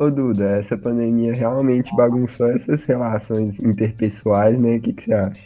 Ô 0.00 0.12
Duda, 0.12 0.58
essa 0.60 0.78
pandemia 0.78 1.34
realmente 1.34 1.92
bagunçou 1.96 2.52
essas 2.52 2.84
relações 2.84 3.58
interpessoais, 3.58 4.56
né? 4.60 4.76
O 4.76 4.80
que, 4.80 4.92
que 4.92 5.02
você 5.02 5.12
acha? 5.12 5.42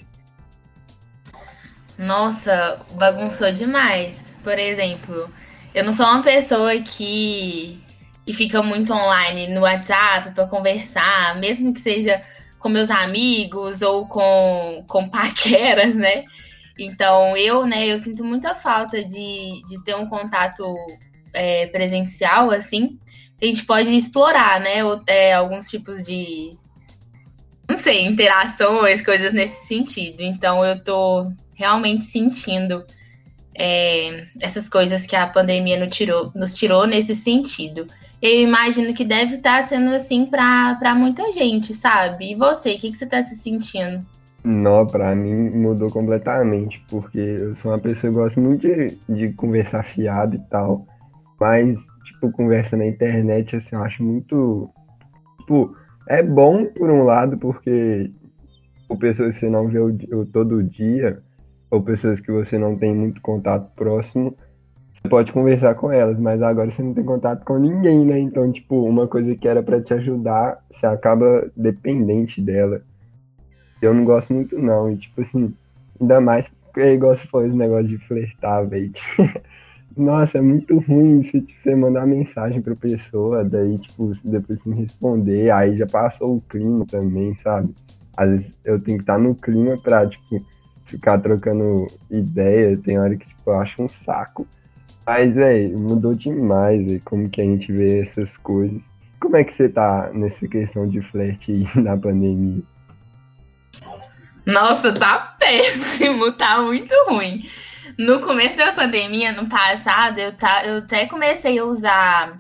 Nossa, 1.98 2.78
bagunçou 2.92 3.50
demais. 3.50 4.36
Por 4.44 4.58
exemplo, 4.58 5.30
eu 5.74 5.82
não 5.82 5.94
sou 5.94 6.04
uma 6.04 6.22
pessoa 6.22 6.78
que, 6.80 7.82
que 8.26 8.34
fica 8.34 8.62
muito 8.62 8.92
online 8.92 9.48
no 9.54 9.62
WhatsApp 9.62 10.32
para 10.32 10.46
conversar, 10.46 11.40
mesmo 11.40 11.72
que 11.72 11.80
seja 11.80 12.20
com 12.58 12.68
meus 12.68 12.90
amigos 12.90 13.80
ou 13.80 14.06
com, 14.06 14.84
com 14.86 15.08
paqueras, 15.08 15.94
né? 15.94 16.24
Então, 16.78 17.34
eu, 17.38 17.64
né, 17.64 17.86
eu 17.86 17.98
sinto 17.98 18.22
muita 18.22 18.54
falta 18.54 19.02
de, 19.02 19.62
de 19.66 19.82
ter 19.82 19.96
um 19.96 20.06
contato 20.06 20.62
é, 21.32 21.68
presencial, 21.68 22.50
assim, 22.50 22.98
a 23.42 23.46
gente 23.46 23.64
pode 23.64 23.94
explorar, 23.94 24.60
né? 24.60 24.84
Ou, 24.84 25.02
é, 25.06 25.34
alguns 25.34 25.68
tipos 25.68 26.04
de, 26.04 26.56
não 27.68 27.76
sei, 27.76 28.06
interações, 28.06 29.02
coisas 29.02 29.32
nesse 29.32 29.66
sentido. 29.66 30.22
Então, 30.22 30.64
eu 30.64 30.82
tô 30.82 31.26
realmente 31.54 32.04
sentindo 32.04 32.84
é, 33.54 34.26
essas 34.40 34.68
coisas 34.68 35.04
que 35.06 35.16
a 35.16 35.26
pandemia 35.26 35.78
nos 35.78 35.94
tirou, 35.94 36.30
nos 36.34 36.54
tirou 36.54 36.86
nesse 36.86 37.14
sentido. 37.14 37.86
Eu 38.20 38.40
imagino 38.40 38.94
que 38.94 39.04
deve 39.04 39.34
estar 39.36 39.56
tá 39.56 39.62
sendo 39.62 39.92
assim 39.92 40.24
para 40.24 40.94
muita 40.94 41.32
gente, 41.32 41.74
sabe? 41.74 42.30
E 42.30 42.34
você, 42.36 42.74
o 42.74 42.78
que, 42.78 42.92
que 42.92 42.96
você 42.96 43.04
está 43.04 43.20
se 43.22 43.34
sentindo? 43.34 44.04
Não, 44.44 44.86
para 44.86 45.14
mim 45.14 45.50
mudou 45.50 45.90
completamente, 45.90 46.84
porque 46.88 47.18
eu 47.18 47.56
sou 47.56 47.72
uma 47.72 47.78
pessoa 47.78 48.12
que 48.12 48.18
gosta 48.18 48.40
muito 48.40 48.66
de, 48.66 48.98
de 49.08 49.32
conversar 49.32 49.84
fiado 49.84 50.36
e 50.36 50.38
tal, 50.50 50.86
mas, 51.38 51.78
tipo, 52.22 52.30
conversa 52.30 52.76
na 52.76 52.86
internet, 52.86 53.56
assim, 53.56 53.74
eu 53.74 53.82
acho 53.82 54.02
muito. 54.02 54.70
Tipo, 55.40 55.76
é 56.08 56.22
bom 56.22 56.64
por 56.66 56.88
um 56.88 57.02
lado, 57.02 57.36
porque 57.36 58.10
o 58.88 58.96
pessoas 58.96 59.34
que 59.34 59.40
você 59.40 59.50
não 59.50 59.68
vê 59.68 59.80
o, 59.80 60.26
todo 60.26 60.62
dia, 60.62 61.20
ou 61.70 61.82
pessoas 61.82 62.20
que 62.20 62.30
você 62.30 62.58
não 62.58 62.76
tem 62.76 62.94
muito 62.94 63.20
contato 63.20 63.70
próximo, 63.74 64.36
você 64.92 65.08
pode 65.08 65.32
conversar 65.32 65.74
com 65.74 65.90
elas, 65.90 66.20
mas 66.20 66.42
agora 66.42 66.70
você 66.70 66.82
não 66.82 66.94
tem 66.94 67.04
contato 67.04 67.44
com 67.44 67.58
ninguém, 67.58 68.04
né? 68.04 68.18
Então, 68.18 68.52
tipo, 68.52 68.84
uma 68.84 69.08
coisa 69.08 69.34
que 69.34 69.48
era 69.48 69.62
para 69.62 69.80
te 69.80 69.94
ajudar, 69.94 70.62
você 70.70 70.86
acaba 70.86 71.50
dependente 71.56 72.40
dela. 72.40 72.82
Eu 73.80 73.92
não 73.94 74.04
gosto 74.04 74.32
muito, 74.32 74.58
não. 74.58 74.90
E, 74.90 74.96
tipo 74.96 75.22
assim, 75.22 75.52
ainda 76.00 76.20
mais 76.20 76.52
porque, 76.72 76.94
igual 76.94 77.14
você 77.14 77.26
falou, 77.26 77.46
esse 77.46 77.56
negócio 77.56 77.86
de 77.86 77.98
flertar, 77.98 78.66
velho. 78.66 78.92
Nossa, 79.96 80.38
é 80.38 80.40
muito 80.40 80.78
ruim 80.78 81.22
se 81.22 81.40
tipo, 81.40 81.60
você 81.60 81.74
mandar 81.74 82.06
mensagem 82.06 82.60
pra 82.60 82.74
pessoa, 82.74 83.44
daí, 83.44 83.78
tipo, 83.78 84.12
depois 84.24 84.62
responder, 84.64 85.50
aí 85.50 85.76
já 85.76 85.86
passou 85.86 86.36
o 86.36 86.40
clima 86.40 86.86
também, 86.86 87.34
sabe? 87.34 87.74
Às 88.16 88.30
vezes 88.30 88.58
eu 88.64 88.80
tenho 88.80 88.98
que 88.98 89.02
estar 89.02 89.18
no 89.18 89.34
clima 89.34 89.76
pra, 89.78 90.06
tipo, 90.06 90.44
ficar 90.86 91.18
trocando 91.18 91.86
ideia, 92.10 92.76
tem 92.76 92.98
hora 92.98 93.16
que 93.16 93.26
tipo, 93.26 93.50
eu 93.50 93.60
acho 93.60 93.82
um 93.82 93.88
saco. 93.88 94.46
Mas, 95.04 95.34
velho, 95.34 95.78
mudou 95.78 96.14
demais 96.14 96.86
véio, 96.86 97.02
como 97.04 97.28
que 97.28 97.40
a 97.40 97.44
gente 97.44 97.72
vê 97.72 98.00
essas 98.00 98.36
coisas. 98.36 98.90
Como 99.18 99.36
é 99.36 99.44
que 99.44 99.52
você 99.52 99.68
tá 99.68 100.10
nessa 100.12 100.46
questão 100.46 100.88
de 100.88 101.00
flerte 101.00 101.66
na 101.74 101.96
pandemia? 101.96 102.62
Nossa, 104.44 104.92
tá 104.92 105.36
péssimo, 105.38 106.32
tá 106.32 106.60
muito 106.60 106.92
ruim. 107.08 107.44
No 107.98 108.20
começo 108.20 108.56
da 108.56 108.72
pandemia, 108.72 109.32
no 109.32 109.48
passado, 109.48 110.18
eu, 110.18 110.32
tá, 110.32 110.64
eu 110.64 110.78
até 110.78 111.06
comecei 111.06 111.58
a 111.58 111.64
usar 111.64 112.38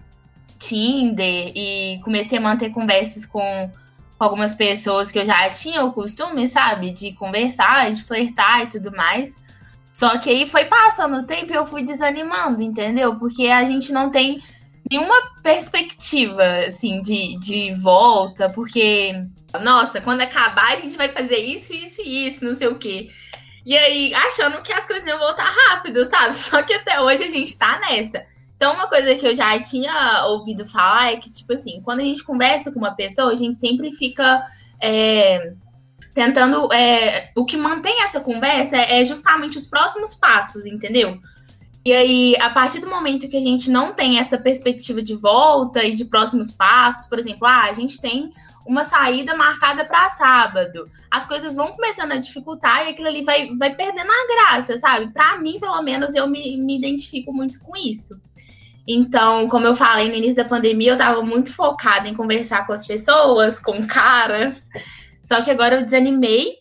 Tinder 0.58 1.52
e 1.54 2.00
comecei 2.02 2.38
a 2.38 2.40
manter 2.40 2.70
conversas 2.70 3.26
com 3.26 3.70
algumas 4.18 4.54
pessoas 4.54 5.10
que 5.10 5.18
eu 5.18 5.24
já 5.24 5.50
tinha 5.50 5.84
o 5.84 5.92
costume, 5.92 6.48
sabe, 6.48 6.90
de 6.90 7.12
conversar, 7.12 7.90
de 7.90 8.02
flertar 8.02 8.62
e 8.62 8.66
tudo 8.68 8.92
mais. 8.92 9.36
Só 9.92 10.18
que 10.18 10.30
aí 10.30 10.48
foi 10.48 10.64
passando 10.64 11.18
o 11.18 11.26
tempo 11.26 11.52
e 11.52 11.56
eu 11.56 11.66
fui 11.66 11.82
desanimando, 11.82 12.62
entendeu? 12.62 13.16
Porque 13.16 13.48
a 13.48 13.64
gente 13.64 13.92
não 13.92 14.10
tem 14.10 14.40
nenhuma 14.90 15.14
perspectiva, 15.42 16.44
assim, 16.66 17.02
de, 17.02 17.38
de 17.38 17.74
volta, 17.74 18.48
porque, 18.48 19.14
nossa, 19.62 20.00
quando 20.00 20.22
acabar 20.22 20.72
a 20.72 20.76
gente 20.76 20.96
vai 20.96 21.08
fazer 21.08 21.38
isso, 21.38 21.72
isso 21.72 22.00
e 22.00 22.28
isso, 22.28 22.44
não 22.44 22.54
sei 22.54 22.68
o 22.68 22.78
quê. 22.78 23.08
E 23.64 23.76
aí, 23.76 24.12
achando 24.14 24.60
que 24.62 24.72
as 24.72 24.86
coisas 24.86 25.06
iam 25.06 25.18
voltar 25.18 25.44
rápido, 25.68 26.04
sabe? 26.06 26.34
Só 26.36 26.62
que 26.62 26.74
até 26.74 27.00
hoje 27.00 27.24
a 27.24 27.30
gente 27.30 27.56
tá 27.56 27.78
nessa. 27.80 28.24
Então, 28.56 28.74
uma 28.74 28.88
coisa 28.88 29.14
que 29.14 29.26
eu 29.26 29.34
já 29.34 29.58
tinha 29.60 30.24
ouvido 30.26 30.66
falar 30.66 31.12
é 31.12 31.16
que, 31.16 31.30
tipo 31.30 31.52
assim, 31.52 31.80
quando 31.82 32.00
a 32.00 32.04
gente 32.04 32.22
conversa 32.22 32.70
com 32.70 32.78
uma 32.78 32.94
pessoa, 32.94 33.32
a 33.32 33.36
gente 33.36 33.58
sempre 33.58 33.92
fica 33.92 34.42
é, 34.80 35.52
tentando. 36.14 36.72
É, 36.72 37.30
o 37.36 37.44
que 37.44 37.56
mantém 37.56 38.02
essa 38.02 38.20
conversa 38.20 38.76
é 38.76 39.04
justamente 39.04 39.58
os 39.58 39.66
próximos 39.66 40.14
passos, 40.14 40.66
entendeu? 40.66 41.18
E 41.84 41.92
aí, 41.92 42.36
a 42.40 42.48
partir 42.50 42.80
do 42.80 42.88
momento 42.88 43.28
que 43.28 43.36
a 43.36 43.40
gente 43.40 43.68
não 43.68 43.92
tem 43.92 44.20
essa 44.20 44.38
perspectiva 44.38 45.02
de 45.02 45.16
volta 45.16 45.84
e 45.84 45.96
de 45.96 46.04
próximos 46.04 46.52
passos, 46.52 47.06
por 47.06 47.18
exemplo, 47.18 47.44
ah, 47.44 47.64
a 47.64 47.72
gente 47.72 48.00
tem 48.00 48.30
uma 48.66 48.84
saída 48.84 49.36
marcada 49.36 49.84
para 49.84 50.10
sábado. 50.10 50.90
As 51.10 51.26
coisas 51.26 51.54
vão 51.54 51.72
começando 51.72 52.12
a 52.12 52.16
dificultar 52.16 52.86
e 52.86 52.90
aquilo 52.90 53.08
ali 53.08 53.22
vai, 53.22 53.54
vai 53.56 53.74
perdendo 53.74 54.10
a 54.10 54.34
graça, 54.34 54.76
sabe? 54.78 55.12
Para 55.12 55.38
mim, 55.38 55.58
pelo 55.58 55.80
menos, 55.82 56.14
eu 56.14 56.26
me, 56.26 56.56
me 56.56 56.78
identifico 56.78 57.32
muito 57.32 57.58
com 57.60 57.76
isso. 57.76 58.20
Então, 58.86 59.48
como 59.48 59.66
eu 59.66 59.74
falei 59.74 60.08
no 60.08 60.14
início 60.14 60.36
da 60.36 60.44
pandemia, 60.44 60.90
eu 60.90 60.96
estava 60.96 61.22
muito 61.22 61.52
focada 61.52 62.08
em 62.08 62.14
conversar 62.14 62.66
com 62.66 62.72
as 62.72 62.86
pessoas, 62.86 63.58
com 63.58 63.86
caras. 63.86 64.68
Só 65.22 65.42
que 65.42 65.50
agora 65.50 65.76
eu 65.76 65.84
desanimei 65.84 66.56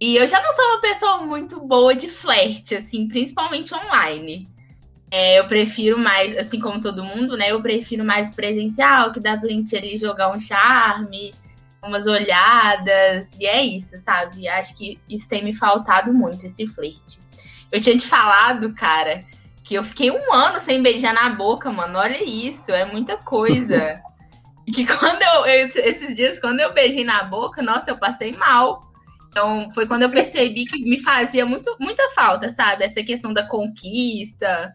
e 0.00 0.16
eu 0.16 0.26
já 0.26 0.42
não 0.42 0.52
sou 0.52 0.64
uma 0.64 0.80
pessoa 0.80 1.26
muito 1.26 1.60
boa 1.60 1.94
de 1.94 2.08
flerte, 2.08 2.74
assim, 2.74 3.06
principalmente 3.06 3.74
online. 3.74 4.48
É, 5.10 5.40
eu 5.40 5.46
prefiro 5.46 5.98
mais, 5.98 6.36
assim 6.38 6.60
como 6.60 6.80
todo 6.80 7.02
mundo, 7.02 7.36
né? 7.36 7.50
Eu 7.50 7.60
prefiro 7.60 8.04
mais 8.04 8.30
presencial, 8.30 9.10
que 9.12 9.18
dá 9.18 9.36
pra 9.36 9.48
gente 9.48 9.74
ali 9.76 9.96
jogar 9.96 10.30
um 10.30 10.38
charme, 10.38 11.32
umas 11.82 12.06
olhadas, 12.06 13.36
e 13.40 13.46
é 13.46 13.60
isso, 13.62 13.98
sabe? 13.98 14.46
Acho 14.46 14.76
que 14.76 15.00
isso 15.08 15.28
tem 15.28 15.42
me 15.42 15.52
faltado 15.52 16.12
muito, 16.12 16.46
esse 16.46 16.64
flerte. 16.66 17.18
Eu 17.72 17.80
tinha 17.80 17.98
te 17.98 18.06
falado, 18.06 18.72
cara, 18.74 19.24
que 19.64 19.74
eu 19.74 19.82
fiquei 19.82 20.12
um 20.12 20.32
ano 20.32 20.60
sem 20.60 20.82
beijar 20.82 21.12
na 21.12 21.30
boca, 21.30 21.72
mano. 21.72 21.98
Olha 21.98 22.22
isso, 22.22 22.70
é 22.70 22.84
muita 22.84 23.16
coisa. 23.16 24.00
que 24.72 24.86
quando 24.86 25.22
eu, 25.22 25.46
esses 25.46 26.14
dias, 26.14 26.38
quando 26.38 26.60
eu 26.60 26.72
beijei 26.72 27.04
na 27.04 27.24
boca, 27.24 27.62
nossa, 27.62 27.90
eu 27.90 27.98
passei 27.98 28.32
mal. 28.32 28.88
Então, 29.28 29.70
foi 29.72 29.86
quando 29.86 30.02
eu 30.02 30.10
percebi 30.10 30.64
que 30.66 30.78
me 30.82 31.00
fazia 31.00 31.46
muito, 31.46 31.76
muita 31.80 32.08
falta, 32.10 32.50
sabe? 32.50 32.84
Essa 32.84 33.02
questão 33.02 33.32
da 33.32 33.46
conquista 33.46 34.74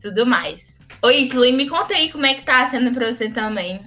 tudo 0.00 0.24
mais. 0.24 0.80
Oi, 1.02 1.22
Ítalo, 1.22 1.44
e 1.44 1.52
me 1.52 1.68
conta 1.68 1.94
aí 1.94 2.10
como 2.10 2.26
é 2.26 2.34
que 2.34 2.44
tá 2.44 2.66
sendo 2.66 2.92
pra 2.92 3.12
você 3.12 3.28
também. 3.30 3.80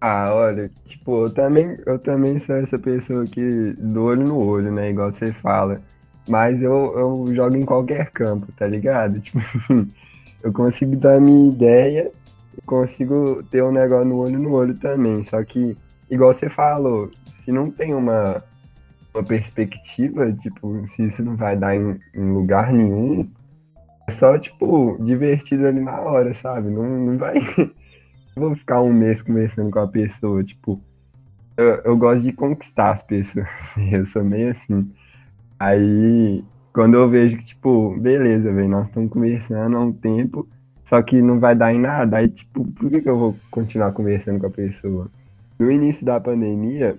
Ah, 0.00 0.32
olha, 0.34 0.70
tipo, 0.86 1.24
eu 1.24 1.30
também, 1.30 1.78
eu 1.86 1.98
também 1.98 2.38
sou 2.38 2.56
essa 2.56 2.78
pessoa 2.78 3.24
que 3.24 3.74
do 3.78 4.04
olho 4.04 4.24
no 4.24 4.38
olho, 4.38 4.70
né? 4.70 4.90
Igual 4.90 5.10
você 5.10 5.32
fala. 5.32 5.80
Mas 6.28 6.62
eu, 6.62 6.72
eu 6.96 7.34
jogo 7.34 7.56
em 7.56 7.64
qualquer 7.64 8.10
campo, 8.10 8.50
tá 8.52 8.66
ligado? 8.66 9.20
Tipo 9.22 9.38
assim, 9.38 9.90
eu 10.42 10.52
consigo 10.52 10.96
dar 10.96 11.20
minha 11.20 11.50
ideia, 11.50 12.10
consigo 12.66 13.42
ter 13.44 13.62
um 13.62 13.72
negócio 13.72 14.06
no 14.06 14.18
olho 14.18 14.38
no 14.38 14.52
olho 14.52 14.74
também. 14.74 15.22
Só 15.22 15.42
que, 15.42 15.76
igual 16.10 16.32
você 16.32 16.48
falou, 16.48 17.10
se 17.26 17.50
não 17.52 17.70
tem 17.70 17.94
uma, 17.94 18.42
uma 19.14 19.22
perspectiva, 19.22 20.32
tipo, 20.32 20.86
se 20.88 21.04
isso 21.04 21.22
não 21.22 21.36
vai 21.36 21.56
dar 21.56 21.76
em, 21.76 21.98
em 22.14 22.32
lugar 22.32 22.72
nenhum, 22.72 23.28
é 24.06 24.10
só, 24.10 24.38
tipo, 24.38 24.98
divertido 25.00 25.66
ali 25.66 25.80
na 25.80 26.00
hora, 26.00 26.34
sabe? 26.34 26.68
Não, 26.68 26.82
não 26.82 27.18
vai. 27.18 27.34
vou 28.36 28.54
ficar 28.54 28.82
um 28.82 28.92
mês 28.92 29.22
conversando 29.22 29.70
com 29.70 29.78
a 29.78 29.88
pessoa, 29.88 30.42
tipo. 30.42 30.80
Eu, 31.56 31.76
eu 31.84 31.96
gosto 31.96 32.24
de 32.24 32.32
conquistar 32.32 32.90
as 32.90 33.02
pessoas. 33.02 33.46
Eu 33.90 34.04
sou 34.04 34.24
meio 34.24 34.50
assim. 34.50 34.90
Aí, 35.58 36.44
quando 36.72 36.94
eu 36.96 37.08
vejo 37.08 37.38
que, 37.38 37.44
tipo, 37.44 37.96
beleza, 37.98 38.52
velho, 38.52 38.68
nós 38.68 38.88
estamos 38.88 39.10
conversando 39.10 39.76
há 39.76 39.80
um 39.80 39.92
tempo, 39.92 40.48
só 40.82 41.00
que 41.00 41.22
não 41.22 41.38
vai 41.38 41.54
dar 41.54 41.72
em 41.72 41.78
nada, 41.78 42.16
aí, 42.18 42.28
tipo, 42.28 42.64
por 42.72 42.90
que, 42.90 43.00
que 43.00 43.08
eu 43.08 43.16
vou 43.16 43.36
continuar 43.50 43.92
conversando 43.92 44.40
com 44.40 44.46
a 44.46 44.50
pessoa? 44.50 45.08
No 45.58 45.70
início 45.70 46.04
da 46.04 46.20
pandemia, 46.20 46.98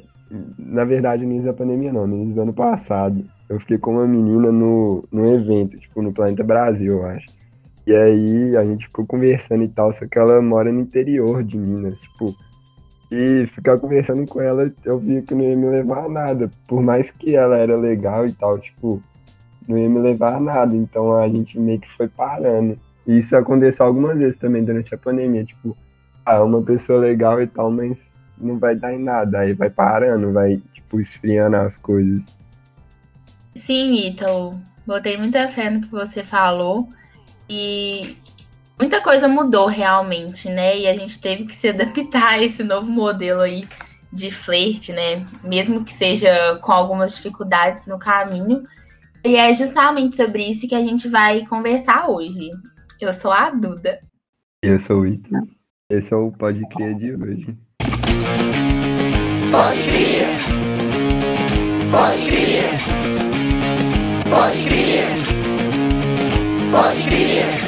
na 0.57 0.85
verdade, 0.85 1.25
no 1.25 1.31
início 1.31 1.51
da 1.51 1.57
pandemia 1.57 1.91
não, 1.91 2.07
no 2.07 2.15
início 2.15 2.35
do 2.35 2.41
ano 2.41 2.53
passado, 2.53 3.25
eu 3.49 3.59
fiquei 3.59 3.77
com 3.77 3.91
uma 3.91 4.07
menina 4.07 4.51
no, 4.51 5.03
no 5.11 5.27
evento, 5.27 5.77
tipo, 5.77 6.01
no 6.01 6.13
Planeta 6.13 6.43
Brasil, 6.43 6.93
eu 6.93 7.05
acho. 7.05 7.27
E 7.85 7.95
aí 7.95 8.57
a 8.57 8.65
gente 8.65 8.87
ficou 8.87 9.05
conversando 9.05 9.63
e 9.63 9.67
tal, 9.67 9.93
só 9.93 10.07
que 10.07 10.17
ela 10.17 10.41
mora 10.41 10.71
no 10.71 10.81
interior 10.81 11.43
de 11.43 11.57
Minas, 11.57 11.99
tipo, 11.99 12.35
e 13.11 13.45
ficar 13.47 13.77
conversando 13.77 14.25
com 14.27 14.41
ela, 14.41 14.71
eu 14.83 14.97
via 14.97 15.21
que 15.21 15.35
não 15.35 15.43
ia 15.43 15.55
me 15.55 15.67
levar 15.67 16.05
a 16.05 16.09
nada. 16.09 16.49
Por 16.67 16.81
mais 16.81 17.11
que 17.11 17.35
ela 17.35 17.57
era 17.57 17.77
legal 17.77 18.25
e 18.25 18.31
tal, 18.33 18.57
tipo, 18.57 19.01
não 19.67 19.77
ia 19.77 19.89
me 19.89 19.99
levar 19.99 20.35
a 20.35 20.39
nada. 20.39 20.75
Então 20.75 21.15
a 21.15 21.27
gente 21.29 21.57
meio 21.59 21.79
que 21.79 21.91
foi 21.95 22.07
parando. 22.07 22.77
E 23.05 23.19
isso 23.19 23.35
aconteceu 23.35 23.85
algumas 23.85 24.17
vezes 24.17 24.39
também 24.39 24.63
durante 24.63 24.93
a 24.93 24.97
pandemia. 24.97 25.45
Tipo, 25.45 25.77
ah, 26.25 26.43
uma 26.43 26.61
pessoa 26.61 26.99
legal 26.99 27.41
e 27.41 27.47
tal, 27.47 27.69
mas 27.69 28.15
não 28.37 28.57
vai 28.57 28.75
dar 28.75 28.93
em 28.93 28.99
nada. 28.99 29.39
Aí 29.39 29.53
vai 29.53 29.69
parando, 29.69 30.33
vai, 30.33 30.59
tipo, 30.73 30.99
esfriando 30.99 31.57
as 31.57 31.77
coisas. 31.77 32.35
Sim, 33.55 33.95
Ítalo. 33.95 34.61
Botei 34.85 35.17
muita 35.17 35.47
fé 35.49 35.69
no 35.69 35.81
que 35.81 35.89
você 35.89 36.23
falou. 36.23 36.89
E 37.49 38.17
muita 38.77 39.01
coisa 39.01 39.27
mudou 39.27 39.67
realmente, 39.67 40.49
né? 40.49 40.77
E 40.77 40.87
a 40.87 40.95
gente 40.95 41.19
teve 41.19 41.45
que 41.45 41.55
se 41.55 41.69
adaptar 41.69 42.33
a 42.33 42.43
esse 42.43 42.63
novo 42.63 42.91
modelo 42.91 43.41
aí 43.41 43.67
de 44.11 44.31
flerte, 44.31 44.91
né? 44.91 45.25
Mesmo 45.43 45.83
que 45.83 45.93
seja 45.93 46.57
com 46.61 46.71
algumas 46.71 47.15
dificuldades 47.15 47.87
no 47.87 47.97
caminho. 47.97 48.63
E 49.23 49.35
é 49.35 49.53
justamente 49.53 50.15
sobre 50.15 50.43
isso 50.43 50.67
que 50.67 50.75
a 50.75 50.81
gente 50.81 51.07
vai 51.07 51.45
conversar 51.47 52.09
hoje. 52.09 52.51
Eu 53.01 53.13
sou 53.13 53.31
a 53.31 53.49
Duda. 53.49 53.99
Eu 54.61 54.79
sou 54.79 55.01
o 55.01 55.07
Ita. 55.07 55.41
Esse 55.89 56.13
é 56.13 56.17
o 56.17 56.31
Pode 56.31 56.61
Crer 56.69 56.95
de 56.95 57.13
hoje. 57.13 57.57
Pode 59.51 59.83
crer. 59.83 60.27
Pode 61.91 62.25
crer. 62.27 62.74
Pode 64.29 64.65
crer. 64.65 65.03
Pode 66.71 67.03
crer. 67.05 67.65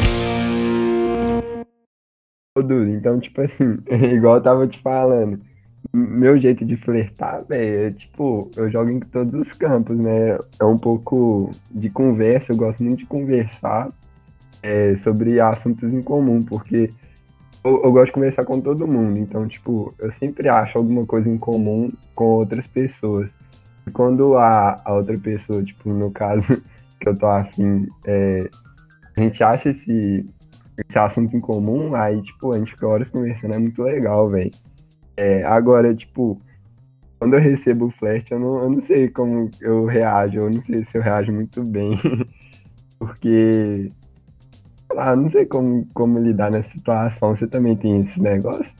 Então, 2.89 3.19
tipo 3.19 3.41
assim, 3.41 3.77
igual 4.13 4.37
eu 4.37 4.43
tava 4.43 4.67
te 4.67 4.79
falando, 4.79 5.39
meu 5.93 6.37
jeito 6.37 6.65
de 6.65 6.75
flertar, 6.75 7.45
velho, 7.45 7.87
é 7.87 7.91
tipo, 7.91 8.49
eu 8.57 8.69
jogo 8.69 8.89
em 8.89 8.99
todos 8.99 9.33
os 9.35 9.53
campos, 9.53 9.97
né? 9.97 10.37
É 10.59 10.65
um 10.65 10.77
pouco 10.77 11.51
de 11.69 11.89
conversa, 11.89 12.51
eu 12.51 12.57
gosto 12.57 12.83
muito 12.83 12.99
de 12.99 13.05
conversar 13.05 13.89
é, 14.61 14.95
sobre 14.95 15.39
assuntos 15.39 15.93
em 15.93 16.01
comum, 16.01 16.43
porque 16.43 16.91
eu, 17.63 17.83
eu, 17.83 17.91
gosto 17.91 18.07
de 18.07 18.13
conversar 18.13 18.43
com 18.45 18.59
todo 18.59 18.87
mundo, 18.87 19.19
então, 19.19 19.47
tipo, 19.47 19.93
eu 19.99 20.11
sempre 20.11 20.49
acho 20.49 20.77
alguma 20.77 21.05
coisa 21.05 21.29
em 21.29 21.37
comum 21.37 21.91
com 22.15 22.25
outras 22.25 22.65
pessoas. 22.65 23.33
Quando 23.93 24.37
a, 24.37 24.81
a 24.83 24.93
outra 24.93 25.17
pessoa, 25.17 25.63
tipo, 25.63 25.89
no 25.89 26.11
caso 26.11 26.61
que 26.99 27.07
eu 27.07 27.17
tô 27.17 27.27
afim, 27.27 27.87
é, 28.05 28.49
a 29.15 29.21
gente 29.21 29.43
acha 29.43 29.69
esse, 29.69 30.25
esse 30.77 30.99
assunto 30.99 31.35
em 31.35 31.39
comum, 31.39 31.95
aí, 31.95 32.21
tipo, 32.21 32.53
a 32.53 32.57
gente 32.57 32.71
fica 32.71 32.87
horas 32.87 33.09
conversando, 33.09 33.55
é 33.55 33.59
muito 33.59 33.81
legal, 33.81 34.29
velho. 34.29 34.51
É, 35.15 35.43
agora, 35.43 35.95
tipo, 35.95 36.39
quando 37.17 37.33
eu 37.33 37.39
recebo 37.39 37.85
o 37.85 37.89
flash, 37.89 38.25
eu 38.29 38.39
não, 38.39 38.63
eu 38.63 38.69
não 38.69 38.81
sei 38.81 39.09
como 39.09 39.49
eu 39.61 39.85
reajo, 39.85 40.37
eu 40.37 40.49
não 40.49 40.61
sei 40.61 40.83
se 40.83 40.97
eu 40.97 41.01
reajo 41.01 41.31
muito 41.31 41.63
bem, 41.63 41.99
porque, 42.99 43.91
lá, 44.93 45.15
não 45.15 45.29
sei 45.29 45.45
como, 45.45 45.87
como 45.93 46.19
lidar 46.19 46.51
nessa 46.51 46.69
situação. 46.69 47.35
Você 47.35 47.47
também 47.47 47.75
tem 47.75 48.01
esse 48.01 48.21
negócio? 48.21 48.75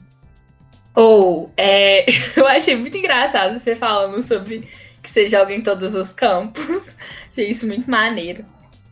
Ou, 0.94 1.46
oh, 1.46 1.50
é, 1.58 2.06
eu 2.36 2.48
achei 2.48 2.76
muito 2.76 2.98
engraçado 2.98 3.58
você 3.58 3.76
falando 3.76 4.22
sobre 4.22 4.68
que 5.08 5.14
você 5.14 5.28
joga 5.28 5.54
em 5.54 5.62
todos 5.62 5.96
os 5.96 6.12
campos. 6.12 6.94
Achei 7.32 7.50
isso 7.50 7.66
muito 7.66 7.90
maneiro. 7.90 8.46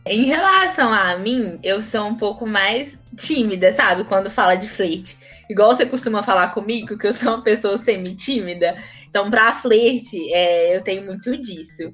Em 0.06 0.24
relação 0.24 0.90
a 0.90 1.16
mim, 1.18 1.58
eu 1.62 1.82
sou 1.82 2.06
um 2.06 2.14
pouco 2.14 2.46
mais 2.46 2.96
tímida, 3.14 3.70
sabe? 3.72 4.04
Quando 4.04 4.30
fala 4.30 4.54
de 4.54 4.66
flerte. 4.66 5.18
Igual 5.48 5.74
você 5.74 5.84
costuma 5.84 6.22
falar 6.22 6.48
comigo, 6.48 6.96
que 6.96 7.06
eu 7.06 7.12
sou 7.12 7.34
uma 7.34 7.42
pessoa 7.42 7.76
semi-tímida. 7.76 8.76
Então, 9.08 9.30
pra 9.30 9.54
flerte, 9.54 10.16
é, 10.32 10.74
eu 10.74 10.80
tenho 10.80 11.04
muito 11.04 11.36
disso. 11.36 11.92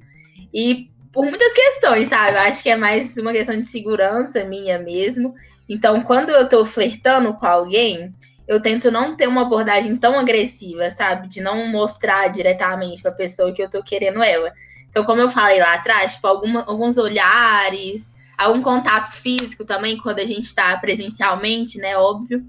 E 0.53 0.89
por 1.11 1.25
muitas 1.25 1.51
questões, 1.51 2.07
sabe? 2.07 2.37
Eu 2.37 2.41
acho 2.41 2.63
que 2.63 2.69
é 2.69 2.77
mais 2.77 3.17
uma 3.17 3.33
questão 3.33 3.57
de 3.57 3.65
segurança 3.65 4.45
minha 4.45 4.79
mesmo. 4.79 5.35
Então, 5.67 6.01
quando 6.01 6.29
eu 6.29 6.47
tô 6.47 6.63
flertando 6.63 7.33
com 7.33 7.45
alguém, 7.45 8.13
eu 8.47 8.61
tento 8.61 8.91
não 8.91 9.15
ter 9.15 9.27
uma 9.27 9.41
abordagem 9.41 9.95
tão 9.95 10.19
agressiva, 10.19 10.89
sabe? 10.89 11.27
De 11.27 11.41
não 11.41 11.67
mostrar 11.71 12.27
diretamente 12.27 13.01
pra 13.01 13.11
pessoa 13.11 13.53
que 13.53 13.61
eu 13.61 13.69
tô 13.69 13.81
querendo 13.81 14.21
ela. 14.21 14.51
Então, 14.89 15.03
como 15.05 15.21
eu 15.21 15.29
falei 15.29 15.59
lá 15.59 15.73
atrás, 15.73 16.15
tipo, 16.15 16.27
alguma, 16.27 16.63
alguns 16.65 16.97
olhares, 16.97 18.13
algum 18.37 18.61
contato 18.61 19.11
físico 19.11 19.65
também, 19.65 19.97
quando 19.97 20.19
a 20.19 20.25
gente 20.25 20.43
está 20.43 20.77
presencialmente, 20.77 21.77
né? 21.77 21.97
Óbvio. 21.97 22.45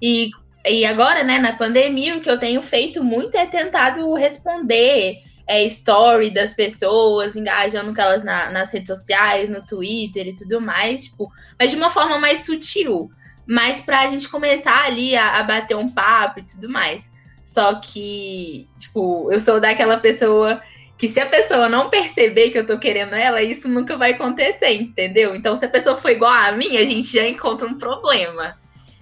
E, 0.00 0.30
e 0.66 0.84
agora, 0.84 1.22
né, 1.24 1.38
na 1.38 1.52
pandemia, 1.54 2.16
o 2.16 2.20
que 2.20 2.30
eu 2.30 2.38
tenho 2.38 2.62
feito 2.62 3.02
muito 3.02 3.36
é 3.36 3.46
tentado 3.46 4.14
responder 4.14 5.18
é, 5.46 5.64
story 5.64 6.30
das 6.30 6.54
pessoas, 6.54 7.36
engajando 7.36 7.94
com 7.94 8.00
elas 8.00 8.22
na, 8.22 8.50
nas 8.50 8.72
redes 8.72 8.88
sociais, 8.88 9.48
no 9.48 9.60
Twitter 9.64 10.28
e 10.28 10.34
tudo 10.34 10.60
mais, 10.60 11.04
tipo, 11.04 11.30
mas 11.58 11.70
de 11.70 11.76
uma 11.76 11.90
forma 11.90 12.18
mais 12.18 12.44
sutil. 12.44 13.10
Mas 13.46 13.82
pra 13.82 14.08
gente 14.08 14.28
começar 14.28 14.84
ali 14.84 15.16
a, 15.16 15.40
a 15.40 15.42
bater 15.42 15.76
um 15.76 15.88
papo 15.88 16.40
e 16.40 16.44
tudo 16.44 16.68
mais. 16.68 17.10
Só 17.44 17.74
que, 17.74 18.66
tipo, 18.78 19.30
eu 19.30 19.38
sou 19.38 19.60
daquela 19.60 19.98
pessoa 19.98 20.62
que 20.96 21.08
se 21.08 21.18
a 21.18 21.26
pessoa 21.26 21.68
não 21.68 21.90
perceber 21.90 22.50
que 22.50 22.58
eu 22.58 22.64
tô 22.64 22.78
querendo 22.78 23.14
ela, 23.14 23.42
isso 23.42 23.68
nunca 23.68 23.96
vai 23.96 24.12
acontecer, 24.12 24.70
entendeu? 24.72 25.34
Então, 25.34 25.56
se 25.56 25.64
a 25.64 25.68
pessoa 25.68 25.96
for 25.96 26.10
igual 26.10 26.32
a 26.32 26.52
mim, 26.52 26.76
a 26.76 26.84
gente 26.84 27.12
já 27.12 27.28
encontra 27.28 27.66
um 27.66 27.76
problema. 27.76 28.56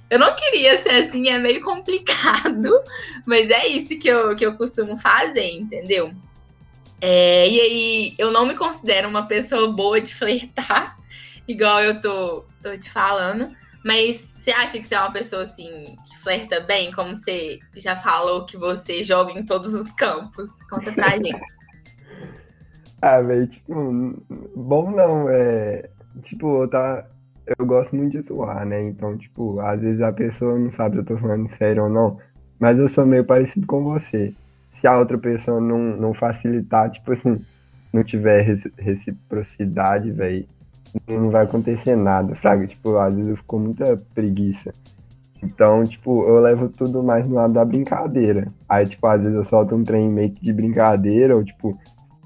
Eu 0.08 0.19
não 0.19 0.34
queria 0.34 0.78
ser 0.78 1.02
assim, 1.02 1.28
é 1.28 1.38
meio 1.38 1.60
complicado, 1.62 2.70
mas 3.26 3.50
é 3.50 3.66
isso 3.66 3.98
que 3.98 4.08
eu, 4.08 4.34
que 4.34 4.46
eu 4.46 4.56
costumo 4.56 4.96
fazer, 4.96 5.52
entendeu? 5.52 6.12
É, 7.00 7.48
e 7.48 7.60
aí, 7.60 8.14
eu 8.19 8.31
não 8.31 8.46
me 8.46 8.54
considero 8.54 9.08
uma 9.08 9.26
pessoa 9.26 9.70
boa 9.70 10.00
de 10.00 10.14
flertar, 10.14 10.96
igual 11.46 11.82
eu 11.82 12.00
tô, 12.00 12.44
tô 12.62 12.76
te 12.76 12.90
falando, 12.90 13.54
mas 13.85 14.17
você 14.17 14.50
acha 14.50 14.79
que 14.79 14.87
você 14.87 14.94
é 14.94 15.00
uma 15.00 15.12
pessoa 15.12 15.43
assim 15.43 15.97
que 16.06 16.19
flerta 16.19 16.61
bem, 16.61 16.93
como 16.93 17.15
você 17.15 17.59
já 17.77 17.97
falou 17.97 18.44
que 18.47 18.56
você 18.56 19.03
joga 19.03 19.32
em 19.32 19.44
todos 19.44 19.75
os 19.75 19.91
campos? 19.93 20.50
Conta 20.69 20.93
pra 20.93 21.19
gente. 21.19 21.41
Ah, 23.03 23.19
velho, 23.23 23.47
tipo, 23.47 23.75
bom 24.55 24.91
não, 24.91 25.27
é. 25.31 25.88
Tipo, 26.23 26.69
tá, 26.69 27.06
eu 27.59 27.65
gosto 27.65 27.97
muito 27.97 28.12
de 28.12 28.21
zoar, 28.21 28.67
né? 28.67 28.82
Então, 28.82 29.17
tipo, 29.17 29.59
às 29.61 29.81
vezes 29.81 30.03
a 30.03 30.12
pessoa 30.12 30.59
não 30.59 30.71
sabe 30.71 30.97
se 30.97 31.00
eu 31.00 31.05
tô 31.06 31.17
falando 31.17 31.49
sério 31.49 31.85
ou 31.85 31.88
não, 31.88 32.19
mas 32.59 32.79
eu 32.79 32.91
sou 32.91 33.06
meio 33.06 33.25
parecido 33.25 33.67
com 33.67 33.83
você. 33.83 34.35
Se 34.71 34.87
a 34.87 34.99
outra 34.99 35.17
pessoa 35.17 35.61
não, 35.61 35.79
não 35.79 36.12
facilitar, 36.12 36.91
tipo 36.91 37.11
assim, 37.12 37.43
não 37.91 38.05
tiver 38.05 38.43
reciprocidade, 38.79 40.11
velho, 40.11 40.47
não 41.08 41.31
vai 41.31 41.44
acontecer 41.44 41.96
nada, 41.96 42.34
fraga. 42.34 42.66
Tipo, 42.66 42.96
às 42.98 43.14
vezes 43.14 43.31
eu 43.31 43.37
fico 43.37 43.48
com 43.48 43.58
muita 43.58 43.96
preguiça. 44.14 44.72
Então, 45.42 45.84
tipo, 45.84 46.25
eu 46.25 46.40
levo 46.40 46.68
tudo 46.68 47.02
mais 47.02 47.26
no 47.26 47.35
lado 47.35 47.54
da 47.54 47.64
brincadeira. 47.64 48.52
Aí, 48.68 48.87
tipo, 48.87 49.06
às 49.06 49.23
vezes 49.23 49.37
eu 49.37 49.44
solto 49.44 49.75
um 49.75 49.82
trem 49.82 50.09
meio 50.11 50.30
que 50.30 50.42
de 50.42 50.52
brincadeira, 50.52 51.35
ou, 51.35 51.42
tipo, 51.42 51.78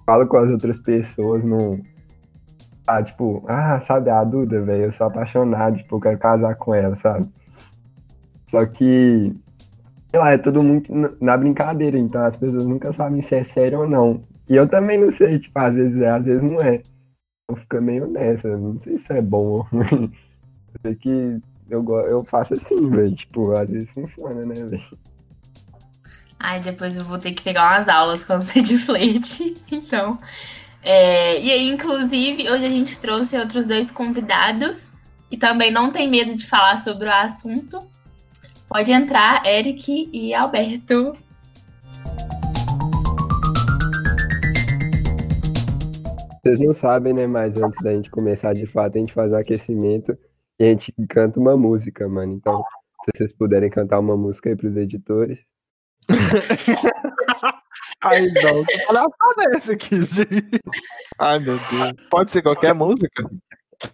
falo 0.05 0.27
com 0.27 0.37
as 0.37 0.51
outras 0.51 0.79
pessoas 0.79 1.45
no. 1.45 1.81
Ah, 2.87 3.03
tipo, 3.03 3.43
ah, 3.49 3.81
sabe, 3.81 4.11
a 4.11 4.23
Duda, 4.25 4.61
velho, 4.61 4.85
eu 4.85 4.93
sou 4.93 5.07
apaixonado, 5.07 5.79
tipo, 5.79 5.97
eu 5.97 6.01
quero 6.01 6.19
casar 6.19 6.55
com 6.57 6.75
ela, 6.75 6.95
sabe? 6.95 7.27
Só 8.47 8.67
que, 8.67 9.35
sei 10.11 10.21
lá, 10.21 10.33
é 10.33 10.39
tudo 10.39 10.63
muito 10.63 10.93
na 11.21 11.37
brincadeira, 11.37 11.99
então 11.99 12.23
as 12.25 12.37
pessoas 12.37 12.67
nunca 12.67 12.93
sabem 12.93 13.23
se 13.23 13.35
é 13.35 13.45
sério 13.45 13.81
ou 13.81 13.89
não. 13.89 14.21
E 14.49 14.55
eu 14.55 14.69
também 14.69 14.99
não 15.01 15.11
sei, 15.11 15.39
tipo, 15.39 15.59
às 15.59 15.75
vezes 15.75 16.01
é, 16.03 16.11
às 16.11 16.27
vezes 16.27 16.43
não 16.43 16.61
é. 16.61 16.83
Eu 17.49 17.57
fico 17.57 17.81
meio 17.81 18.07
nessa, 18.07 18.57
não 18.57 18.81
sei 18.81 18.97
se 18.97 19.13
é 19.13 19.21
bom 19.21 19.45
ou 19.45 19.61
ruim. 19.63 20.13
Sei 20.83 20.95
que 20.95 21.41
eu, 21.69 21.85
eu 22.07 22.25
faço 22.25 22.55
assim, 22.55 22.91
velho, 22.91 23.15
tipo, 23.15 23.53
às 23.53 23.71
vezes 23.71 23.91
funciona, 23.91 24.45
né, 24.47 24.55
velho? 24.55 24.99
Ai, 26.39 26.61
depois 26.61 26.97
eu 26.97 27.05
vou 27.05 27.19
ter 27.19 27.33
que 27.33 27.43
pegar 27.43 27.73
umas 27.73 27.89
aulas 27.89 28.25
com 28.25 28.41
você 28.41 28.61
de 28.61 28.79
flerte. 28.79 29.55
Então. 29.71 30.19
É, 30.83 31.41
e 31.41 31.51
aí, 31.51 31.71
inclusive, 31.71 32.51
hoje 32.51 32.67
a 32.67 32.69
gente 32.69 33.01
trouxe 33.01 33.39
outros 33.39 33.65
dois 33.65 33.91
convidados 33.91 34.91
que 35.31 35.37
também 35.39 35.71
não 35.71 35.91
tem 35.91 36.09
medo 36.09 36.37
de 36.37 36.47
falar 36.47 36.79
sobre 36.79 37.09
o 37.09 37.13
assunto. 37.13 37.83
Pode 38.69 38.93
entrar, 38.93 39.47
Eric 39.47 40.11
e 40.13 40.35
Alberto. 40.35 41.17
Vocês 46.45 46.61
não 46.61 46.75
sabem, 46.75 47.15
né? 47.15 47.27
Mas 47.27 47.57
antes 47.57 47.83
da 47.83 47.91
gente 47.95 48.11
começar 48.11 48.53
de 48.53 48.67
fato, 48.67 48.97
a 48.97 49.01
gente 49.01 49.15
faz 49.15 49.33
o 49.33 49.37
aquecimento 49.37 50.15
e 50.59 50.65
a 50.65 50.67
gente 50.67 50.93
canta 51.09 51.41
uma 51.41 51.57
música, 51.57 52.07
mano. 52.07 52.35
Então, 52.35 52.63
se 53.03 53.13
vocês 53.17 53.33
puderem 53.33 53.71
cantar 53.71 53.99
uma 53.99 54.15
música 54.15 54.51
aí 54.51 54.57
pros 54.57 54.77
editores. 54.77 55.39
Ai, 58.03 58.29
não, 58.29 58.63
que 58.63 58.79
palhaçada 58.85 59.15
é 59.41 59.57
essa 59.57 59.73
aqui, 59.73 60.03
gente? 60.03 60.61
Ai, 61.19 61.39
meu 61.39 61.57
Deus. 61.57 62.09
Pode 62.11 62.31
ser 62.31 62.43
qualquer 62.43 62.75
música? 62.75 63.25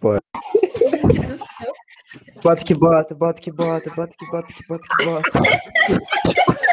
Pode. 0.01 0.21
Bota 2.43 2.63
que 2.65 2.75
bota, 2.75 3.15
bota 3.15 3.39
que 3.39 3.51
bota, 3.51 3.89
bota 3.91 4.11
que 4.17 4.27
bota, 4.29 4.47
que 4.53 4.67
bota 4.67 4.83
que 4.97 5.05
bota. 5.05 5.39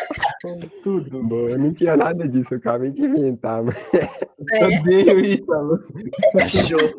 Tudo 0.82 1.22
bom. 1.24 1.48
Eu 1.48 1.58
não 1.58 1.74
tinha 1.74 1.96
nada 1.96 2.28
disso, 2.28 2.54
eu 2.54 2.58
acabei 2.58 2.90
de 2.90 3.02
inventar, 3.02 3.62
mas. 3.62 3.74
É. 4.52 4.62
Eu 4.62 4.68
odeio 4.80 5.20
isso, 5.20 6.68
Show. 6.68 6.94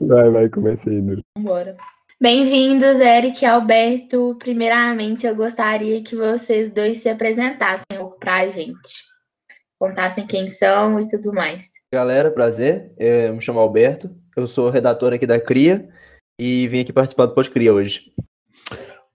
Vai, 0.00 0.30
vai, 0.30 0.48
comecei, 0.48 1.00
Duro. 1.00 1.22
Vambora. 1.36 1.76
Bem-vindos, 2.18 2.98
Eric 2.98 3.44
e 3.44 3.46
Alberto. 3.46 4.34
Primeiramente, 4.38 5.26
eu 5.26 5.36
gostaria 5.36 6.02
que 6.02 6.16
vocês 6.16 6.72
dois 6.72 6.98
se 6.98 7.10
apresentassem 7.10 7.84
um 7.92 7.98
pouco 7.98 8.18
pra 8.18 8.48
gente. 8.48 9.04
Contassem 9.78 10.26
quem 10.26 10.48
são 10.48 10.98
e 10.98 11.06
tudo 11.06 11.34
mais. 11.34 11.68
Galera, 11.92 12.30
prazer. 12.30 12.90
Eu 12.98 13.34
me 13.34 13.40
chamo 13.42 13.60
Alberto, 13.60 14.10
eu 14.34 14.46
sou 14.46 14.70
redator 14.70 15.12
aqui 15.12 15.26
da 15.26 15.38
CRIA 15.38 15.86
e 16.40 16.66
vim 16.68 16.80
aqui 16.80 16.94
participar 16.94 17.26
do 17.26 17.34
Podcria 17.34 17.74
hoje. 17.74 18.10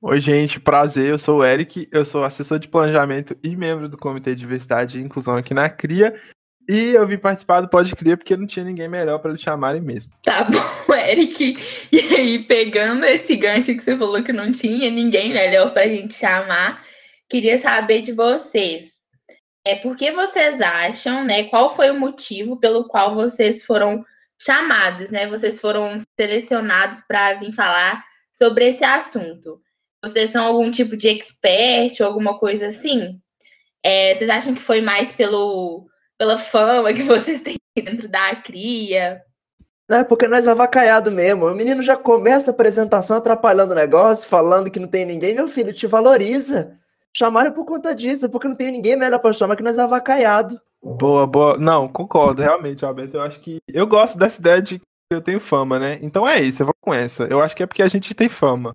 Oi, 0.04 0.20
gente, 0.20 0.60
prazer. 0.60 1.12
Eu 1.12 1.20
sou 1.20 1.38
o 1.38 1.46
Eric, 1.46 1.88
eu 1.92 2.04
sou 2.04 2.24
assessor 2.24 2.58
de 2.58 2.68
planejamento 2.68 3.38
e 3.44 3.56
membro 3.56 3.88
do 3.88 3.96
Comitê 3.96 4.34
de 4.34 4.40
Diversidade 4.40 4.98
e 4.98 5.02
Inclusão 5.04 5.36
aqui 5.36 5.54
na 5.54 5.70
CRIA. 5.70 6.20
E 6.68 6.96
eu 6.96 7.06
vim 7.06 7.20
participar 7.20 7.62
do 7.62 7.70
Pode 7.70 7.96
Cria 7.96 8.18
porque 8.18 8.36
não 8.36 8.48
tinha 8.48 8.66
ninguém 8.66 8.90
melhor 8.90 9.20
para 9.20 9.30
eles 9.30 9.44
chamarem 9.44 9.80
mesmo. 9.80 10.12
Tá 10.24 10.46
bom, 10.50 10.96
Eric. 10.96 11.56
E 11.92 12.00
aí, 12.16 12.40
pegando 12.40 13.06
esse 13.06 13.36
gancho 13.36 13.76
que 13.76 13.80
você 13.80 13.96
falou 13.96 14.24
que 14.24 14.34
não 14.34 14.52
tinha 14.52 14.90
ninguém 14.90 15.32
melhor 15.32 15.72
pra 15.72 15.88
gente 15.88 16.16
chamar, 16.16 16.84
queria 17.30 17.60
saber 17.60 18.02
de 18.02 18.12
vocês. 18.12 19.06
É 19.64 19.76
por 19.76 19.96
que 19.96 20.12
vocês 20.12 20.62
acham, 20.62 21.24
né? 21.24 21.44
Qual 21.44 21.70
foi 21.70 21.92
o 21.92 22.00
motivo 22.00 22.60
pelo 22.60 22.88
qual 22.88 23.14
vocês 23.14 23.64
foram 23.64 24.04
chamados, 24.42 25.12
né? 25.12 25.28
Vocês 25.28 25.62
foram 25.62 25.96
selecionados 26.20 27.02
para 27.02 27.36
vir 27.36 27.54
falar 27.54 28.04
sobre 28.34 28.66
esse 28.66 28.84
assunto. 28.84 29.62
Vocês 30.04 30.32
são 30.32 30.46
algum 30.46 30.72
tipo 30.72 30.98
de 30.98 31.08
expert 31.10 32.00
ou 32.00 32.08
alguma 32.08 32.40
coisa 32.40 32.68
assim? 32.68 33.20
É, 33.84 34.16
vocês 34.16 34.30
acham 34.30 34.54
que 34.54 34.62
foi 34.62 34.82
mais 34.82 35.12
pelo, 35.12 35.86
pela 36.18 36.38
fama 36.38 36.94
que 36.94 37.04
vocês 37.04 37.42
têm 37.42 37.58
dentro 37.76 38.08
da 38.08 38.36
cria? 38.36 39.22
Não, 39.90 39.98
é 39.98 40.04
porque 40.04 40.28
nós 40.28 40.48
é 40.48 40.52
avacaiado 40.52 41.12
mesmo. 41.12 41.46
O 41.46 41.56
menino 41.56 41.82
já 41.84 41.98
começa 41.98 42.50
a 42.50 42.54
apresentação 42.54 43.18
atrapalhando 43.18 43.74
o 43.74 43.76
negócio, 43.76 44.28
falando 44.28 44.72
que 44.72 44.80
não 44.80 44.88
tem 44.88 45.06
ninguém. 45.06 45.36
Meu 45.36 45.48
filho, 45.48 45.74
te 45.74 45.86
valoriza. 45.86 46.78
Chamaram 47.16 47.52
por 47.52 47.66
conta 47.66 47.94
disso, 47.94 48.30
porque 48.30 48.48
não 48.48 48.56
tem 48.56 48.72
ninguém 48.72 48.96
melhor 48.96 49.20
pra 49.20 49.34
chamar 49.34 49.58
que 49.58 49.64
nós 49.64 49.78
é 49.78 49.82
avacaiado. 49.82 50.60
Boa, 50.82 51.28
boa. 51.28 51.58
Não, 51.58 51.88
concordo, 51.90 52.42
realmente, 52.42 52.86
Alberto. 52.86 53.18
Eu 53.18 53.22
acho 53.22 53.40
que. 53.42 53.58
Eu 53.68 53.86
gosto 53.86 54.18
dessa 54.18 54.40
ideia 54.40 54.62
de 54.62 54.80
que 54.80 54.86
eu 55.12 55.22
tenho 55.22 55.42
fama, 55.42 55.78
né? 55.78 56.00
Então 56.02 56.28
é 56.28 56.42
isso, 56.42 56.62
eu 56.62 56.68
vou 56.68 56.76
com 56.80 56.94
essa. 56.94 57.26
Eu 57.26 57.42
acho 57.42 57.54
que 57.54 57.62
é 57.62 57.68
porque 57.68 57.84
a 57.84 57.90
gente 57.90 58.14
tem 58.14 58.30
fama. 58.30 58.74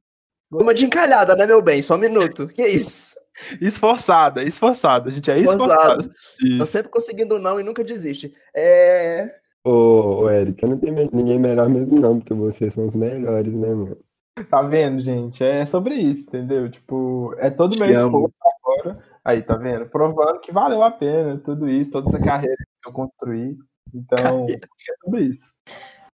Uma 0.51 0.73
de 0.75 0.85
encalhada, 0.85 1.35
né, 1.35 1.47
meu 1.47 1.61
bem? 1.63 1.83
Só 1.83 1.95
um 1.97 1.99
minuto. 1.99 2.47
Que 2.49 2.63
isso? 2.67 3.15
Esforçada, 3.61 4.43
esforçada. 4.43 5.09
A 5.09 5.13
gente 5.13 5.31
é 5.31 5.39
esforçado. 5.39 6.03
Esforçado. 6.05 6.59
Tô 6.59 6.67
sempre 6.67 6.91
conseguindo 6.91 7.39
não 7.39 7.61
e 7.61 7.63
nunca 7.63 7.85
desiste. 7.85 8.33
É. 8.55 9.35
Ô, 9.65 10.23
ô 10.23 10.31
Eric, 10.31 10.63
eu 10.63 10.71
não 10.71 10.79
tenho 10.79 10.95
me- 10.95 11.11
ninguém 11.13 11.39
melhor 11.39 11.69
mesmo 11.69 12.01
não, 12.01 12.19
porque 12.19 12.33
vocês 12.33 12.73
são 12.73 12.87
os 12.87 12.95
melhores, 12.95 13.53
né, 13.53 13.69
mano? 13.69 13.99
Tá 14.51 14.63
vendo, 14.63 15.01
gente? 15.01 15.43
É 15.43 15.67
sobre 15.67 15.95
isso, 15.95 16.29
entendeu? 16.29 16.71
Tipo, 16.71 17.35
é 17.39 17.51
todo 17.51 17.77
meu 17.79 17.89
Te 17.89 17.95
esforço 17.95 18.35
agora. 18.63 18.99
Aí, 19.25 19.43
tá 19.43 19.57
vendo? 19.57 19.87
Provando 19.87 20.41
que 20.41 20.53
valeu 20.53 20.83
a 20.83 20.91
pena 20.91 21.41
tudo 21.45 21.69
isso, 21.69 21.91
toda 21.91 22.09
essa 22.09 22.19
carreira 22.21 22.57
que 22.83 22.89
eu 22.89 22.93
construí. 22.93 23.57
Então, 23.95 24.47
é 24.49 24.59
sobre 25.05 25.23
isso. 25.25 25.53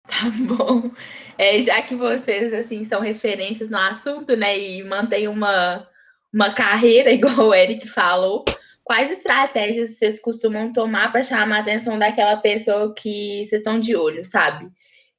Tá 0.17 0.31
bom. 0.55 0.89
É, 1.37 1.61
já 1.61 1.81
que 1.81 1.95
vocês, 1.95 2.53
assim, 2.53 2.83
são 2.85 3.01
referências 3.01 3.69
no 3.69 3.77
assunto, 3.77 4.35
né? 4.35 4.57
E 4.57 4.83
mantêm 4.83 5.27
uma, 5.27 5.87
uma 6.33 6.53
carreira, 6.53 7.11
igual 7.13 7.49
o 7.49 7.53
Eric 7.53 7.87
falou, 7.87 8.45
quais 8.83 9.11
estratégias 9.11 9.97
vocês 9.97 10.19
costumam 10.19 10.71
tomar 10.71 11.11
para 11.11 11.21
chamar 11.21 11.57
a 11.57 11.59
atenção 11.59 11.99
daquela 11.99 12.37
pessoa 12.37 12.93
que 12.93 13.43
vocês 13.45 13.59
estão 13.59 13.79
de 13.79 13.95
olho, 13.95 14.23
sabe? 14.23 14.69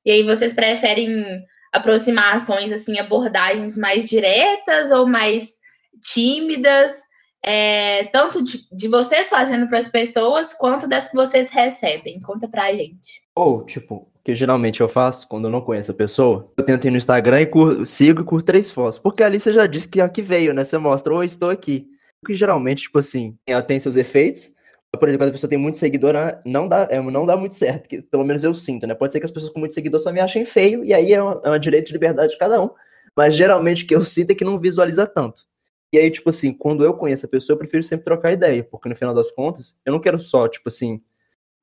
E 0.05 0.11
aí 0.11 0.23
vocês 0.23 0.55
preferem 0.55 1.45
aproximações, 1.73 2.73
assim, 2.73 2.99
abordagens 2.99 3.77
mais 3.77 4.09
diretas 4.09 4.91
ou 4.91 5.07
mais 5.07 5.59
tímidas? 6.03 7.07
É, 7.45 8.05
tanto 8.05 8.43
de, 8.43 8.67
de 8.73 8.89
vocês 8.89 9.29
fazendo 9.29 9.69
para 9.69 9.79
as 9.79 9.89
pessoas, 9.89 10.55
quanto 10.55 10.89
das 10.89 11.09
que 11.09 11.15
vocês 11.15 11.51
recebem. 11.51 12.21
Conta 12.21 12.49
pra 12.49 12.75
gente. 12.75 13.23
Ou, 13.35 13.65
tipo, 13.65 14.11
que 14.29 14.35
geralmente 14.35 14.83
eu 14.83 14.89
faço 14.91 15.27
quando 15.27 15.47
eu 15.47 15.51
não 15.51 15.63
conheço 15.63 15.91
a 15.91 15.95
pessoa, 15.95 16.53
eu 16.55 16.63
tento 16.63 16.87
ir 16.87 16.91
no 16.91 16.99
Instagram 16.99 17.41
e 17.41 17.87
sigo 17.87 18.21
e 18.21 18.25
curto 18.25 18.45
três 18.45 18.71
fotos. 18.71 18.99
Porque 18.99 19.23
ali 19.23 19.41
você 19.41 19.55
já 19.55 19.67
disse 19.67 19.89
que 19.89 20.03
aqui 20.03 20.21
veio, 20.21 20.53
né? 20.53 20.65
Você 20.65 20.77
mostra, 20.77 21.15
oi, 21.15 21.25
estou 21.25 21.49
aqui. 21.49 21.89
Porque 22.21 22.37
geralmente, 22.37 22.83
tipo 22.83 22.99
assim, 22.99 23.39
ela 23.47 23.63
tem 23.63 23.81
seus 23.81 23.97
efeitos. 23.97 24.53
Por 24.93 25.09
exemplo, 25.09 25.25
quando 25.25 25.31
a 25.31 25.33
pessoa 25.33 25.49
tem 25.49 25.59
muito 25.59 25.79
seguidor, 25.79 26.13
não 26.45 26.69
dá, 26.69 26.87
é, 26.91 27.01
não 27.01 27.25
dá 27.25 27.39
muito 27.39 27.55
certo. 27.55 27.89
que 27.89 28.03
pelo 28.03 28.23
menos 28.23 28.45
eu 28.45 28.53
sinto, 28.53 28.87
né? 28.87 28.95
Pode 28.95 29.15
ser 29.15 29.19
que 29.19 29.25
as 29.25 29.31
pessoas 29.31 29.51
com 29.51 29.61
muito 29.61 29.73
seguidor 29.73 29.99
só 29.99 30.13
me 30.13 30.21
achem 30.21 30.45
feio, 30.45 30.85
e 30.85 30.93
aí 30.93 31.15
é 31.15 31.23
uma, 31.23 31.41
é 31.43 31.49
uma 31.49 31.59
direito 31.59 31.87
de 31.87 31.95
liberdade 31.95 32.33
de 32.33 32.39
cada 32.39 32.63
um. 32.63 32.69
Mas 33.17 33.35
geralmente 33.35 33.85
o 33.85 33.87
que 33.87 33.95
eu 33.95 34.05
sinto 34.05 34.33
é 34.33 34.35
que 34.35 34.45
não 34.45 34.61
visualiza 34.61 35.07
tanto. 35.07 35.45
E 35.91 35.97
aí, 35.97 36.11
tipo 36.11 36.29
assim, 36.29 36.53
quando 36.53 36.85
eu 36.85 36.93
conheço 36.93 37.25
a 37.25 37.31
pessoa, 37.31 37.55
eu 37.55 37.59
prefiro 37.59 37.83
sempre 37.83 38.05
trocar 38.05 38.31
ideia, 38.31 38.63
porque 38.63 38.91
no 38.91 38.95
final 38.95 39.15
das 39.15 39.31
contas, 39.31 39.79
eu 39.87 39.93
não 39.95 39.99
quero 39.99 40.21
só, 40.21 40.47
tipo 40.47 40.69
assim, 40.69 41.01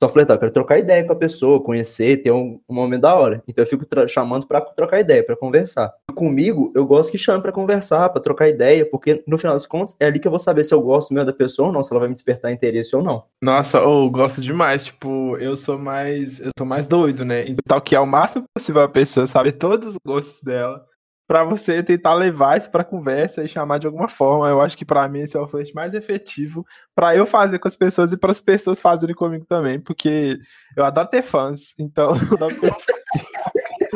só 0.02 0.10
flertar, 0.10 0.36
eu 0.36 0.40
quero 0.40 0.52
trocar 0.52 0.78
ideia 0.78 1.04
com 1.04 1.14
a 1.14 1.16
pessoa, 1.16 1.62
conhecer, 1.62 2.18
ter 2.18 2.32
um, 2.32 2.60
um 2.68 2.74
momento 2.74 3.02
da 3.02 3.16
hora. 3.16 3.44
Então 3.48 3.64
eu 3.64 3.68
fico 3.68 3.86
chamando 4.08 4.46
pra 4.46 4.62
trocar 4.62 5.00
ideia, 5.00 5.24
pra 5.24 5.36
conversar. 5.36 5.94
Comigo, 6.14 6.72
eu 6.75 6.86
gosto 6.86 7.12
que 7.12 7.18
chame 7.18 7.42
pra 7.42 7.52
conversar, 7.52 8.10
pra 8.10 8.22
trocar 8.22 8.48
ideia, 8.48 8.86
porque 8.86 9.24
no 9.28 9.38
final 9.38 9.56
das 9.56 9.66
contas, 9.66 9.96
é 10.00 10.06
ali 10.06 10.20
que 10.20 10.28
eu 10.28 10.32
vou 10.32 10.40
saber 10.40 10.64
se 10.64 10.74
eu 10.74 10.82
gosto 10.82 11.14
mesmo 11.14 11.28
da 11.28 11.34
pessoa 11.34 11.68
ou 11.68 11.74
não, 11.74 11.84
se 11.84 11.92
ela 11.94 12.00
vai 12.00 12.10
me 12.10 12.14
despertar 12.14 12.52
interesse 12.52 12.96
ou 12.96 13.04
não. 13.04 13.24
Nossa, 13.42 13.78
eu 13.78 14.10
gosto 14.10 14.42
demais. 14.42 14.86
Tipo, 14.86 15.38
eu 15.38 15.56
sou 15.56 15.78
mais. 15.78 16.40
Eu 16.40 16.52
sou 16.58 16.68
mais 16.68 16.88
doido, 16.88 17.24
né? 17.24 17.46
Então, 17.48 17.80
que 17.80 17.96
é 17.96 18.00
o 18.00 18.06
máximo 18.06 18.46
possível 18.54 18.82
a 18.82 18.90
pessoa 18.90 19.28
saber 19.28 19.54
todos 19.54 19.90
os 19.90 19.98
gostos 20.06 20.42
dela. 20.42 20.86
Pra 21.27 21.44
você 21.44 21.82
tentar 21.82 22.13
levar 22.13 22.55
isso 22.58 22.70
pra 22.70 22.84
conversa 22.84 23.44
e 23.44 23.48
chamar 23.48 23.79
de 23.79 23.88
alguma 23.88 24.08
forma. 24.08 24.48
Eu 24.48 24.62
acho 24.62 24.77
que 24.77 24.86
pra 24.86 25.08
mim 25.10 25.22
esse 25.22 25.36
é 25.36 25.39
o 25.39 25.48
flerte 25.48 25.74
mais 25.74 25.94
efetivo 25.96 26.63
pra 26.94 27.15
eu 27.15 27.25
fazer 27.25 27.58
com 27.58 27.67
as 27.67 27.75
pessoas 27.75 28.13
e 28.13 28.17
para 28.17 28.32
as 28.32 28.39
pessoas 28.39 28.79
fazerem 28.79 29.15
comigo 29.15 29.44
também. 29.46 29.79
Porque 29.79 30.38
eu 30.77 30.86
adoro 30.86 31.10
ter 31.10 31.24
fãs. 31.24 31.74
Então, 31.79 32.13
ter 32.60 32.95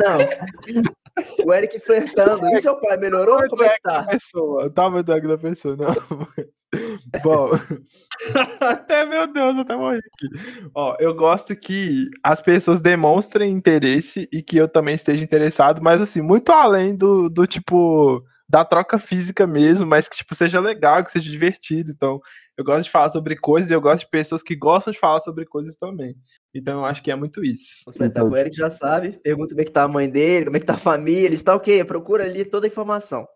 Não. 0.00 0.18
o 1.44 1.52
Eric 1.52 1.78
flertando. 1.80 2.46
E 2.48 2.58
seu 2.60 2.80
pai 2.80 2.96
melhorou? 2.96 3.38
Como 3.48 3.62
é 3.62 3.70
que 3.70 3.80
da 3.84 4.04
tá? 4.04 4.04
pessoa. 4.04 4.70
Tá 4.70 4.90
muito 4.90 5.06
da 5.06 5.38
pessoa, 5.38 5.76
não. 5.76 5.86
mas- 5.88 6.60
Bom. 7.22 7.50
até, 8.60 9.04
meu 9.06 9.26
Deus, 9.32 9.56
até 9.58 9.76
morri 9.76 9.98
aqui. 9.98 10.70
Ó, 10.74 10.96
eu 10.98 11.14
gosto 11.14 11.54
que 11.56 12.08
as 12.22 12.40
pessoas 12.40 12.80
demonstrem 12.80 13.52
interesse 13.52 14.28
e 14.32 14.42
que 14.42 14.56
eu 14.56 14.68
também 14.68 14.94
esteja 14.94 15.22
interessado, 15.24 15.82
mas 15.82 16.00
assim, 16.00 16.22
muito 16.22 16.50
além 16.50 16.96
do, 16.96 17.28
do 17.28 17.46
tipo. 17.46 18.22
Da 18.48 18.64
troca 18.64 18.98
física 18.98 19.46
mesmo, 19.46 19.86
mas 19.86 20.08
que 20.08 20.16
tipo, 20.16 20.34
seja 20.34 20.58
legal, 20.58 21.04
que 21.04 21.12
seja 21.12 21.30
divertido. 21.30 21.92
Então, 21.92 22.20
eu 22.60 22.64
gosto 22.64 22.84
de 22.84 22.90
falar 22.90 23.10
sobre 23.10 23.36
coisas 23.36 23.70
e 23.70 23.74
eu 23.74 23.80
gosto 23.80 24.00
de 24.00 24.10
pessoas 24.10 24.42
que 24.42 24.54
gostam 24.54 24.92
de 24.92 24.98
falar 24.98 25.20
sobre 25.20 25.46
coisas 25.46 25.76
também. 25.76 26.14
Então, 26.54 26.80
eu 26.80 26.84
acho 26.84 27.02
que 27.02 27.10
é 27.10 27.16
muito 27.16 27.42
isso. 27.42 27.84
Com 27.86 28.28
o 28.28 28.36
Eric 28.36 28.54
já 28.54 28.70
sabe. 28.70 29.18
Pergunta 29.22 29.48
como 29.48 29.60
é 29.60 29.64
que 29.64 29.70
tá 29.70 29.84
a 29.84 29.88
mãe 29.88 30.10
dele, 30.10 30.44
como 30.44 30.56
é 30.56 30.60
que 30.60 30.66
tá 30.66 30.74
a 30.74 30.78
família, 30.78 31.26
ele 31.26 31.34
está 31.34 31.54
o 31.54 31.60
quê? 31.60 31.84
Procura 31.84 32.24
ali 32.24 32.44
toda 32.44 32.66
a 32.66 32.68
informação. 32.68 33.26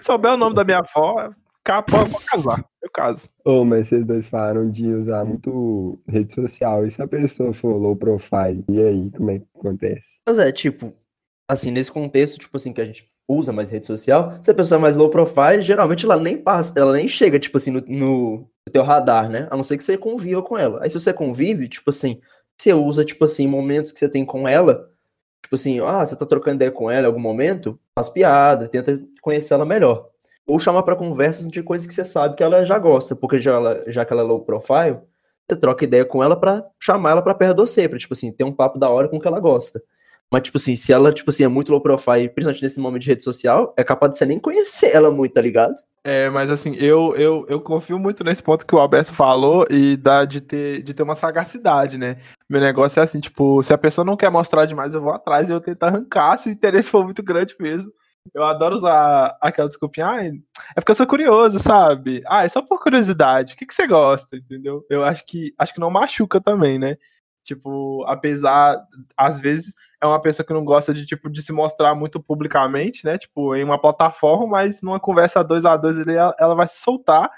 Souber 0.00 0.32
o 0.32 0.36
nome 0.36 0.54
da 0.54 0.64
minha 0.64 0.78
avó, 0.78 1.30
capa, 1.64 1.96
eu 1.96 2.06
vou 2.06 2.20
casar. 2.20 2.64
Eu 2.80 2.90
caso. 2.90 3.28
Ô, 3.44 3.64
mas 3.64 3.88
vocês 3.88 4.06
dois 4.06 4.26
falaram 4.26 4.70
de 4.70 4.86
usar 4.86 5.24
muito 5.24 5.98
rede 6.06 6.32
social. 6.32 6.86
E 6.86 6.90
se 6.90 7.02
a 7.02 7.08
pessoa 7.08 7.52
for 7.52 7.76
low 7.76 7.96
profile? 7.96 8.64
E 8.68 8.80
aí, 8.80 9.10
como 9.10 9.30
é 9.30 9.38
que 9.40 9.46
acontece? 9.56 10.20
Mas 10.26 10.38
é, 10.38 10.52
tipo, 10.52 10.94
assim, 11.48 11.70
nesse 11.70 11.92
contexto, 11.92 12.38
tipo 12.38 12.56
assim, 12.56 12.72
que 12.72 12.80
a 12.80 12.84
gente 12.84 13.06
usa 13.28 13.52
mais 13.52 13.70
rede 13.70 13.86
social, 13.86 14.38
se 14.42 14.50
a 14.50 14.54
pessoa 14.54 14.78
é 14.78 14.82
mais 14.82 14.96
low 14.96 15.10
profile, 15.10 15.60
geralmente 15.60 16.04
ela 16.04 16.18
nem 16.18 16.36
passa, 16.36 16.78
ela 16.78 16.94
nem 16.94 17.08
chega, 17.08 17.38
tipo 17.38 17.58
assim, 17.58 17.70
no, 17.70 17.82
no 17.86 18.48
teu 18.72 18.82
radar, 18.82 19.28
né? 19.28 19.46
A 19.50 19.56
não 19.56 19.64
ser 19.64 19.76
que 19.76 19.84
você 19.84 19.96
conviva 19.96 20.42
com 20.42 20.56
ela. 20.56 20.82
Aí 20.82 20.90
se 20.90 20.98
você 20.98 21.12
convive, 21.12 21.68
tipo 21.68 21.90
assim, 21.90 22.20
você 22.56 22.72
usa, 22.72 23.04
tipo 23.04 23.24
assim, 23.24 23.46
momentos 23.46 23.92
que 23.92 23.98
você 23.98 24.08
tem 24.08 24.24
com 24.24 24.48
ela, 24.48 24.88
tipo 25.42 25.54
assim, 25.54 25.80
ah, 25.80 26.06
você 26.06 26.16
tá 26.16 26.24
trocando 26.26 26.56
ideia 26.56 26.70
com 26.70 26.90
ela 26.90 27.04
em 27.04 27.06
algum 27.06 27.20
momento, 27.20 27.78
faz 27.94 28.08
piada, 28.08 28.68
tenta 28.68 29.00
conhecer 29.20 29.54
ela 29.54 29.64
melhor. 29.64 30.08
Ou 30.46 30.58
chama 30.58 30.82
pra 30.82 30.96
conversas 30.96 31.48
de 31.48 31.62
coisas 31.62 31.86
que 31.86 31.94
você 31.94 32.04
sabe 32.04 32.36
que 32.36 32.42
ela 32.42 32.64
já 32.64 32.78
gosta, 32.78 33.16
porque 33.16 33.38
já, 33.38 33.52
ela, 33.54 33.82
já 33.86 34.04
que 34.04 34.12
ela 34.12 34.22
é 34.22 34.24
low 34.24 34.40
profile, 34.44 34.98
você 35.48 35.58
troca 35.58 35.84
ideia 35.84 36.04
com 36.04 36.22
ela 36.22 36.38
pra 36.38 36.64
chamar 36.78 37.12
ela 37.12 37.22
pra 37.22 37.34
perto 37.34 37.56
de 37.56 37.62
você, 37.62 37.88
pra, 37.88 37.98
tipo 37.98 38.14
assim, 38.14 38.32
ter 38.32 38.44
um 38.44 38.52
papo 38.52 38.78
da 38.78 38.88
hora 38.88 39.08
com 39.08 39.16
o 39.16 39.20
que 39.20 39.28
ela 39.28 39.40
gosta. 39.40 39.82
Mas, 40.32 40.42
tipo 40.42 40.58
assim, 40.58 40.74
se 40.74 40.92
ela, 40.92 41.12
tipo 41.12 41.30
assim, 41.30 41.44
é 41.44 41.48
muito 41.48 41.70
low 41.70 41.80
profile, 41.80 42.28
principalmente 42.28 42.62
nesse 42.62 42.80
momento 42.80 43.02
de 43.02 43.08
rede 43.08 43.22
social, 43.22 43.72
é 43.76 43.84
capaz 43.84 44.12
de 44.12 44.18
você 44.18 44.26
nem 44.26 44.40
conhecer 44.40 44.94
ela 44.94 45.10
muito, 45.10 45.32
tá 45.32 45.40
ligado? 45.40 45.74
É, 46.06 46.28
mas 46.28 46.50
assim, 46.50 46.74
eu, 46.76 47.14
eu, 47.16 47.46
eu 47.48 47.60
confio 47.60 47.98
muito 47.98 48.22
nesse 48.22 48.42
ponto 48.42 48.66
que 48.66 48.74
o 48.74 48.78
Alberto 48.78 49.14
falou 49.14 49.64
e 49.70 49.96
da, 49.96 50.26
de, 50.26 50.40
ter, 50.40 50.82
de 50.82 50.92
ter 50.92 51.02
uma 51.02 51.14
sagacidade, 51.14 51.96
né? 51.96 52.18
Meu 52.48 52.60
negócio 52.60 53.00
é 53.00 53.02
assim, 53.02 53.18
tipo, 53.18 53.62
se 53.62 53.72
a 53.72 53.78
pessoa 53.78 54.04
não 54.04 54.16
quer 54.16 54.30
mostrar 54.30 54.66
demais, 54.66 54.92
eu 54.92 55.00
vou 55.00 55.12
atrás 55.12 55.48
e 55.48 55.52
eu 55.52 55.60
tento 55.60 55.82
arrancar 55.82 56.36
se 56.36 56.50
o 56.50 56.52
interesse 56.52 56.90
for 56.90 57.04
muito 57.04 57.22
grande 57.22 57.56
mesmo. 57.58 57.90
Eu 58.34 58.44
adoro 58.44 58.76
usar 58.76 59.36
aquela 59.40 59.68
desculpinha, 59.68 60.06
ah, 60.06 60.24
é 60.24 60.30
porque 60.76 60.90
eu 60.92 60.96
sou 60.96 61.06
curioso, 61.06 61.58
sabe? 61.58 62.22
Ah, 62.26 62.44
é 62.44 62.48
só 62.48 62.60
por 62.62 62.80
curiosidade. 62.82 63.54
O 63.54 63.56
que, 63.56 63.66
que 63.66 63.74
você 63.74 63.86
gosta, 63.86 64.36
entendeu? 64.36 64.84
Eu 64.90 65.04
acho 65.04 65.24
que 65.26 65.54
acho 65.58 65.74
que 65.74 65.80
não 65.80 65.90
machuca 65.90 66.40
também, 66.40 66.78
né? 66.78 66.96
Tipo, 67.44 68.04
apesar, 68.06 68.82
às 69.16 69.38
vezes, 69.40 69.74
é 70.04 70.06
uma 70.06 70.20
pessoa 70.20 70.46
que 70.46 70.52
não 70.52 70.64
gosta 70.64 70.92
de, 70.92 71.06
tipo, 71.06 71.30
de 71.30 71.42
se 71.42 71.50
mostrar 71.50 71.94
muito 71.94 72.22
publicamente, 72.22 73.04
né? 73.06 73.16
Tipo, 73.16 73.54
em 73.56 73.64
uma 73.64 73.80
plataforma, 73.80 74.46
mas 74.46 74.82
numa 74.82 75.00
conversa 75.00 75.42
dois 75.42 75.64
a 75.64 75.76
dois 75.76 75.96
ela, 76.06 76.34
ela 76.38 76.54
vai 76.54 76.68
se 76.68 76.82
soltar. 76.82 77.30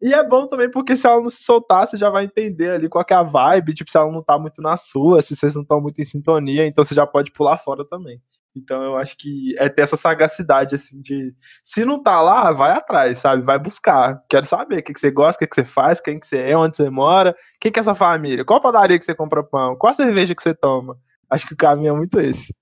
E 0.00 0.12
é 0.14 0.26
bom 0.26 0.46
também 0.46 0.70
porque 0.70 0.96
se 0.96 1.06
ela 1.06 1.20
não 1.20 1.30
se 1.30 1.42
soltar, 1.42 1.86
você 1.86 1.96
já 1.98 2.08
vai 2.10 2.24
entender 2.24 2.70
ali 2.70 2.88
qual 2.88 3.04
é 3.08 3.14
a 3.14 3.22
vibe, 3.22 3.74
tipo, 3.74 3.90
se 3.90 3.98
ela 3.98 4.10
não 4.10 4.22
tá 4.22 4.38
muito 4.38 4.62
na 4.62 4.76
sua, 4.76 5.20
se 5.22 5.36
vocês 5.36 5.54
não 5.54 5.62
estão 5.62 5.80
muito 5.80 6.00
em 6.00 6.04
sintonia, 6.04 6.66
então 6.66 6.82
você 6.84 6.94
já 6.94 7.06
pode 7.06 7.30
pular 7.30 7.58
fora 7.58 7.84
também. 7.86 8.20
Então 8.56 8.82
eu 8.82 8.96
acho 8.96 9.16
que 9.18 9.54
é 9.58 9.68
ter 9.68 9.82
essa 9.82 9.96
sagacidade, 9.96 10.76
assim, 10.76 11.00
de 11.02 11.34
se 11.64 11.84
não 11.84 12.02
tá 12.02 12.20
lá, 12.22 12.52
vai 12.52 12.72
atrás, 12.72 13.18
sabe? 13.18 13.42
Vai 13.42 13.58
buscar. 13.58 14.22
Quero 14.30 14.46
saber 14.46 14.78
o 14.78 14.82
que, 14.82 14.94
que 14.94 15.00
você 15.00 15.10
gosta, 15.10 15.36
o 15.36 15.38
que, 15.40 15.46
que 15.46 15.54
você 15.56 15.64
faz, 15.64 16.00
quem 16.00 16.18
que 16.20 16.26
você 16.26 16.38
é, 16.38 16.56
onde 16.56 16.76
você 16.76 16.88
mora, 16.88 17.34
quem 17.60 17.70
que 17.72 17.78
é 17.78 17.82
essa 17.82 17.94
família, 17.94 18.44
qual 18.44 18.60
padaria 18.60 18.98
que 18.98 19.04
você 19.04 19.14
compra 19.14 19.42
pão, 19.42 19.76
qual 19.76 19.92
cerveja 19.92 20.34
que 20.34 20.42
você 20.42 20.54
toma. 20.54 20.96
Acho 21.34 21.46
que 21.48 21.54
o 21.54 21.56
caminho 21.56 21.94
é 21.94 21.96
muito 21.96 22.20
esse. 22.20 22.54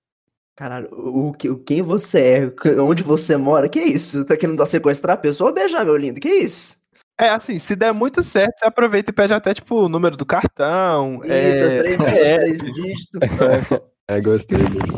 Caralho, 0.57 0.89
o, 0.93 1.33
que- 1.33 1.51
o 1.51 1.59
quem 1.59 1.83
você 1.83 2.53
é, 2.65 2.81
onde 2.81 3.03
você 3.03 3.37
mora, 3.37 3.69
que 3.69 3.81
isso? 3.81 4.25
Tá 4.25 4.37
querendo 4.37 4.65
sequestrar 4.65 5.15
a 5.15 5.21
pessoa 5.21 5.51
ou 5.51 5.55
beijar, 5.55 5.85
meu 5.85 5.97
lindo? 5.97 6.21
Que 6.21 6.29
isso? 6.29 6.77
É 7.21 7.29
assim, 7.29 7.59
se 7.59 7.77
der 7.77 7.93
muito 7.93 8.23
certo, 8.23 8.59
você 8.59 8.65
aproveita 8.65 9.11
e 9.11 9.15
pede 9.15 9.35
até, 9.35 9.53
tipo, 9.55 9.77
o 9.77 9.89
número 9.89 10.17
do 10.17 10.25
cartão. 10.25 11.21
Isso, 11.25 11.63
é, 11.63 11.67
as 11.67 11.75
três, 11.75 12.01
é, 12.01 12.35
os 12.35 12.37
três 12.59 12.75
dígitos. 12.75 13.21
É, 14.09 14.21
gostei 14.21 14.59
disso. 14.59 14.95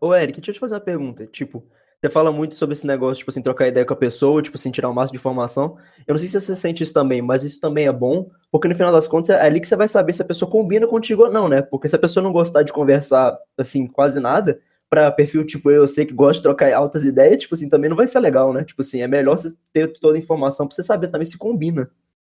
Ô, 0.00 0.14
Eric, 0.14 0.38
deixa 0.38 0.50
eu 0.50 0.54
te 0.54 0.60
fazer 0.60 0.74
uma 0.74 0.80
pergunta. 0.80 1.26
Tipo, 1.26 1.64
você 2.02 2.10
fala 2.10 2.32
muito 2.32 2.56
sobre 2.56 2.72
esse 2.72 2.84
negócio, 2.84 3.18
tipo 3.18 3.30
assim, 3.30 3.40
trocar 3.40 3.68
ideia 3.68 3.86
com 3.86 3.92
a 3.92 3.96
pessoa, 3.96 4.42
tipo 4.42 4.56
assim, 4.56 4.72
tirar 4.72 4.88
o 4.88 4.94
máximo 4.94 5.12
de 5.12 5.20
informação. 5.20 5.76
Eu 6.04 6.14
não 6.14 6.18
sei 6.18 6.26
se 6.26 6.40
você 6.40 6.56
sente 6.56 6.82
isso 6.82 6.92
também, 6.92 7.22
mas 7.22 7.44
isso 7.44 7.60
também 7.60 7.86
é 7.86 7.92
bom, 7.92 8.28
porque 8.50 8.66
no 8.66 8.74
final 8.74 8.90
das 8.90 9.06
contas 9.06 9.30
é 9.30 9.40
ali 9.40 9.60
que 9.60 9.68
você 9.68 9.76
vai 9.76 9.86
saber 9.86 10.12
se 10.12 10.20
a 10.20 10.24
pessoa 10.24 10.50
combina 10.50 10.84
contigo 10.84 11.22
ou 11.22 11.30
não, 11.30 11.48
né? 11.48 11.62
Porque 11.62 11.86
se 11.86 11.94
a 11.94 11.98
pessoa 12.00 12.20
não 12.24 12.32
gostar 12.32 12.64
de 12.64 12.72
conversar, 12.72 13.38
assim, 13.56 13.86
quase 13.86 14.18
nada, 14.18 14.58
pra 14.90 15.12
perfil 15.12 15.46
tipo 15.46 15.70
eu, 15.70 15.82
eu 15.82 15.88
sei 15.88 16.04
que 16.04 16.12
gosta 16.12 16.38
de 16.38 16.42
trocar 16.42 16.72
altas 16.74 17.04
ideias, 17.04 17.38
tipo 17.38 17.54
assim, 17.54 17.68
também 17.68 17.88
não 17.88 17.96
vai 17.96 18.08
ser 18.08 18.18
legal, 18.18 18.52
né? 18.52 18.64
Tipo 18.64 18.82
assim, 18.82 19.00
é 19.00 19.06
melhor 19.06 19.38
você 19.38 19.54
ter 19.72 19.86
toda 20.00 20.16
a 20.16 20.20
informação 20.20 20.66
pra 20.66 20.74
você 20.74 20.82
saber 20.82 21.06
também 21.06 21.26
se 21.26 21.38
combina. 21.38 21.88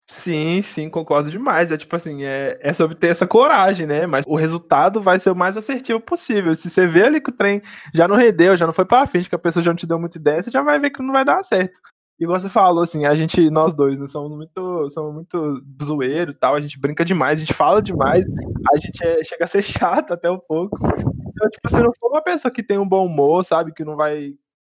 Sim, 0.08 0.62
sim, 0.62 0.88
concordo 0.88 1.30
demais. 1.30 1.70
É 1.72 1.76
tipo 1.76 1.94
assim, 1.96 2.22
é, 2.24 2.56
é 2.60 2.72
sobre 2.72 2.94
ter 2.94 3.08
essa 3.08 3.26
coragem, 3.26 3.86
né? 3.86 4.06
Mas 4.06 4.24
o 4.26 4.36
resultado 4.36 5.02
vai 5.02 5.18
ser 5.18 5.30
o 5.30 5.36
mais 5.36 5.56
assertivo 5.56 6.00
possível. 6.00 6.54
Se 6.54 6.70
você 6.70 6.86
vê 6.86 7.04
ali 7.04 7.20
que 7.20 7.30
o 7.30 7.32
trem 7.32 7.60
já 7.92 8.06
não 8.06 8.14
rendeu, 8.16 8.56
já 8.56 8.66
não 8.66 8.72
foi 8.72 8.84
pra 8.84 9.04
frente, 9.06 9.28
que 9.28 9.34
a 9.34 9.38
pessoa 9.38 9.62
já 9.62 9.70
não 9.72 9.76
te 9.76 9.86
deu 9.86 9.98
muita 9.98 10.16
ideia, 10.18 10.42
você 10.42 10.50
já 10.50 10.62
vai 10.62 10.78
ver 10.78 10.90
que 10.90 11.02
não 11.02 11.12
vai 11.12 11.24
dar 11.24 11.42
certo. 11.42 11.80
E 12.20 12.26
você 12.26 12.48
falou, 12.48 12.82
assim, 12.84 13.04
a 13.04 13.14
gente, 13.14 13.50
nós 13.50 13.74
dois, 13.74 13.98
né, 13.98 14.06
somos 14.06 14.30
muito, 14.36 14.88
somos 14.90 15.12
muito 15.12 15.62
zoeiro 15.84 16.30
e 16.30 16.34
tal, 16.34 16.54
a 16.54 16.60
gente 16.60 16.78
brinca 16.80 17.04
demais, 17.04 17.38
a 17.38 17.44
gente 17.44 17.52
fala 17.54 17.82
demais, 17.82 18.24
a 18.72 18.76
gente 18.78 19.02
é- 19.04 19.22
chega 19.24 19.44
a 19.44 19.48
ser 19.48 19.62
chato 20.06 20.12
até 20.12 20.30
um 20.30 20.38
pouco. 20.38 20.80
Então, 21.34 21.50
tipo, 21.50 21.68
se 21.68 21.82
não 21.82 21.92
for 21.98 22.10
uma 22.10 22.22
pessoa 22.22 22.52
que 22.52 22.62
tem 22.62 22.78
um 22.78 22.88
bom 22.88 23.06
humor, 23.06 23.44
sabe, 23.44 23.72
que 23.72 23.84
não 23.84 23.96
vai, 23.96 24.34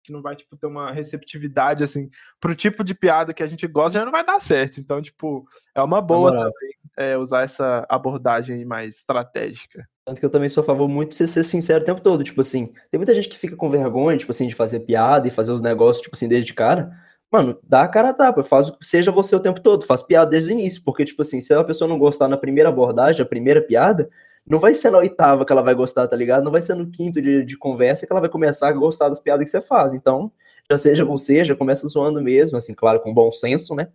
que 0.08 0.12
não 0.12 0.22
vai, 0.22 0.34
tipo, 0.34 0.56
ter 0.56 0.66
uma 0.66 0.90
receptividade, 0.90 1.84
assim, 1.84 2.08
pro 2.40 2.54
tipo 2.54 2.82
de 2.82 2.94
piada 2.94 3.32
que 3.34 3.42
a 3.42 3.46
gente 3.46 3.66
gosta, 3.66 3.98
já 3.98 4.04
não 4.04 4.10
vai 4.12 4.24
dar 4.24 4.40
certo. 4.40 4.80
Então, 4.80 5.00
tipo, 5.00 5.46
é 5.74 5.82
uma 5.82 6.00
boa 6.00 6.30
também 6.32 6.70
é, 6.96 7.16
usar 7.16 7.42
essa 7.42 7.86
abordagem 7.88 8.64
mais 8.64 8.96
estratégica. 8.96 9.86
Tanto 10.06 10.18
que 10.18 10.24
eu 10.26 10.30
também 10.30 10.48
sou 10.48 10.62
a 10.62 10.66
favor 10.66 10.88
muito 10.88 11.10
de 11.10 11.16
você 11.16 11.26
ser 11.26 11.44
sincero 11.44 11.82
o 11.82 11.86
tempo 11.86 12.00
todo. 12.00 12.24
Tipo 12.24 12.40
assim, 12.40 12.72
tem 12.90 12.98
muita 12.98 13.14
gente 13.14 13.28
que 13.28 13.36
fica 13.38 13.54
com 13.54 13.68
vergonha, 13.70 14.16
tipo 14.16 14.32
assim, 14.32 14.48
de 14.48 14.54
fazer 14.54 14.80
piada 14.80 15.28
e 15.28 15.30
fazer 15.30 15.52
os 15.52 15.60
negócios, 15.60 16.02
tipo 16.02 16.16
assim, 16.16 16.26
desde 16.26 16.54
cara. 16.54 16.90
Mano, 17.30 17.58
dá 17.62 17.82
a 17.82 17.88
cara 17.88 18.08
a 18.08 18.14
tapa, 18.14 18.42
faz, 18.42 18.68
o- 18.70 18.76
seja 18.80 19.12
você 19.12 19.36
o 19.36 19.40
tempo 19.40 19.60
todo, 19.60 19.84
faz 19.84 20.02
piada 20.02 20.30
desde 20.30 20.50
o 20.50 20.54
início. 20.54 20.82
Porque, 20.82 21.04
tipo 21.04 21.20
assim, 21.20 21.40
se 21.42 21.52
a 21.52 21.62
pessoa 21.62 21.86
não 21.86 21.98
gostar 21.98 22.26
na 22.26 22.38
primeira 22.38 22.70
abordagem, 22.70 23.20
a 23.22 23.26
primeira 23.26 23.60
piada, 23.60 24.08
não 24.48 24.58
vai 24.58 24.74
ser 24.74 24.90
na 24.90 24.98
oitava 24.98 25.44
que 25.44 25.52
ela 25.52 25.62
vai 25.62 25.74
gostar, 25.74 26.06
tá 26.08 26.16
ligado? 26.16 26.44
Não 26.44 26.52
vai 26.52 26.62
ser 26.62 26.74
no 26.74 26.90
quinto 26.90 27.20
de, 27.20 27.44
de 27.44 27.56
conversa 27.56 28.06
que 28.06 28.12
ela 28.12 28.20
vai 28.20 28.30
começar 28.30 28.68
a 28.68 28.72
gostar 28.72 29.08
das 29.08 29.20
piadas 29.20 29.44
que 29.44 29.50
você 29.50 29.60
faz. 29.60 29.92
Então, 29.92 30.30
já 30.70 30.78
seja 30.78 31.04
você, 31.04 31.44
já 31.44 31.54
começa 31.54 31.86
zoando 31.88 32.20
mesmo, 32.20 32.56
assim, 32.58 32.74
claro, 32.74 33.00
com 33.00 33.12
bom 33.12 33.30
senso, 33.30 33.74
né? 33.74 33.88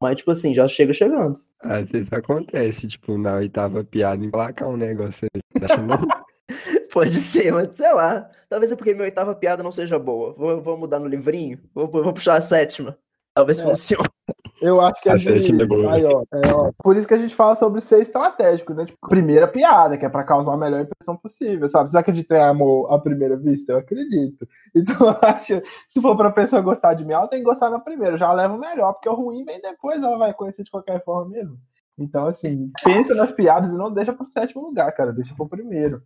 Mas, 0.00 0.16
tipo 0.16 0.30
assim, 0.32 0.52
já 0.52 0.66
chega 0.66 0.92
chegando. 0.92 1.40
Às 1.60 1.90
vezes 1.92 2.12
acontece, 2.12 2.88
tipo, 2.88 3.16
na 3.16 3.36
oitava 3.36 3.84
piada, 3.84 4.24
emplacar 4.24 4.68
um 4.68 4.76
negócio 4.76 5.28
aí. 5.32 5.42
Não? 5.86 5.98
Pode 6.92 7.14
ser, 7.14 7.52
mas 7.52 7.74
sei 7.76 7.92
lá. 7.92 8.28
Talvez 8.48 8.72
é 8.72 8.76
porque 8.76 8.92
minha 8.92 9.04
oitava 9.04 9.34
piada 9.34 9.62
não 9.62 9.72
seja 9.72 9.98
boa. 9.98 10.34
Vou, 10.34 10.60
vou 10.60 10.76
mudar 10.76 10.98
no 10.98 11.06
livrinho. 11.06 11.58
Vou, 11.72 11.86
vou 11.88 12.12
puxar 12.12 12.34
a 12.34 12.40
sétima. 12.40 12.98
Talvez 13.34 13.60
É. 13.60 13.62
funcione. 13.62 14.08
Eu 14.62 14.80
acho 14.80 15.02
que 15.02 15.08
é 15.08 15.66
boa. 15.66 15.92
Aí, 15.92 16.04
ó, 16.04 16.22
é, 16.32 16.52
ó, 16.54 16.70
Por 16.78 16.96
isso 16.96 17.06
que 17.06 17.14
a 17.14 17.18
gente 17.18 17.34
fala 17.34 17.56
sobre 17.56 17.80
ser 17.80 18.00
estratégico, 18.00 18.72
né? 18.72 18.86
Tipo, 18.86 19.08
primeira 19.08 19.48
piada, 19.48 19.98
que 19.98 20.06
é 20.06 20.08
pra 20.08 20.22
causar 20.22 20.54
a 20.54 20.56
melhor 20.56 20.80
impressão 20.80 21.16
possível, 21.16 21.68
sabe? 21.68 21.90
Você 21.90 21.98
acredita 21.98 22.36
em 22.36 22.40
amor 22.40 22.92
à 22.92 22.98
primeira 22.98 23.36
vista? 23.36 23.72
Eu 23.72 23.78
acredito. 23.78 24.46
Então, 24.74 25.06
eu 25.06 25.16
acho, 25.22 25.62
se 25.88 26.00
for 26.00 26.16
pra 26.16 26.30
pessoa 26.30 26.62
gostar 26.62 26.94
de 26.94 27.04
mim, 27.04 27.12
ela 27.12 27.28
tem 27.28 27.40
que 27.40 27.44
gostar 27.44 27.68
na 27.70 27.78
primeira. 27.78 28.14
Eu 28.14 28.18
já 28.18 28.32
levo 28.32 28.54
o 28.54 28.60
melhor, 28.60 28.92
porque 28.94 29.08
o 29.08 29.14
ruim 29.14 29.44
vem 29.44 29.60
depois, 29.60 30.02
ela 30.02 30.16
vai 30.16 30.32
conhecer 30.32 30.62
de 30.62 30.70
qualquer 30.70 31.02
forma 31.04 31.28
mesmo. 31.28 31.58
Então, 31.98 32.26
assim, 32.26 32.70
pensa 32.82 33.14
nas 33.14 33.30
piadas 33.30 33.72
e 33.72 33.76
não 33.76 33.92
deixa 33.92 34.12
pro 34.12 34.26
sétimo 34.26 34.62
lugar, 34.62 34.90
cara. 34.92 35.12
Deixa 35.12 35.34
pro 35.34 35.48
primeiro. 35.48 36.02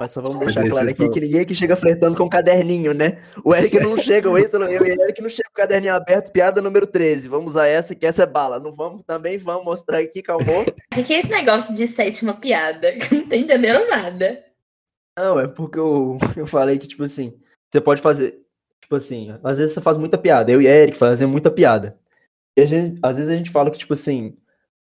Mas 0.00 0.12
só 0.12 0.22
vamos 0.22 0.38
deixar 0.38 0.66
claro 0.66 0.88
aqui 0.88 0.96
falam- 0.96 1.12
que 1.12 1.20
ninguém 1.20 1.44
que 1.44 1.54
chega 1.54 1.76
flertando 1.76 2.16
com 2.16 2.24
um 2.24 2.28
caderninho, 2.28 2.94
né? 2.94 3.18
O 3.44 3.54
Eric 3.54 3.78
não 3.80 3.98
chega, 3.98 4.30
o 4.30 4.38
Ítalo, 4.38 4.64
eu 4.64 4.82
e 4.86 4.90
o 4.96 5.02
Eric 5.02 5.20
não 5.20 5.28
chega 5.28 5.48
com 5.50 5.52
o 5.52 5.62
caderninho 5.62 5.94
aberto, 5.94 6.30
piada 6.32 6.62
número 6.62 6.86
13. 6.86 7.28
Vamos 7.28 7.52
usar 7.52 7.66
essa, 7.66 7.94
que 7.94 8.06
essa 8.06 8.22
é 8.22 8.26
bala. 8.26 8.58
Não 8.58 8.72
vamos, 8.72 9.02
também 9.06 9.36
vamos 9.36 9.62
mostrar 9.66 9.98
aqui, 9.98 10.22
calmou. 10.22 10.64
O 10.96 11.02
que 11.04 11.12
é 11.12 11.18
esse 11.20 11.28
negócio 11.28 11.74
de 11.74 11.86
sétima 11.86 12.32
piada? 12.34 12.92
Não 13.12 13.28
tô 13.28 13.34
entendendo 13.36 13.86
nada. 13.88 14.42
Não, 15.18 15.38
é 15.38 15.46
porque 15.46 15.78
eu, 15.78 16.16
eu 16.36 16.46
falei 16.46 16.78
que, 16.78 16.86
tipo 16.86 17.04
assim, 17.04 17.38
você 17.70 17.80
pode 17.80 18.00
fazer, 18.00 18.40
tipo 18.80 18.96
assim, 18.96 19.36
às 19.44 19.58
vezes 19.58 19.74
você 19.74 19.80
faz 19.82 19.96
muita 19.98 20.16
piada, 20.16 20.50
eu 20.50 20.62
e 20.62 20.66
Eric 20.66 20.96
fazemos 20.96 21.30
muita 21.30 21.50
piada. 21.50 21.98
E 22.58 22.62
a 22.62 22.66
gente, 22.66 22.98
às 23.02 23.16
vezes 23.18 23.30
a 23.30 23.36
gente 23.36 23.50
fala 23.50 23.70
que, 23.70 23.78
tipo 23.78 23.92
assim, 23.92 24.34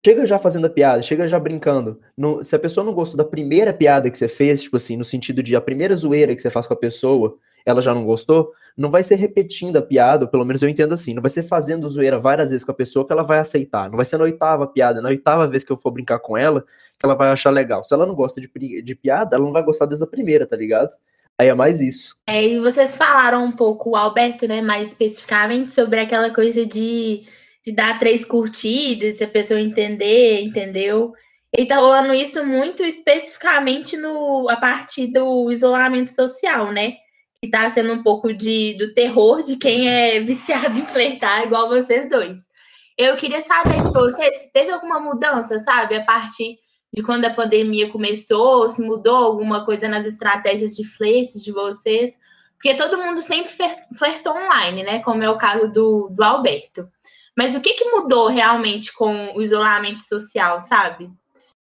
chega 0.05 0.25
já 0.25 0.39
fazendo 0.39 0.65
a 0.65 0.69
piada, 0.69 1.01
chega 1.01 1.27
já 1.27 1.39
brincando. 1.39 1.99
Não- 2.17 2.43
se 2.43 2.55
a 2.55 2.59
pessoa 2.59 2.83
não 2.83 2.93
gostou 2.93 3.17
da 3.17 3.25
primeira 3.25 3.73
piada 3.73 4.09
que 4.09 4.17
você 4.17 4.27
fez, 4.27 4.61
tipo 4.63 4.77
assim, 4.77 4.97
no 4.97 5.05
sentido 5.05 5.41
de 5.43 5.55
a 5.55 5.61
primeira 5.61 5.95
zoeira 5.95 6.35
que 6.35 6.41
você 6.41 6.49
faz 6.49 6.67
com 6.67 6.73
a 6.73 6.77
pessoa, 6.77 7.37
ela 7.65 7.81
já 7.81 7.93
não 7.93 8.03
gostou, 8.03 8.51
não 8.75 8.89
vai 8.89 9.03
ser 9.03 9.15
repetindo 9.15 9.77
a 9.77 9.81
piada, 9.81 10.27
pelo 10.27 10.43
menos 10.45 10.63
eu 10.63 10.69
entendo 10.69 10.93
assim, 10.93 11.13
não 11.13 11.21
vai 11.21 11.29
ser 11.29 11.43
fazendo 11.43 11.89
zoeira 11.89 12.17
várias 12.17 12.49
vezes 12.49 12.65
com 12.65 12.71
a 12.71 12.75
pessoa 12.75 13.05
que 13.05 13.13
ela 13.13 13.23
vai 13.23 13.39
aceitar. 13.39 13.89
Não 13.89 13.97
vai 13.97 14.05
ser 14.05 14.17
na 14.17 14.23
oitava 14.23 14.65
piada, 14.65 15.01
na 15.01 15.09
oitava 15.09 15.47
vez 15.47 15.63
que 15.63 15.71
eu 15.71 15.77
for 15.77 15.91
brincar 15.91 16.19
com 16.19 16.35
ela, 16.35 16.65
que 16.97 17.05
ela 17.05 17.15
vai 17.15 17.29
achar 17.29 17.51
legal. 17.51 17.83
Se 17.83 17.93
ela 17.93 18.05
não 18.05 18.15
gosta 18.15 18.41
de, 18.41 18.81
de 18.81 18.95
piada, 18.95 19.35
ela 19.35 19.45
não 19.45 19.53
vai 19.53 19.63
gostar 19.63 19.85
desde 19.85 20.03
a 20.03 20.07
primeira, 20.07 20.47
tá 20.47 20.55
ligado? 20.55 20.95
Aí 21.37 21.47
é 21.47 21.53
mais 21.53 21.81
isso. 21.81 22.15
É, 22.27 22.43
e 22.43 22.59
vocês 22.59 22.95
falaram 22.95 23.43
um 23.43 23.51
pouco, 23.51 23.91
o 23.91 23.95
Alberto, 23.95 24.47
né, 24.47 24.61
mais 24.61 24.89
especificamente, 24.89 25.73
sobre 25.73 25.99
aquela 25.99 26.31
coisa 26.31 26.65
de, 26.65 27.23
de 27.63 27.73
dar 27.73 27.99
três 27.99 28.25
curtidas, 28.25 29.17
se 29.17 29.23
a 29.23 29.27
pessoa 29.27 29.59
entender, 29.59 30.41
entendeu? 30.41 31.13
Ele 31.53 31.67
tá 31.67 31.77
rolando 31.77 32.13
isso 32.13 32.45
muito 32.45 32.83
especificamente 32.83 33.97
no, 33.97 34.49
a 34.49 34.55
partir 34.55 35.07
do 35.07 35.51
isolamento 35.51 36.09
social, 36.09 36.71
né? 36.71 36.95
Que 37.41 37.49
tá 37.49 37.69
sendo 37.69 37.93
um 37.93 38.03
pouco 38.03 38.33
de, 38.33 38.75
do 38.75 38.93
terror 38.93 39.43
de 39.43 39.57
quem 39.57 39.89
é 39.89 40.19
viciado 40.21 40.77
em 40.79 40.85
flertar, 40.85 41.45
igual 41.45 41.67
vocês 41.67 42.07
dois. 42.09 42.49
Eu 42.97 43.15
queria 43.17 43.41
saber 43.41 43.81
de 43.81 43.91
vocês 43.91 44.43
se 44.43 44.53
teve 44.53 44.71
alguma 44.71 44.99
mudança, 44.99 45.59
sabe? 45.59 45.95
A 45.95 46.05
partir 46.05 46.57
de 46.93 47.01
quando 47.03 47.25
a 47.25 47.33
pandemia 47.33 47.89
começou, 47.89 48.67
se 48.69 48.81
mudou 48.81 49.15
alguma 49.15 49.65
coisa 49.65 49.87
nas 49.87 50.05
estratégias 50.05 50.75
de 50.75 50.85
flerte 50.85 51.41
de 51.41 51.51
vocês, 51.51 52.17
porque 52.53 52.75
todo 52.75 52.97
mundo 52.97 53.21
sempre 53.21 53.51
flertou 53.97 54.33
online, 54.33 54.83
né? 54.83 54.99
Como 54.99 55.23
é 55.23 55.29
o 55.29 55.37
caso 55.37 55.67
do, 55.71 56.09
do 56.11 56.23
Alberto. 56.23 56.87
Mas 57.37 57.55
o 57.55 57.61
que, 57.61 57.73
que 57.73 57.89
mudou 57.89 58.27
realmente 58.27 58.93
com 58.93 59.35
o 59.35 59.41
isolamento 59.41 60.01
social, 60.01 60.59
sabe? 60.59 61.09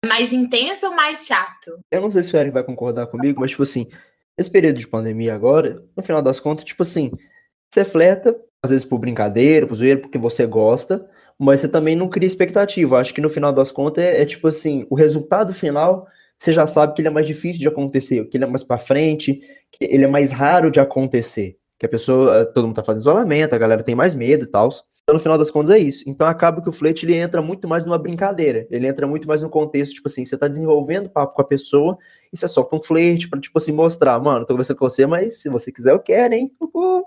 Mais 0.05 0.33
intenso 0.33 0.87
ou 0.87 0.95
mais 0.95 1.27
chato? 1.27 1.79
Eu 1.91 2.03
não 2.03 2.11
sei 2.11 2.23
se 2.23 2.35
o 2.35 2.39
Eric 2.39 2.53
vai 2.53 2.63
concordar 2.63 3.07
comigo, 3.07 3.41
mas, 3.41 3.51
tipo 3.51 3.63
assim, 3.63 3.89
esse 4.37 4.51
período 4.51 4.79
de 4.79 4.87
pandemia 4.87 5.35
agora, 5.35 5.83
no 5.97 6.03
final 6.03 6.21
das 6.21 6.39
contas, 6.39 6.65
tipo 6.65 6.83
assim, 6.83 7.11
você 7.73 7.85
flerta, 7.85 8.37
às 8.63 8.71
vezes 8.71 8.85
por 8.85 8.99
brincadeira, 8.99 9.67
por 9.67 9.75
zoeira, 9.75 10.01
porque 10.01 10.19
você 10.19 10.47
gosta, 10.47 11.09
mas 11.39 11.61
você 11.61 11.69
também 11.69 11.97
não 11.97 12.09
cria 12.09 12.27
expectativa. 12.27 12.99
Acho 12.99 13.15
que 13.15 13.21
no 13.21 13.31
final 13.31 13.53
das 13.53 13.71
contas 13.71 14.05
é, 14.05 14.23
é 14.23 14.27
tipo 14.27 14.47
assim, 14.49 14.87
o 14.91 14.95
resultado 14.95 15.53
final, 15.55 16.07
você 16.39 16.53
já 16.53 16.67
sabe 16.67 16.95
que 16.95 17.01
ele 17.01 17.09
é 17.09 17.11
mais 17.11 17.27
difícil 17.27 17.61
de 17.61 17.69
acontecer, 17.69 18.25
que 18.27 18.37
ele 18.37 18.45
é 18.45 18.47
mais 18.47 18.63
pra 18.63 18.79
frente, 18.79 19.41
que 19.73 19.85
ele 19.85 20.05
é 20.05 20.09
mais 20.09 20.31
raro 20.31 20.71
de 20.71 20.81
acontecer. 20.81 21.57
Que 21.79 21.87
a 21.87 21.89
pessoa, 21.89 22.39
eh, 22.39 22.45
todo 22.47 22.67
mundo 22.67 22.77
tá 22.77 22.85
fazendo 22.85 23.03
isolamento, 23.03 23.55
a 23.55 23.59
galera 23.59 23.83
tem 23.83 23.95
mais 23.95 24.15
medo 24.15 24.45
e 24.45 24.47
tal. 24.47 24.69
Então, 25.05 25.15
no 25.15 25.21
final 25.21 25.37
das 25.37 25.51
contas, 25.51 25.71
é 25.71 25.79
isso. 25.79 26.03
Então, 26.07 26.27
acaba 26.27 26.63
que 26.63 26.69
o 26.69 26.73
flerte, 26.73 27.05
ele 27.05 27.15
entra 27.15 27.43
muito 27.43 27.69
mais 27.69 27.85
numa 27.85 27.99
brincadeira. 27.99 28.67
Ele 28.71 28.87
entra 28.87 29.07
muito 29.07 29.29
mais 29.29 29.43
no 29.43 29.51
contexto, 29.51 29.93
tipo 29.93 30.09
assim, 30.09 30.25
você 30.25 30.37
tá 30.37 30.49
desenvolvendo 30.49 31.11
papo 31.11 31.35
com 31.35 31.43
a 31.43 31.45
pessoa, 31.45 31.99
e 32.33 32.37
você 32.39 32.49
solta 32.49 32.75
um 32.75 32.83
flerte 32.83 33.29
pra, 33.29 33.39
tipo 33.39 33.59
assim, 33.59 33.71
mostrar, 33.71 34.19
mano, 34.19 34.47
tô 34.47 34.55
conversando 34.55 34.79
com 34.79 34.89
você, 34.89 35.07
mas 35.07 35.43
se 35.43 35.51
você 35.51 35.71
quiser, 35.71 35.93
eu 35.93 35.99
quero, 35.99 36.33
hein? 36.33 36.51
Uhul. 36.59 37.05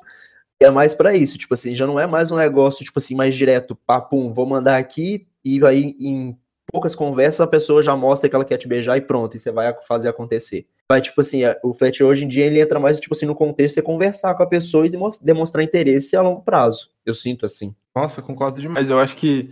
É 0.59 0.69
mais 0.69 0.93
pra 0.93 1.15
isso, 1.15 1.39
tipo 1.39 1.55
assim, 1.55 1.73
já 1.73 1.87
não 1.87 1.99
é 1.99 2.05
mais 2.05 2.31
um 2.31 2.35
negócio, 2.35 2.85
tipo 2.85 2.99
assim, 2.99 3.15
mais 3.15 3.35
direto, 3.35 3.75
papum, 3.75 4.31
vou 4.31 4.45
mandar 4.45 4.77
aqui, 4.77 5.27
e 5.43 5.63
aí, 5.65 5.95
em 5.99 6.37
poucas 6.71 6.95
conversas, 6.95 7.41
a 7.41 7.47
pessoa 7.47 7.81
já 7.81 7.95
mostra 7.95 8.29
que 8.29 8.35
ela 8.35 8.45
quer 8.45 8.57
te 8.57 8.67
beijar 8.67 8.97
e 8.97 9.01
pronto, 9.01 9.35
e 9.35 9.39
você 9.39 9.51
vai 9.51 9.75
fazer 9.87 10.09
acontecer. 10.09 10.67
Vai, 10.89 11.01
tipo 11.01 11.19
assim, 11.19 11.43
é, 11.43 11.59
o 11.63 11.73
flerte 11.73 12.03
hoje 12.03 12.25
em 12.25 12.27
dia 12.27 12.45
ele 12.45 12.61
entra 12.61 12.79
mais, 12.79 12.99
tipo 12.99 13.13
assim, 13.15 13.25
no 13.25 13.35
contexto 13.35 13.75
de 13.75 13.81
conversar 13.81 14.35
com 14.35 14.43
a 14.43 14.47
pessoa 14.47 14.85
e 14.85 14.91
demonstrar 15.21 15.63
interesse 15.63 16.15
a 16.15 16.21
longo 16.21 16.41
prazo. 16.43 16.89
Eu 17.05 17.13
sinto 17.13 17.45
assim. 17.45 17.75
Nossa, 17.97 18.21
concordo 18.21 18.61
demais. 18.61 18.89
Eu 18.89 18.99
acho 18.99 19.15
que 19.15 19.51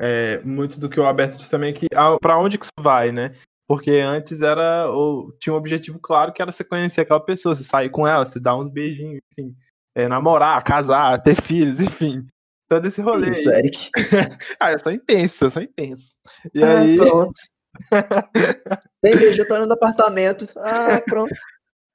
é, 0.00 0.40
muito 0.42 0.78
do 0.78 0.88
que 0.88 1.00
o 1.00 1.04
Alberto 1.04 1.36
disse 1.36 1.50
também 1.50 1.70
é 1.70 1.72
que 1.72 1.86
pra 2.20 2.38
onde 2.38 2.56
que 2.56 2.64
isso 2.64 2.72
vai, 2.78 3.10
né? 3.10 3.34
Porque 3.68 3.90
antes 3.92 4.42
era. 4.42 4.88
Ou, 4.88 5.32
tinha 5.38 5.52
um 5.52 5.56
objetivo 5.56 5.98
claro 5.98 6.32
que 6.32 6.40
era 6.40 6.52
você 6.52 6.62
conhecer 6.62 7.00
aquela 7.00 7.20
pessoa, 7.20 7.54
você 7.54 7.64
sair 7.64 7.90
com 7.90 8.06
ela, 8.06 8.24
você 8.24 8.38
dar 8.38 8.56
uns 8.56 8.68
beijinhos, 8.68 9.20
enfim. 9.32 9.56
é, 9.94 10.06
namorar, 10.06 10.62
casar, 10.62 11.20
ter 11.20 11.34
filhos, 11.34 11.80
enfim. 11.80 12.26
Todo 12.68 12.86
esse 12.86 13.00
rolê. 13.00 13.30
Isso, 13.30 13.50
aí. 13.50 13.58
Eric. 13.58 13.90
Ah, 14.60 14.70
eu 14.70 14.78
sou 14.78 14.92
intenso, 14.92 15.44
eu 15.44 15.50
sou 15.50 15.62
intenso. 15.62 16.14
E 16.54 16.62
Ah, 16.62 16.80
aí. 16.80 16.96
pronto. 16.96 17.40
Tem 19.02 19.16
beijo, 19.16 19.42
eu 19.42 19.48
tô 19.48 19.56
indo 19.56 19.66
no 19.66 19.74
apartamento. 19.74 20.44
Ah, 20.58 21.00
pronto. 21.04 21.34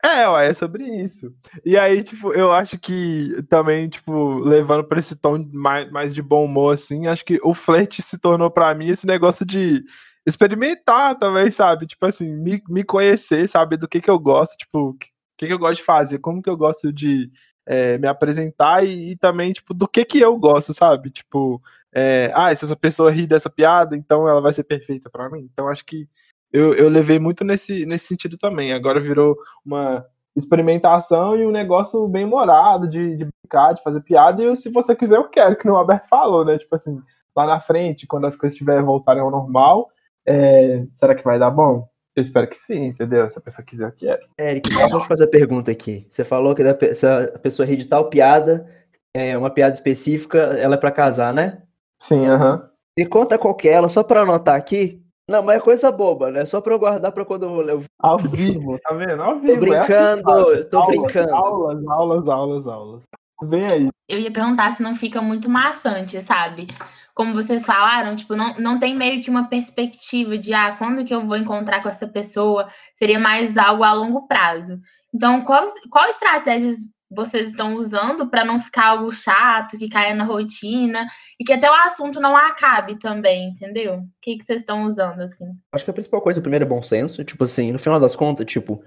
É, 0.06 0.30
ué, 0.30 0.50
é 0.50 0.54
sobre 0.54 0.84
isso. 1.02 1.34
E 1.66 1.76
aí, 1.76 2.04
tipo, 2.04 2.32
eu 2.32 2.52
acho 2.52 2.78
que 2.78 3.42
também, 3.50 3.90
tipo, 3.90 4.38
levando 4.38 4.84
pra 4.84 5.00
esse 5.00 5.16
tom 5.16 5.44
mais, 5.52 5.90
mais 5.92 6.14
de 6.14 6.22
bom 6.22 6.46
humor, 6.46 6.76
assim, 6.76 7.08
acho 7.08 7.26
que 7.26 7.40
o 7.44 7.56
flerte 7.56 8.04
se 8.04 8.16
tornou 8.20 8.52
pra 8.52 8.76
mim 8.76 8.88
esse 8.88 9.08
negócio 9.08 9.44
de 9.44 9.84
experimentar 10.24 11.18
também, 11.18 11.50
sabe? 11.50 11.88
Tipo 11.88 12.06
assim, 12.06 12.32
me, 12.36 12.62
me 12.70 12.84
conhecer, 12.84 13.50
saber 13.50 13.78
do 13.78 13.88
que 13.88 14.00
que 14.00 14.10
eu 14.10 14.20
gosto, 14.20 14.56
tipo, 14.58 14.90
o 14.92 14.98
que 15.38 15.48
que 15.48 15.54
eu 15.54 15.58
gosto 15.60 15.78
de 15.78 15.84
fazer, 15.84 16.20
como 16.20 16.42
que 16.42 16.50
eu 16.50 16.58
gosto 16.58 16.94
de 16.94 17.32
é, 17.66 17.98
me 17.98 18.08
apresentar 18.08 18.86
e, 18.86 19.14
e 19.14 19.18
também, 19.18 19.54
tipo, 19.54 19.74
do 19.74 19.88
que 19.88 20.06
que 20.06 20.20
eu 20.20 20.38
gosto, 20.38 20.72
sabe? 20.72 21.10
Tipo, 21.10 21.60
é, 21.92 22.32
ah, 22.36 22.56
se 22.56 22.64
essa 22.64 22.76
pessoa 22.76 23.10
ri 23.10 23.26
dessa 23.26 23.50
piada, 23.50 23.98
então 23.98 24.28
ela 24.30 24.42
vai 24.42 24.54
ser 24.54 24.66
perfeita 24.66 25.10
pra 25.10 25.30
mim. 25.32 25.50
Então 25.52 25.68
acho 25.68 25.84
que 25.84 26.08
eu, 26.52 26.74
eu 26.74 26.90
levei 26.90 27.20
muito 27.20 27.44
nesse, 27.44 27.86
nesse 27.86 28.08
sentido 28.08 28.38
também. 28.38 28.74
Agora 28.74 29.00
virou 29.00 29.38
uma 29.66 30.06
experimentação 30.36 31.36
e 31.36 31.46
um 31.46 31.52
negócio 31.52 32.08
bem 32.08 32.26
morado 32.26 32.88
de, 32.88 33.16
de 33.16 33.28
brincar, 33.42 33.74
de 33.74 33.84
fazer 33.84 34.02
piada. 34.02 34.42
E 34.42 34.46
eu, 34.46 34.56
se 34.56 34.70
você 34.70 34.96
quiser, 34.96 35.18
eu 35.18 35.30
quero, 35.30 35.56
que 35.56 35.68
o 35.70 35.76
Alberto 35.76 36.08
falou, 36.08 36.44
né? 36.44 36.58
Tipo 36.58 36.76
assim, 36.76 37.02
lá 37.36 37.46
na 37.46 37.60
frente, 37.60 38.08
quando 38.08 38.28
as 38.28 38.36
coisas 38.36 38.54
estiverem 38.54 38.84
voltarem 38.84 39.22
ao 39.22 39.32
normal, 39.32 39.90
é, 40.26 40.86
será 40.94 41.16
que 41.16 41.24
vai 41.24 41.40
dar 41.40 41.52
bom? 41.52 41.88
Eu 42.16 42.22
espero 42.22 42.48
que 42.48 42.58
sim, 42.58 42.86
entendeu? 42.86 43.30
Se 43.30 43.38
a 43.38 43.42
pessoa 43.42 43.66
quiser, 43.66 43.88
eu 43.88 43.92
quero. 43.92 44.26
Eric, 44.40 44.70
deixa 44.70 44.96
eu 44.96 45.02
te 45.02 45.08
fazer 45.08 45.26
a 45.26 45.30
pergunta 45.30 45.70
aqui. 45.72 46.08
Você 46.10 46.24
falou 46.24 46.56
que 46.56 46.96
se 46.96 47.06
a 47.06 47.40
pessoa 47.40 47.66
rir 47.66 47.76
de 47.76 47.86
tal 47.86 48.10
piada, 48.10 48.66
é 49.14 49.38
uma 49.38 49.50
piada 49.50 49.74
específica, 49.74 50.38
ela 50.38 50.76
é 50.76 50.78
pra 50.78 50.92
casar, 50.92 51.34
né? 51.34 51.62
Sim, 52.02 52.26
aham. 52.26 52.70
Me 52.98 53.06
conta 53.06 53.38
qual 53.38 53.54
que 53.54 53.68
é 53.68 53.74
ela, 53.74 53.90
só 53.90 54.02
pra 54.02 54.22
anotar 54.22 54.56
aqui. 54.56 55.05
Não, 55.28 55.42
mas 55.42 55.58
é 55.58 55.60
coisa 55.60 55.92
boba, 55.92 56.30
né? 56.30 56.46
Só 56.46 56.62
pra 56.62 56.74
eu 56.74 56.80
guardar 56.80 57.12
pra 57.12 57.26
quando 57.26 57.46
eu 57.46 57.68
eu 57.68 57.84
Ao 58.00 58.18
vivo, 58.20 58.78
tá 58.80 58.94
vendo? 58.94 59.24
Ao 59.24 59.40
vivo. 59.40 59.60
Tô 59.60 59.74
é 59.74 59.80
assim, 59.80 59.88
brincando, 59.88 60.24
sabe? 60.30 60.64
tô 60.66 60.78
Aulas, 60.78 60.98
brincando. 60.98 61.36
Aulas, 61.36 61.88
aulas, 61.88 62.30
aulas, 62.30 62.68
aulas. 62.68 63.04
Vem 63.44 63.66
aí. 63.66 63.90
Eu 64.08 64.20
ia 64.20 64.32
perguntar 64.32 64.72
se 64.72 64.84
não 64.84 64.94
fica 64.94 65.22
muito 65.22 65.50
maçante, 65.50 66.22
sabe? 66.22 66.68
Como 67.16 67.34
vocês 67.34 67.66
falaram, 67.66 68.16
tipo, 68.16 68.36
não, 68.36 68.54
não 68.56 68.80
tem 68.80 68.96
meio 68.96 69.24
que 69.24 69.30
uma 69.30 69.48
perspectiva 69.48 70.38
de, 70.38 70.54
ah, 70.54 70.76
quando 70.78 71.04
que 71.04 71.14
eu 71.14 71.26
vou 71.26 71.38
encontrar 71.38 71.82
com 71.82 71.90
essa 71.90 72.08
pessoa? 72.08 72.68
Seria 72.94 73.18
mais 73.18 73.58
algo 73.58 73.84
a 73.84 73.94
longo 73.94 74.28
prazo. 74.28 74.80
Então, 75.14 75.42
qual, 75.44 75.66
qual 75.90 76.08
estratégias 76.10 76.78
vocês 77.10 77.48
estão 77.48 77.76
usando 77.76 78.28
para 78.28 78.44
não 78.44 78.60
ficar 78.60 78.88
algo 78.88 79.12
chato, 79.12 79.78
que 79.78 79.90
caia 79.90 80.14
na 80.16 80.24
rotina 80.24 81.06
e 81.40 81.44
que 81.44 81.54
até 81.54 81.70
o 81.70 81.74
assunto 81.74 82.20
não 82.20 82.36
acabe 82.36 82.98
também, 83.00 83.50
entendeu? 83.50 84.00
O 84.00 84.08
que, 84.22 84.38
que 84.38 84.44
vocês 84.44 84.62
estão 84.62 84.84
usando, 84.84 85.22
assim? 85.22 85.46
Acho 85.72 85.86
que 85.86 85.92
a 85.92 85.94
principal 85.94 86.22
coisa, 86.22 86.42
primeiro, 86.42 86.66
é 86.66 86.68
bom 86.68 86.82
senso. 86.82 87.24
Tipo 87.24 87.44
assim, 87.44 87.72
no 87.72 87.80
final 87.80 88.00
das 88.00 88.16
contas, 88.16 88.46
tipo, 88.46 88.84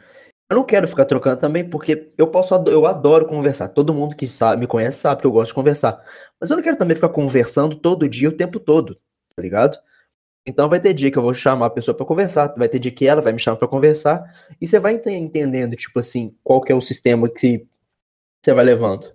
eu 0.50 0.56
não 0.56 0.64
quero 0.64 0.88
ficar 0.88 1.04
trocando 1.04 1.40
também, 1.40 1.68
porque 1.68 2.10
eu 2.16 2.26
posso, 2.26 2.54
eu 2.66 2.86
adoro 2.86 3.26
conversar. 3.26 3.68
Todo 3.68 3.94
mundo 3.94 4.16
que 4.16 4.28
sabe, 4.28 4.60
me 4.60 4.66
conhece 4.66 4.98
sabe 4.98 5.20
que 5.20 5.26
eu 5.26 5.32
gosto 5.32 5.48
de 5.48 5.54
conversar. 5.54 6.02
Mas 6.40 6.50
eu 6.50 6.56
não 6.56 6.62
quero 6.62 6.76
também 6.76 6.94
ficar 6.94 7.10
conversando 7.10 7.76
todo 7.76 8.08
dia, 8.08 8.28
o 8.28 8.36
tempo 8.36 8.58
todo, 8.58 8.98
tá 9.36 9.42
ligado? 9.42 9.78
Então 10.46 10.68
vai 10.68 10.80
ter 10.80 10.94
dia 10.94 11.10
que 11.10 11.18
eu 11.18 11.22
vou 11.22 11.34
chamar 11.34 11.66
a 11.66 11.70
pessoa 11.70 11.94
pra 11.94 12.06
conversar, 12.06 12.54
vai 12.56 12.68
ter 12.68 12.78
dia 12.78 12.90
que 12.90 13.06
ela 13.06 13.20
vai 13.20 13.32
me 13.34 13.38
chamar 13.38 13.58
pra 13.58 13.68
conversar, 13.68 14.24
e 14.58 14.66
você 14.66 14.78
vai 14.80 14.94
ente- 14.94 15.10
entendendo, 15.10 15.76
tipo 15.76 15.98
assim, 15.98 16.34
qual 16.42 16.62
que 16.62 16.72
é 16.72 16.74
o 16.74 16.80
sistema 16.80 17.28
que 17.28 17.66
você 18.44 18.54
vai 18.54 18.64
levando. 18.64 19.12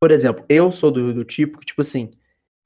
Por 0.00 0.10
exemplo, 0.10 0.44
eu 0.48 0.70
sou 0.70 0.90
do, 0.90 1.14
do 1.14 1.24
tipo 1.24 1.58
que, 1.58 1.66
tipo 1.66 1.82
assim, 1.82 2.10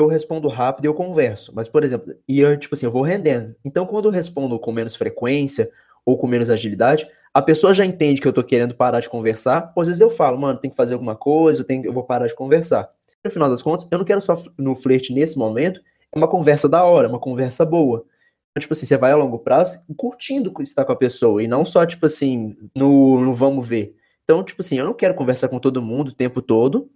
eu 0.00 0.06
respondo 0.06 0.48
rápido 0.48 0.84
e 0.84 0.88
eu 0.88 0.94
converso. 0.94 1.52
Mas, 1.54 1.68
por 1.68 1.84
exemplo, 1.84 2.14
e 2.28 2.40
eu, 2.40 2.58
tipo 2.58 2.74
assim, 2.74 2.86
eu 2.86 2.92
vou 2.92 3.02
rendendo. 3.02 3.54
Então, 3.64 3.86
quando 3.86 4.06
eu 4.06 4.12
respondo 4.12 4.58
com 4.58 4.72
menos 4.72 4.96
frequência 4.96 5.70
ou 6.04 6.16
com 6.16 6.26
menos 6.26 6.50
agilidade, 6.50 7.08
a 7.34 7.42
pessoa 7.42 7.74
já 7.74 7.84
entende 7.84 8.20
que 8.20 8.26
eu 8.26 8.32
tô 8.32 8.42
querendo 8.42 8.74
parar 8.74 9.00
de 9.00 9.08
conversar. 9.08 9.72
Ou 9.74 9.82
às 9.82 9.88
vezes 9.88 10.00
eu 10.00 10.10
falo, 10.10 10.38
mano, 10.38 10.58
tem 10.58 10.70
que 10.70 10.76
fazer 10.76 10.94
alguma 10.94 11.16
coisa, 11.16 11.60
eu, 11.60 11.64
tenho, 11.64 11.84
eu 11.84 11.92
vou 11.92 12.04
parar 12.04 12.26
de 12.26 12.34
conversar. 12.34 12.90
No 13.24 13.30
final 13.30 13.50
das 13.50 13.62
contas, 13.62 13.86
eu 13.90 13.98
não 13.98 14.04
quero 14.04 14.20
só 14.20 14.40
no 14.56 14.74
flerte 14.74 15.12
nesse 15.12 15.36
momento, 15.36 15.80
é 16.12 16.18
uma 16.18 16.28
conversa 16.28 16.68
da 16.68 16.84
hora, 16.84 17.08
uma 17.08 17.18
conversa 17.18 17.64
boa. 17.64 18.04
Então, 18.50 18.60
tipo 18.60 18.72
assim, 18.72 18.86
você 18.86 18.96
vai 18.96 19.12
a 19.12 19.16
longo 19.16 19.38
prazo 19.38 19.82
curtindo 19.96 20.52
estar 20.62 20.84
com 20.84 20.92
a 20.92 20.96
pessoa, 20.96 21.42
e 21.42 21.48
não 21.48 21.64
só, 21.64 21.84
tipo 21.84 22.06
assim, 22.06 22.56
no, 22.74 23.20
no 23.20 23.34
vamos 23.34 23.66
ver. 23.66 23.94
Então, 24.30 24.44
tipo 24.44 24.60
assim, 24.60 24.78
eu 24.78 24.84
não 24.84 24.92
quero 24.92 25.14
conversar 25.14 25.48
com 25.48 25.58
todo 25.58 25.80
mundo 25.80 26.08
o 26.08 26.14
tempo 26.14 26.42
todo. 26.42 26.90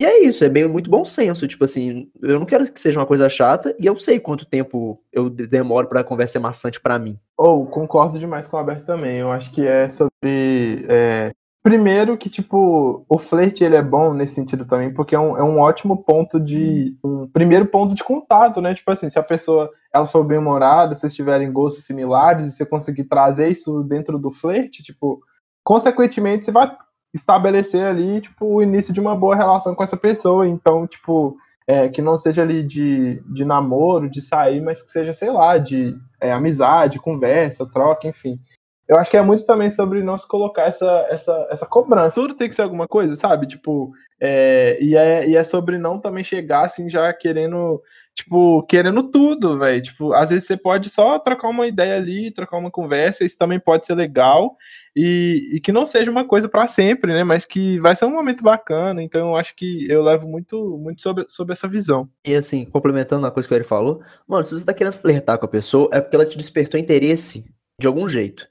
E 0.00 0.04
é 0.04 0.22
isso, 0.22 0.44
é 0.44 0.48
bem 0.48 0.68
muito 0.68 0.88
bom 0.88 1.04
senso. 1.04 1.48
Tipo 1.48 1.64
assim, 1.64 2.08
eu 2.22 2.38
não 2.38 2.46
quero 2.46 2.70
que 2.70 2.78
seja 2.78 3.00
uma 3.00 3.06
coisa 3.06 3.28
chata 3.28 3.74
e 3.80 3.86
eu 3.86 3.96
sei 3.98 4.20
quanto 4.20 4.46
tempo 4.46 5.02
eu 5.12 5.28
de- 5.28 5.48
demoro 5.48 5.88
pra 5.88 6.04
conversa 6.04 6.34
ser 6.34 6.38
maçante 6.38 6.80
pra 6.80 6.96
mim. 6.98 7.18
Ou 7.36 7.66
concordo 7.66 8.18
demais 8.20 8.46
com 8.46 8.56
o 8.56 8.60
Alberto 8.60 8.84
também. 8.84 9.16
Eu 9.18 9.32
acho 9.32 9.50
que 9.50 9.66
é 9.66 9.88
sobre. 9.88 10.86
é, 10.88 11.32
Primeiro 11.64 12.16
que, 12.16 12.30
tipo, 12.30 13.04
o 13.08 13.18
flerte 13.18 13.64
ele 13.64 13.74
é 13.74 13.82
bom 13.82 14.14
nesse 14.14 14.34
sentido 14.36 14.64
também, 14.64 14.94
porque 14.94 15.16
é 15.16 15.18
um, 15.18 15.36
é 15.36 15.42
um 15.42 15.58
ótimo 15.58 16.04
ponto 16.04 16.38
de. 16.38 16.96
Um 17.02 17.26
primeiro 17.26 17.66
ponto 17.66 17.92
de 17.92 18.04
contato, 18.04 18.60
né? 18.60 18.72
Tipo 18.74 18.92
assim, 18.92 19.10
se 19.10 19.18
a 19.18 19.22
pessoa 19.24 19.68
ela 19.92 20.06
for 20.06 20.22
bem 20.22 20.38
humorada, 20.38 20.94
vocês 20.94 21.12
tiverem 21.12 21.50
gostos 21.50 21.84
similares, 21.84 22.46
e 22.46 22.50
você 22.52 22.64
conseguir 22.64 23.04
trazer 23.04 23.48
isso 23.48 23.82
dentro 23.82 24.16
do 24.16 24.30
flerte, 24.30 24.84
tipo, 24.84 25.20
consequentemente 25.66 26.44
você 26.44 26.52
vai 26.52 26.72
estabelecer 27.12 27.82
ali, 27.84 28.20
tipo, 28.20 28.46
o 28.46 28.62
início 28.62 28.94
de 28.94 29.00
uma 29.00 29.16
boa 29.16 29.34
relação 29.34 29.74
com 29.74 29.82
essa 29.82 29.96
pessoa. 29.96 30.46
Então, 30.46 30.86
tipo, 30.86 31.36
é, 31.66 31.88
que 31.88 32.00
não 32.00 32.16
seja 32.16 32.42
ali 32.42 32.62
de, 32.62 33.20
de 33.26 33.44
namoro, 33.44 34.08
de 34.08 34.22
sair, 34.22 34.60
mas 34.60 34.80
que 34.80 34.92
seja, 34.92 35.12
sei 35.12 35.28
lá, 35.28 35.58
de 35.58 35.98
é, 36.20 36.30
amizade, 36.30 37.00
conversa, 37.00 37.66
troca, 37.66 38.06
enfim. 38.06 38.38
Eu 38.86 38.96
acho 38.96 39.10
que 39.10 39.16
é 39.16 39.22
muito 39.22 39.44
também 39.44 39.68
sobre 39.68 40.04
não 40.04 40.16
se 40.16 40.28
colocar 40.28 40.68
essa, 40.68 41.04
essa, 41.10 41.48
essa 41.50 41.66
cobrança. 41.66 42.14
Tudo 42.14 42.34
tem 42.34 42.48
que 42.48 42.54
ser 42.54 42.62
alguma 42.62 42.86
coisa, 42.86 43.16
sabe? 43.16 43.48
Tipo, 43.48 43.90
é, 44.20 44.78
e, 44.80 44.96
é, 44.96 45.28
e 45.28 45.34
é 45.34 45.42
sobre 45.42 45.78
não 45.78 45.98
também 45.98 46.22
chegar 46.22 46.66
assim 46.66 46.88
já 46.88 47.12
querendo, 47.12 47.82
tipo, 48.16 48.62
querendo 48.62 49.02
tudo, 49.10 49.58
velho. 49.58 49.82
Tipo, 49.82 50.14
às 50.14 50.30
vezes 50.30 50.46
você 50.46 50.56
pode 50.56 50.88
só 50.88 51.18
trocar 51.18 51.48
uma 51.48 51.66
ideia 51.66 51.96
ali, 51.96 52.32
trocar 52.32 52.56
uma 52.56 52.70
conversa, 52.70 53.24
isso 53.24 53.36
também 53.36 53.60
pode 53.60 53.86
ser 53.86 53.94
legal. 53.94 54.56
E, 54.96 55.50
e 55.52 55.60
que 55.60 55.70
não 55.70 55.86
seja 55.86 56.10
uma 56.10 56.26
coisa 56.26 56.48
para 56.48 56.66
sempre, 56.66 57.12
né? 57.12 57.22
Mas 57.22 57.44
que 57.44 57.78
vai 57.78 57.94
ser 57.94 58.06
um 58.06 58.12
momento 58.12 58.42
bacana. 58.42 59.02
Então 59.02 59.28
eu 59.28 59.36
acho 59.36 59.54
que 59.54 59.86
eu 59.90 60.02
levo 60.02 60.26
muito, 60.26 60.78
muito 60.78 61.02
sobre, 61.02 61.26
sobre 61.28 61.52
essa 61.52 61.68
visão. 61.68 62.08
E 62.26 62.34
assim, 62.34 62.64
complementando 62.64 63.26
a 63.26 63.30
coisa 63.30 63.46
que 63.46 63.54
ele 63.54 63.62
falou, 63.62 64.00
mano, 64.26 64.46
se 64.46 64.58
você 64.58 64.64
tá 64.64 64.72
querendo 64.72 64.94
flertar 64.94 65.38
com 65.38 65.44
a 65.44 65.48
pessoa, 65.48 65.90
é 65.92 66.00
porque 66.00 66.16
ela 66.16 66.24
te 66.24 66.38
despertou 66.38 66.80
interesse 66.80 67.44
de 67.78 67.86
algum 67.86 68.08
jeito. 68.08 68.48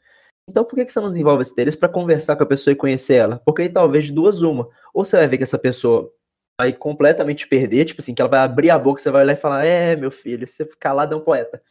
Então 0.48 0.64
por 0.64 0.76
que, 0.76 0.86
que 0.86 0.94
você 0.94 1.00
não 1.00 1.10
desenvolve 1.10 1.42
esse 1.42 1.52
interesse 1.52 1.76
pra 1.76 1.90
conversar 1.90 2.36
com 2.36 2.44
a 2.44 2.48
pessoa 2.48 2.72
e 2.72 2.76
conhecer 2.76 3.16
ela? 3.16 3.42
Porque 3.44 3.64
aí 3.64 3.70
talvez 3.70 4.06
de 4.06 4.12
duas 4.12 4.44
uma. 4.44 4.70
Ou 4.94 5.04
você 5.04 5.18
vai 5.18 5.28
ver 5.28 5.38
que 5.38 5.44
essa 5.44 5.58
pessoa 5.58 6.12
vai 6.58 6.74
completamente 6.74 7.40
te 7.40 7.48
perder, 7.48 7.86
tipo 7.86 8.02
assim, 8.02 8.14
que 8.14 8.22
ela 8.22 8.30
vai 8.30 8.40
abrir 8.40 8.70
a 8.70 8.80
boca, 8.80 9.02
você 9.02 9.12
vai 9.12 9.24
olhar 9.24 9.34
e 9.34 9.38
falar, 9.38 9.66
é, 9.66 9.96
meu 9.96 10.12
filho, 10.12 10.48
você 10.48 10.66
calado 10.80 11.14
é 11.14 11.18
um 11.18 11.22
poeta. 11.22 11.62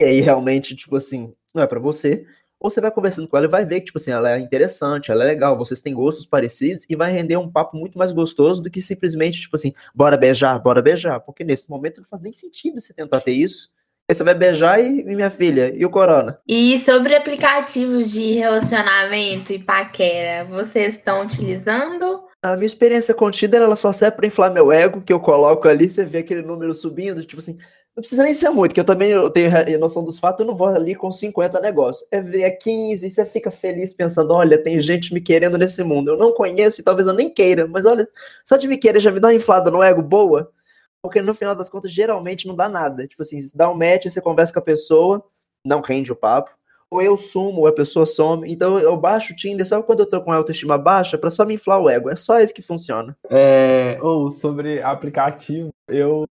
E 0.00 0.04
aí 0.04 0.20
realmente, 0.20 0.74
tipo 0.76 0.96
assim, 0.96 1.34
não 1.54 1.62
é 1.62 1.66
pra 1.66 1.80
você. 1.80 2.26
Ou 2.58 2.70
você 2.70 2.80
vai 2.80 2.90
conversando 2.90 3.28
com 3.28 3.36
ela 3.36 3.46
e 3.46 3.50
vai 3.50 3.66
ver 3.66 3.80
que, 3.80 3.86
tipo 3.86 3.98
assim, 3.98 4.10
ela 4.10 4.32
é 4.32 4.38
interessante, 4.38 5.10
ela 5.10 5.22
é 5.24 5.26
legal, 5.26 5.56
vocês 5.56 5.82
têm 5.82 5.92
gostos 5.94 6.24
parecidos 6.24 6.86
e 6.88 6.96
vai 6.96 7.12
render 7.12 7.36
um 7.36 7.50
papo 7.50 7.76
muito 7.76 7.98
mais 7.98 8.12
gostoso 8.12 8.62
do 8.62 8.70
que 8.70 8.80
simplesmente, 8.80 9.40
tipo 9.40 9.56
assim, 9.56 9.72
bora 9.94 10.16
beijar, 10.16 10.58
bora 10.58 10.80
beijar. 10.80 11.20
Porque 11.20 11.44
nesse 11.44 11.68
momento 11.68 11.98
não 11.98 12.06
faz 12.06 12.22
nem 12.22 12.32
sentido 12.32 12.80
você 12.80 12.94
tentar 12.94 13.20
ter 13.20 13.32
isso. 13.32 13.70
Aí 14.08 14.14
você 14.14 14.22
vai 14.22 14.34
beijar 14.34 14.82
e, 14.82 15.00
e 15.00 15.14
minha 15.14 15.30
filha, 15.30 15.74
e 15.74 15.84
o 15.84 15.90
corona? 15.90 16.38
E 16.46 16.78
sobre 16.78 17.14
aplicativos 17.14 18.10
de 18.10 18.32
relacionamento 18.32 19.52
e 19.52 19.58
paquera, 19.58 20.44
vocês 20.44 20.96
estão 20.96 21.22
utilizando? 21.22 22.22
A 22.44 22.56
minha 22.56 22.66
experiência 22.66 23.16
Tinder, 23.32 23.62
ela 23.62 23.74
só 23.74 23.90
serve 23.90 24.18
pra 24.18 24.26
inflar 24.26 24.52
meu 24.52 24.70
ego, 24.70 25.00
que 25.00 25.10
eu 25.10 25.18
coloco 25.18 25.66
ali, 25.66 25.88
você 25.88 26.04
vê 26.04 26.18
aquele 26.18 26.42
número 26.42 26.74
subindo, 26.74 27.24
tipo 27.24 27.40
assim, 27.40 27.56
não 27.96 28.02
precisa 28.02 28.22
nem 28.22 28.34
ser 28.34 28.50
muito, 28.50 28.74
que 28.74 28.80
eu 28.80 28.84
também 28.84 29.12
eu 29.12 29.30
tenho 29.30 29.78
noção 29.80 30.04
dos 30.04 30.18
fatos, 30.18 30.40
eu 30.40 30.46
não 30.46 30.54
vou 30.54 30.68
ali 30.68 30.94
com 30.94 31.10
50 31.10 31.58
negócios. 31.62 32.06
É 32.10 32.20
ver 32.20 32.42
é 32.42 32.50
15, 32.50 33.06
e 33.06 33.10
você 33.10 33.24
fica 33.24 33.50
feliz 33.50 33.94
pensando, 33.94 34.34
olha, 34.34 34.62
tem 34.62 34.78
gente 34.82 35.14
me 35.14 35.22
querendo 35.22 35.56
nesse 35.56 35.82
mundo. 35.82 36.10
Eu 36.10 36.18
não 36.18 36.34
conheço 36.34 36.82
e 36.82 36.84
talvez 36.84 37.06
eu 37.08 37.14
nem 37.14 37.32
queira, 37.32 37.66
mas 37.66 37.86
olha, 37.86 38.06
só 38.44 38.58
de 38.58 38.68
me 38.68 38.76
querer 38.76 39.00
já 39.00 39.10
me 39.10 39.20
dá 39.20 39.28
uma 39.28 39.34
inflada 39.34 39.70
no 39.70 39.82
ego 39.82 40.02
boa, 40.02 40.52
porque 41.00 41.22
no 41.22 41.34
final 41.34 41.54
das 41.54 41.70
contas, 41.70 41.90
geralmente 41.92 42.46
não 42.46 42.54
dá 42.54 42.68
nada. 42.68 43.06
Tipo 43.06 43.22
assim, 43.22 43.38
dá 43.54 43.70
um 43.70 43.74
match, 43.74 44.04
você 44.04 44.20
conversa 44.20 44.52
com 44.52 44.58
a 44.58 44.62
pessoa, 44.62 45.24
não 45.64 45.80
rende 45.80 46.12
o 46.12 46.16
papo. 46.16 46.50
Ou 46.94 47.02
eu 47.02 47.16
sumo, 47.18 47.60
ou 47.62 47.66
a 47.66 47.72
pessoa 47.72 48.06
some. 48.06 48.48
Então 48.52 48.78
eu 48.78 48.96
baixo 48.96 49.32
o 49.32 49.36
Tinder 49.36 49.66
só 49.66 49.82
quando 49.82 50.00
eu 50.00 50.08
tô 50.08 50.20
com 50.22 50.30
a 50.30 50.36
autoestima 50.36 50.78
baixa 50.78 51.18
pra 51.18 51.28
só 51.28 51.44
me 51.44 51.54
inflar 51.54 51.80
o 51.80 51.90
ego. 51.90 52.08
É 52.08 52.14
só 52.14 52.38
isso 52.38 52.54
que 52.54 52.62
funciona. 52.62 53.16
É, 53.28 53.98
ou 54.00 54.30
sobre 54.30 54.80
aplicativo, 54.80 55.70
eu, 55.88 56.24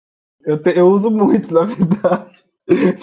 eu, 0.46 0.62
te- 0.62 0.78
eu 0.78 0.88
uso 0.88 1.10
muitos, 1.10 1.50
na 1.52 1.64
verdade. 1.66 2.44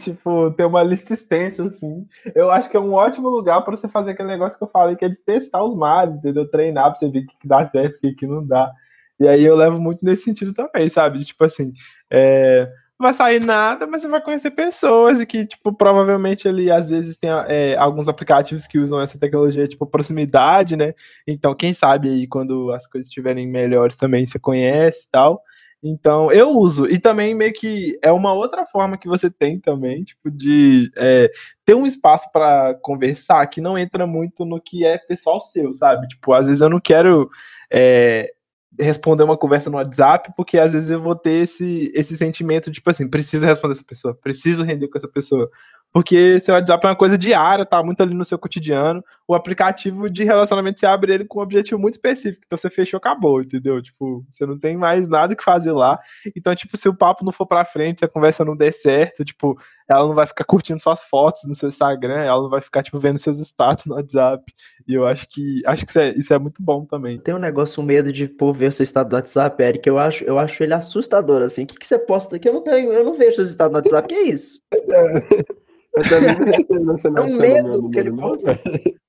tipo, 0.00 0.52
tem 0.52 0.66
uma 0.66 0.84
lista 0.84 1.14
extensa, 1.14 1.64
assim. 1.64 2.06
Eu 2.32 2.48
acho 2.50 2.70
que 2.70 2.76
é 2.76 2.80
um 2.80 2.92
ótimo 2.94 3.28
lugar 3.28 3.60
pra 3.62 3.76
você 3.76 3.88
fazer 3.88 4.12
aquele 4.12 4.28
negócio 4.28 4.56
que 4.56 4.62
eu 4.64 4.70
falei, 4.70 4.94
que 4.94 5.04
é 5.04 5.08
de 5.08 5.16
testar 5.16 5.64
os 5.64 5.74
mares, 5.74 6.14
entendeu? 6.14 6.48
Treinar 6.48 6.90
pra 6.90 6.94
você 6.94 7.08
ver 7.10 7.24
o 7.24 7.26
que, 7.26 7.48
dá 7.48 7.66
certo, 7.66 7.96
o 7.96 8.00
que, 8.00 8.14
que 8.14 8.26
não 8.26 8.46
dá. 8.46 8.70
E 9.18 9.26
aí 9.26 9.44
eu 9.44 9.56
levo 9.56 9.80
muito 9.80 10.04
nesse 10.04 10.22
sentido 10.22 10.54
também, 10.54 10.88
sabe? 10.88 11.24
Tipo 11.24 11.44
assim, 11.44 11.72
é, 12.08 12.70
vai 12.98 13.14
sair 13.14 13.40
nada, 13.40 13.86
mas 13.86 14.02
você 14.02 14.08
vai 14.08 14.20
conhecer 14.20 14.50
pessoas 14.50 15.20
e 15.20 15.26
que, 15.26 15.46
tipo, 15.46 15.72
provavelmente 15.72 16.48
ali, 16.48 16.70
às 16.70 16.88
vezes, 16.88 17.16
tem 17.16 17.30
é, 17.46 17.76
alguns 17.76 18.08
aplicativos 18.08 18.66
que 18.66 18.78
usam 18.78 19.00
essa 19.00 19.18
tecnologia, 19.18 19.68
tipo, 19.68 19.86
proximidade, 19.86 20.76
né? 20.76 20.92
Então, 21.26 21.54
quem 21.54 21.72
sabe 21.72 22.08
aí, 22.08 22.26
quando 22.26 22.72
as 22.72 22.86
coisas 22.86 23.08
estiverem 23.08 23.46
melhores 23.46 23.96
também, 23.96 24.26
você 24.26 24.38
conhece 24.38 25.04
e 25.06 25.10
tal. 25.12 25.40
Então, 25.82 26.32
eu 26.32 26.50
uso. 26.50 26.86
E 26.86 26.98
também 26.98 27.34
meio 27.34 27.52
que 27.52 27.96
é 28.02 28.10
uma 28.10 28.32
outra 28.32 28.66
forma 28.66 28.98
que 28.98 29.06
você 29.06 29.30
tem 29.30 29.60
também, 29.60 30.02
tipo, 30.02 30.30
de 30.30 30.90
é, 30.96 31.30
ter 31.64 31.74
um 31.74 31.86
espaço 31.86 32.28
para 32.32 32.74
conversar 32.82 33.46
que 33.46 33.60
não 33.60 33.78
entra 33.78 34.06
muito 34.06 34.44
no 34.44 34.60
que 34.60 34.84
é 34.84 34.98
pessoal 34.98 35.40
seu, 35.40 35.72
sabe? 35.74 36.08
Tipo, 36.08 36.32
às 36.32 36.46
vezes 36.46 36.60
eu 36.62 36.68
não 36.68 36.80
quero 36.80 37.30
é, 37.72 38.32
responder 38.78 39.22
uma 39.22 39.36
conversa 39.36 39.70
no 39.70 39.76
WhatsApp, 39.76 40.32
porque 40.36 40.58
às 40.58 40.72
vezes 40.72 40.90
eu 40.90 41.00
vou 41.00 41.14
ter 41.14 41.44
esse, 41.44 41.90
esse 41.94 42.16
sentimento, 42.16 42.70
tipo 42.70 42.88
assim, 42.90 43.08
preciso 43.08 43.46
responder 43.46 43.74
essa 43.74 43.84
pessoa, 43.84 44.14
preciso 44.14 44.62
render 44.62 44.88
com 44.88 44.98
essa 44.98 45.08
pessoa. 45.08 45.50
Porque 45.92 46.38
seu 46.40 46.54
WhatsApp 46.54 46.86
é 46.86 46.90
uma 46.90 46.96
coisa 46.96 47.16
diária, 47.16 47.64
tá 47.64 47.82
muito 47.82 48.02
ali 48.02 48.14
no 48.14 48.24
seu 48.24 48.38
cotidiano. 48.38 49.02
O 49.26 49.34
aplicativo 49.34 50.08
de 50.10 50.22
relacionamento 50.22 50.78
você 50.78 50.86
abre 50.86 51.12
ele 51.12 51.24
com 51.24 51.38
um 51.38 51.42
objetivo 51.42 51.80
muito 51.80 51.94
específico. 51.94 52.42
Então 52.46 52.58
você 52.58 52.68
fechou, 52.68 52.98
acabou, 52.98 53.40
entendeu? 53.40 53.80
Tipo, 53.82 54.24
você 54.28 54.44
não 54.44 54.58
tem 54.58 54.76
mais 54.76 55.08
nada 55.08 55.34
que 55.34 55.42
fazer 55.42 55.72
lá. 55.72 55.98
Então, 56.36 56.54
tipo, 56.54 56.76
se 56.76 56.88
o 56.88 56.94
papo 56.94 57.24
não 57.24 57.32
for 57.32 57.46
pra 57.46 57.64
frente, 57.64 58.00
se 58.00 58.04
a 58.04 58.08
conversa 58.08 58.44
não 58.44 58.56
der 58.56 58.72
certo, 58.72 59.24
tipo, 59.24 59.58
ela 59.88 60.06
não 60.06 60.14
vai 60.14 60.26
ficar 60.26 60.44
curtindo 60.44 60.82
suas 60.82 61.02
fotos 61.02 61.44
no 61.46 61.54
seu 61.54 61.70
Instagram, 61.70 62.20
ela 62.20 62.42
não 62.42 62.50
vai 62.50 62.60
ficar, 62.60 62.82
tipo, 62.82 62.98
vendo 63.00 63.18
seus 63.18 63.38
status 63.40 63.86
no 63.86 63.94
WhatsApp. 63.94 64.44
E 64.86 64.92
eu 64.94 65.06
acho 65.06 65.26
que 65.28 65.62
acho 65.64 65.86
que 65.86 65.90
isso 65.90 65.98
é, 65.98 66.10
isso 66.10 66.34
é 66.34 66.38
muito 66.38 66.62
bom 66.62 66.84
também. 66.84 67.18
Tem 67.18 67.34
um 67.34 67.38
negócio, 67.38 67.82
um 67.82 67.86
medo 67.86 68.12
de 68.12 68.28
pô, 68.28 68.52
ver 68.52 68.72
seu 68.74 68.84
estado 68.84 69.08
do 69.08 69.16
WhatsApp, 69.16 69.62
Eric. 69.62 69.88
Eu 69.88 69.98
acho, 69.98 70.24
eu 70.24 70.38
acho 70.38 70.62
ele 70.62 70.74
assustador, 70.74 71.42
assim. 71.42 71.64
O 71.64 71.66
que, 71.66 71.76
que 71.76 71.86
você 71.86 71.98
posta 71.98 72.36
aqui? 72.36 72.48
Eu 72.48 72.52
não 72.52 72.62
tenho, 72.62 72.92
eu 72.92 73.04
não 73.04 73.14
vejo 73.14 73.36
seus 73.36 73.48
estados 73.48 73.72
no 73.72 73.78
WhatsApp. 73.78 74.08
Que 74.08 74.14
é 74.14 74.22
isso? 74.28 74.60
Eu 75.96 76.02
também 76.08 76.80
não 76.80 76.96
É 76.96 77.20
um 77.20 77.38
medo 77.38 77.90
que 77.90 77.98
ele 77.98 78.12
posta. 78.12 78.58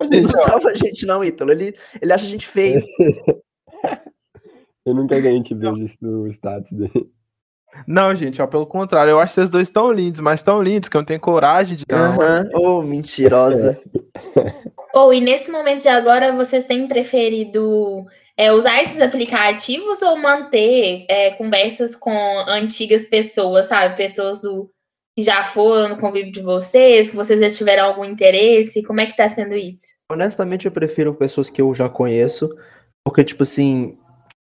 Ele 0.00 0.22
não 0.22 0.30
ó, 0.30 0.36
salva 0.36 0.70
a 0.70 0.74
gente, 0.74 1.04
não, 1.04 1.22
Ítalo. 1.22 1.50
Ele, 1.50 1.74
ele 2.00 2.12
acha 2.12 2.24
a 2.24 2.28
gente 2.28 2.46
feio. 2.46 2.82
Eu 4.84 4.94
nunca 4.94 5.20
ganhei 5.20 5.42
que 5.42 5.54
vejo 5.54 5.82
isso 5.82 5.98
no 6.00 6.26
status 6.28 6.72
dele. 6.72 7.10
Não, 7.86 8.14
gente, 8.14 8.40
ó, 8.40 8.46
pelo 8.46 8.66
contrário, 8.66 9.10
eu 9.10 9.18
acho 9.18 9.34
vocês 9.34 9.50
dois 9.50 9.70
tão 9.70 9.90
lindos, 9.90 10.20
mas 10.20 10.42
tão 10.42 10.62
lindos 10.62 10.88
que 10.88 10.96
eu 10.96 11.00
não 11.00 11.06
tenho 11.06 11.20
coragem 11.20 11.76
de 11.76 11.84
dar 11.84 12.18
Aham. 12.18 12.48
Ô, 12.54 12.82
mentirosa. 12.82 13.80
Ou 14.94 15.12
e 15.12 15.20
nesse 15.20 15.50
momento 15.50 15.82
de 15.82 15.88
agora, 15.88 16.32
vocês 16.36 16.64
têm 16.66 16.86
preferido 16.86 18.06
é, 18.36 18.52
usar 18.52 18.80
esses 18.82 19.00
aplicativos 19.00 20.00
ou 20.02 20.16
manter 20.16 21.04
é, 21.08 21.30
conversas 21.32 21.96
com 21.96 22.12
antigas 22.46 23.04
pessoas, 23.04 23.66
sabe? 23.66 23.96
Pessoas 23.96 24.40
do, 24.40 24.70
que 25.16 25.22
já 25.22 25.44
foram 25.44 25.90
no 25.90 25.96
convívio 25.96 26.32
de 26.32 26.42
vocês, 26.42 27.10
que 27.10 27.16
vocês 27.16 27.40
já 27.40 27.50
tiveram 27.50 27.84
algum 27.84 28.04
interesse? 28.04 28.82
Como 28.82 29.00
é 29.00 29.06
que 29.06 29.16
tá 29.16 29.28
sendo 29.28 29.54
isso? 29.54 29.94
Honestamente, 30.10 30.66
eu 30.66 30.72
prefiro 30.72 31.14
pessoas 31.14 31.48
que 31.48 31.62
eu 31.62 31.72
já 31.72 31.88
conheço, 31.88 32.50
porque, 33.04 33.22
tipo 33.22 33.44
assim, 33.44 33.96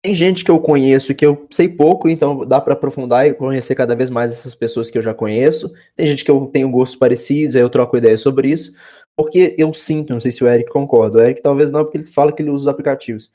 tem 0.03 0.15
gente 0.15 0.45
que 0.45 0.51
eu 0.51 0.59
conheço 0.61 1.15
que 1.15 1.25
eu 1.25 1.47
sei 1.51 1.69
pouco, 1.69 2.09
então 2.09 2.45
dá 2.47 2.61
pra 2.61 2.75
aprofundar 2.75 3.27
e 3.27 3.35
conhecer 3.35 3.75
cada 3.75 3.95
vez 3.95 4.11
mais 4.11 4.33
essas 4.33 4.55
pessoas 4.55 4.91
que 4.91 4.99
eu 4.99 5.03
já 5.03 5.15
conheço. 5.15 5.73
Tem 5.97 6.07
gente 6.07 6.25
que 6.25 6.31
eu 6.31 6.47
tenho 6.47 6.71
gostos 6.71 6.99
parecidos, 6.99 7.57
aí 7.57 7.63
eu 7.63 7.71
troco 7.71 7.97
ideia 7.97 8.17
sobre 8.17 8.51
isso, 8.51 8.73
porque 9.17 9.55
eu 9.57 9.73
sinto, 9.73 10.13
não 10.13 10.21
sei 10.21 10.33
se 10.33 10.43
o 10.43 10.49
Eric 10.49 10.71
concorda, 10.71 11.19
o 11.19 11.21
Eric 11.21 11.43
talvez 11.43 11.71
não, 11.71 11.85
porque 11.85 11.99
ele 11.99 12.07
fala 12.07 12.33
que 12.33 12.43
ele 12.43 12.51
usa 12.51 12.63
os 12.63 12.69
aplicativos, 12.69 13.31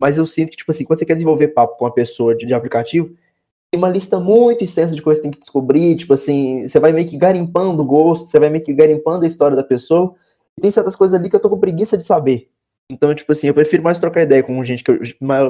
mas 0.00 0.18
eu 0.18 0.26
sinto 0.26 0.50
que, 0.50 0.56
tipo 0.56 0.70
assim, 0.72 0.84
quando 0.84 0.98
você 0.98 1.06
quer 1.06 1.14
desenvolver 1.14 1.48
papo 1.48 1.76
com 1.76 1.84
uma 1.84 1.94
pessoa 1.94 2.36
de, 2.36 2.44
de 2.44 2.54
aplicativo, 2.54 3.14
uma 3.76 3.88
lista 3.88 4.20
muito 4.20 4.62
extensa 4.62 4.94
de 4.94 5.02
coisas 5.02 5.20
que 5.20 5.22
tem 5.22 5.32
que 5.32 5.40
descobrir, 5.40 5.96
tipo 5.96 6.12
assim, 6.12 6.68
você 6.68 6.78
vai 6.78 6.92
meio 6.92 7.08
que 7.08 7.16
garimpando 7.16 7.82
o 7.82 7.86
gosto, 7.86 8.26
você 8.26 8.38
vai 8.38 8.50
meio 8.50 8.64
que 8.64 8.72
garimpando 8.72 9.24
a 9.24 9.28
história 9.28 9.56
da 9.56 9.64
pessoa, 9.64 10.14
e 10.58 10.60
tem 10.60 10.70
certas 10.70 10.94
coisas 10.94 11.18
ali 11.18 11.30
que 11.30 11.36
eu 11.36 11.40
tô 11.40 11.48
com 11.48 11.58
preguiça 11.58 11.96
de 11.96 12.04
saber. 12.04 12.48
Então, 12.90 13.14
tipo 13.14 13.32
assim, 13.32 13.46
eu 13.46 13.54
prefiro 13.54 13.82
mais 13.82 13.98
trocar 13.98 14.22
ideia 14.22 14.42
com 14.42 14.62
gente 14.62 14.84
que 14.84 14.90
eu 14.90 14.98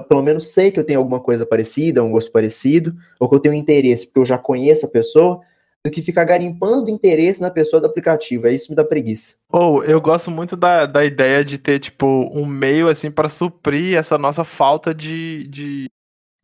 pelo 0.05 0.23
menos 0.23 0.53
sei 0.53 0.71
que 0.71 0.79
eu 0.79 0.85
tenho 0.85 1.01
alguma 1.01 1.19
coisa 1.19 1.45
parecida, 1.45 2.03
um 2.03 2.13
gosto 2.13 2.31
parecido, 2.31 2.95
ou 3.19 3.29
que 3.29 3.35
eu 3.35 3.41
tenho 3.41 3.55
interesse, 3.55 4.07
porque 4.07 4.21
eu 4.21 4.27
já 4.27 4.39
conheço 4.39 4.87
a 4.87 4.89
pessoa, 4.89 5.41
do 5.85 5.91
que 5.91 6.01
ficar 6.01 6.25
garimpando 6.25 6.91
interesse 6.91 7.41
na 7.41 7.51
pessoa 7.51 7.81
do 7.81 7.87
aplicativo. 7.87 8.47
Aí 8.47 8.55
isso 8.55 8.71
me 8.71 8.77
dá 8.77 8.85
preguiça. 8.85 9.35
Ou 9.51 9.83
eu 9.83 10.01
gosto 10.01 10.31
muito 10.31 10.57
da, 10.57 10.87
da 10.87 11.05
ideia 11.05 11.45
de 11.45 11.59
ter, 11.59 11.81
tipo, 11.81 12.31
um 12.33 12.47
meio 12.47 12.89
assim 12.89 13.11
para 13.11 13.29
suprir 13.29 13.97
essa 13.97 14.17
nossa 14.17 14.45
falta 14.45 14.95
de, 14.95 15.49
de, 15.49 15.91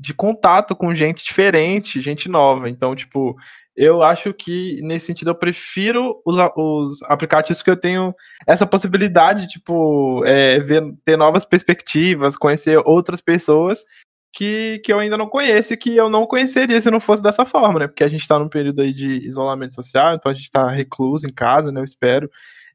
de 0.00 0.14
contato 0.14 0.76
com 0.76 0.94
gente 0.94 1.24
diferente, 1.24 2.00
gente 2.00 2.28
nova. 2.28 2.68
Então, 2.68 2.94
tipo, 2.94 3.36
eu 3.76 4.02
acho 4.02 4.32
que 4.34 4.80
nesse 4.82 5.06
sentido 5.06 5.30
eu 5.30 5.34
prefiro 5.34 6.20
os, 6.24 6.36
os 6.56 7.02
aplicativos 7.04 7.62
que 7.62 7.70
eu 7.70 7.76
tenho 7.76 8.14
essa 8.46 8.66
possibilidade, 8.66 9.48
tipo, 9.48 10.24
é, 10.24 10.60
ver, 10.60 10.82
ter 11.04 11.16
novas 11.16 11.44
perspectivas, 11.44 12.36
conhecer 12.36 12.80
outras 12.84 13.20
pessoas 13.20 13.84
que, 14.32 14.80
que 14.84 14.92
eu 14.92 14.98
ainda 14.98 15.16
não 15.16 15.28
conheço 15.28 15.74
e 15.74 15.76
que 15.76 15.96
eu 15.96 16.08
não 16.10 16.26
conheceria 16.26 16.80
se 16.80 16.90
não 16.90 17.00
fosse 17.00 17.22
dessa 17.22 17.44
forma, 17.44 17.80
né? 17.80 17.86
Porque 17.86 18.04
a 18.04 18.08
gente 18.08 18.26
tá 18.26 18.38
num 18.38 18.48
período 18.48 18.82
aí 18.82 18.92
de 18.92 19.26
isolamento 19.26 19.74
social, 19.74 20.14
então 20.14 20.30
a 20.30 20.34
gente 20.34 20.50
tá 20.50 20.68
recluso 20.70 21.26
em 21.26 21.32
casa, 21.32 21.72
né? 21.72 21.80
Eu 21.80 21.84
espero. 21.84 22.30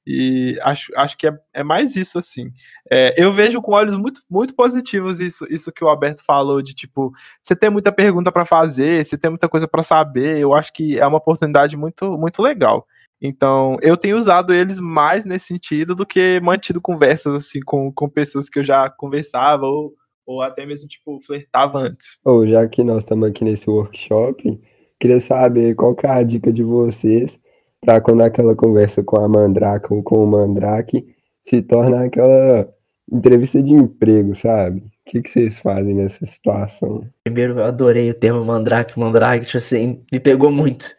E 0.05 0.59
acho, 0.61 0.91
acho 0.97 1.17
que 1.17 1.27
é, 1.27 1.33
é 1.53 1.63
mais 1.63 1.95
isso, 1.95 2.17
assim. 2.17 2.51
É, 2.91 3.15
eu 3.17 3.31
vejo 3.31 3.61
com 3.61 3.71
olhos 3.71 3.95
muito, 3.95 4.21
muito 4.29 4.53
positivos 4.53 5.21
isso, 5.21 5.45
isso 5.49 5.71
que 5.71 5.83
o 5.83 5.87
Alberto 5.87 6.23
falou, 6.25 6.61
de 6.61 6.73
tipo, 6.73 7.11
você 7.41 7.55
tem 7.55 7.69
muita 7.69 7.91
pergunta 7.91 8.31
para 8.31 8.45
fazer, 8.45 9.05
você 9.05 9.17
tem 9.17 9.29
muita 9.29 9.47
coisa 9.47 9.67
para 9.67 9.81
saber. 9.81 10.39
Eu 10.39 10.53
acho 10.53 10.73
que 10.73 10.99
é 10.99 11.07
uma 11.07 11.17
oportunidade 11.17 11.77
muito, 11.77 12.17
muito 12.17 12.41
legal. 12.41 12.85
Então, 13.21 13.77
eu 13.81 13.95
tenho 13.95 14.17
usado 14.17 14.53
eles 14.53 14.79
mais 14.79 15.25
nesse 15.25 15.47
sentido 15.47 15.95
do 15.95 16.05
que 16.05 16.41
mantido 16.43 16.81
conversas 16.81 17.33
assim 17.33 17.61
com, 17.61 17.89
com 17.89 18.09
pessoas 18.09 18.49
que 18.49 18.59
eu 18.59 18.65
já 18.65 18.89
conversava 18.89 19.65
ou, 19.65 19.93
ou 20.25 20.41
até 20.41 20.65
mesmo, 20.65 20.89
tipo, 20.89 21.21
flertava 21.21 21.79
antes. 21.79 22.19
Ou 22.25 22.45
já 22.45 22.67
que 22.67 22.83
nós 22.83 22.99
estamos 22.99 23.25
aqui 23.25 23.45
nesse 23.45 23.69
workshop, 23.69 24.59
queria 24.99 25.21
saber 25.21 25.73
qual 25.75 25.95
que 25.95 26.05
é 26.05 26.09
a 26.09 26.21
dica 26.21 26.51
de 26.51 26.63
vocês 26.63 27.39
para 27.83 28.01
quando 28.01 28.21
aquela 28.21 28.55
conversa 28.55 29.03
com 29.03 29.17
a 29.17 29.27
Mandraka 29.27 29.93
ou 29.93 30.01
com 30.01 30.23
o 30.23 30.27
Mandrake 30.27 31.05
se 31.43 31.61
torna 31.61 32.05
aquela 32.05 32.67
entrevista 33.11 33.61
de 33.61 33.71
emprego, 33.71 34.35
sabe? 34.35 34.79
O 34.79 35.11
que, 35.11 35.21
que 35.21 35.29
vocês 35.29 35.57
fazem 35.57 35.93
nessa 35.93 36.25
situação? 36.25 37.05
Primeiro, 37.25 37.59
eu 37.59 37.65
adorei 37.65 38.09
o 38.09 38.13
termo 38.13 38.43
mandrake, 38.45 38.97
mandrake, 38.97 39.45
tipo 39.45 39.57
assim, 39.57 40.01
me 40.11 40.19
pegou 40.19 40.49
muito. 40.49 40.89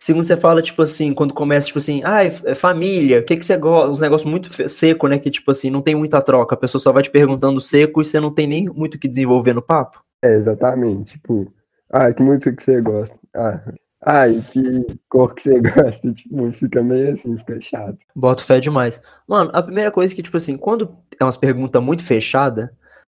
Segundo, 0.00 0.26
você 0.26 0.36
fala, 0.36 0.60
tipo 0.60 0.82
assim, 0.82 1.14
quando 1.14 1.32
começa, 1.32 1.68
tipo 1.68 1.78
assim, 1.78 2.02
ah, 2.04 2.24
é 2.24 2.54
família, 2.54 3.20
o 3.20 3.24
que 3.24 3.36
que 3.36 3.46
você 3.46 3.56
gosta? 3.56 3.88
Uns 3.88 4.00
negócios 4.00 4.30
muito 4.30 4.68
seco, 4.68 5.08
né? 5.08 5.18
Que, 5.18 5.30
tipo 5.30 5.50
assim, 5.50 5.70
não 5.70 5.80
tem 5.80 5.94
muita 5.94 6.20
troca. 6.20 6.54
A 6.54 6.58
pessoa 6.58 6.82
só 6.82 6.92
vai 6.92 7.02
te 7.02 7.10
perguntando 7.10 7.60
seco 7.60 8.02
e 8.02 8.04
você 8.04 8.20
não 8.20 8.30
tem 8.30 8.46
nem 8.46 8.66
muito 8.66 8.96
o 8.96 8.98
que 8.98 9.08
desenvolver 9.08 9.54
no 9.54 9.62
papo. 9.62 10.02
É, 10.22 10.34
exatamente. 10.34 11.12
Tipo, 11.12 11.50
ah, 11.90 12.12
que 12.12 12.22
música 12.22 12.52
que 12.52 12.62
você 12.62 12.82
gosta? 12.82 13.16
Ah, 13.34 13.60
ah, 14.06 14.28
e 14.28 14.42
que 14.42 14.86
cor 15.08 15.34
que 15.34 15.42
você 15.42 15.60
gosta? 15.60 16.12
Tipo, 16.12 16.52
fica 16.52 16.82
meio 16.82 17.12
assim, 17.12 17.36
fica 17.38 17.60
chato. 17.60 17.98
Boto 18.14 18.44
fé 18.44 18.60
demais. 18.60 19.00
Mano, 19.26 19.50
a 19.52 19.62
primeira 19.62 19.90
coisa 19.90 20.14
que, 20.14 20.22
tipo 20.22 20.36
assim, 20.36 20.56
quando 20.56 20.96
é 21.18 21.24
umas 21.24 21.36
perguntas 21.36 21.82
muito 21.82 22.04
fechadas, 22.04 22.68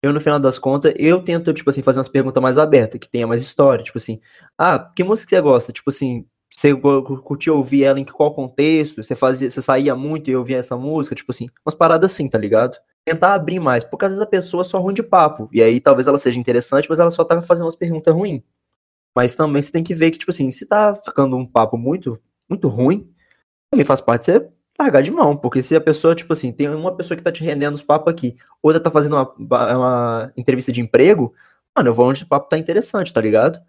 eu, 0.03 0.12
no 0.12 0.20
final 0.20 0.38
das 0.38 0.59
contas, 0.59 0.92
eu 0.99 1.23
tento, 1.23 1.53
tipo 1.55 1.70
assim, 1.70 1.83
fazer 1.83 1.99
umas 1.99 2.09
perguntas 2.09 2.42
mais 2.42 2.59
abertas, 2.59 3.01
que 3.01 3.09
tenha 3.09 3.27
mais 3.27 3.40
história. 3.40 3.83
Tipo 3.83 3.97
assim, 3.97 4.20
ah, 4.59 4.79
que 4.79 5.03
música 5.03 5.31
você 5.31 5.40
gosta? 5.40 5.73
Tipo 5.73 5.88
assim, 5.88 6.27
você 6.55 6.75
curtia 6.75 7.53
ouvir 7.53 7.85
ela 7.85 7.99
em 7.99 8.05
qual 8.05 8.35
contexto? 8.35 9.03
Você 9.03 9.14
fazia, 9.14 9.49
você 9.51 9.62
saía 9.62 9.94
muito 9.97 10.31
e 10.31 10.37
ouvia 10.37 10.59
essa 10.59 10.77
música? 10.77 11.14
Tipo 11.14 11.33
assim, 11.33 11.49
umas 11.64 11.75
paradas 11.75 12.12
assim, 12.12 12.29
tá 12.29 12.38
ligado? 12.38 12.79
Tentar 13.05 13.35
abrir 13.35 13.59
mais, 13.59 13.83
porque 13.83 14.05
às 14.05 14.11
vezes 14.11 14.23
a 14.23 14.27
pessoa 14.27 14.62
só 14.62 14.79
ruim 14.79 14.94
de 14.94 15.03
papo. 15.03 15.49
E 15.53 15.62
aí 15.62 15.81
talvez 15.81 16.07
ela 16.07 16.18
seja 16.18 16.38
interessante, 16.38 16.88
mas 16.88 17.01
ela 17.01 17.11
só 17.11 17.25
tá 17.25 17.40
fazendo 17.42 17.64
umas 17.64 17.77
perguntas 17.77 18.14
ruins. 18.14 18.42
Mas 19.14 19.35
também 19.35 19.62
você 19.62 19.70
tem 19.70 19.85
que 19.85 19.94
ver 19.94 20.11
que, 20.11 20.18
tipo 20.18 20.31
assim, 20.31 20.50
se 20.50 20.66
tá 20.66 20.94
ficando 20.94 21.37
um 21.37 21.46
papo 21.46 21.79
muito, 21.79 22.18
muito 22.48 22.68
ruim, 22.68 23.09
também 23.70 23.85
faz 23.85 24.00
parte 24.00 24.27
de 24.27 24.33
você 24.33 24.48
largar 24.79 25.03
de 25.03 25.11
mão, 25.11 25.37
porque 25.37 25.62
se 25.62 25.77
a 25.77 25.81
pessoa, 25.81 26.14
tipo 26.14 26.33
assim, 26.33 26.50
tem 26.50 26.68
uma 26.68 26.96
pessoa 26.96 27.16
que 27.16 27.22
tá 27.22 27.31
te 27.31 27.44
rendendo 27.44 27.74
os 27.74 27.83
papos 27.83 28.12
aqui, 28.12 28.37
outra 28.62 28.81
tá 28.81 28.90
fazendo 28.90 29.14
uma, 29.14 29.77
uma 29.77 30.33
entrevista 30.37 30.72
de 30.72 30.81
emprego, 30.81 31.33
mano, 31.77 31.90
eu 31.90 31.94
vou 31.94 32.07
onde 32.07 32.24
o 32.24 32.29
papo 32.29 32.48
tá 32.48 32.59
interessante, 32.59 33.12
tá 33.12 33.20
ligado? 33.20 33.61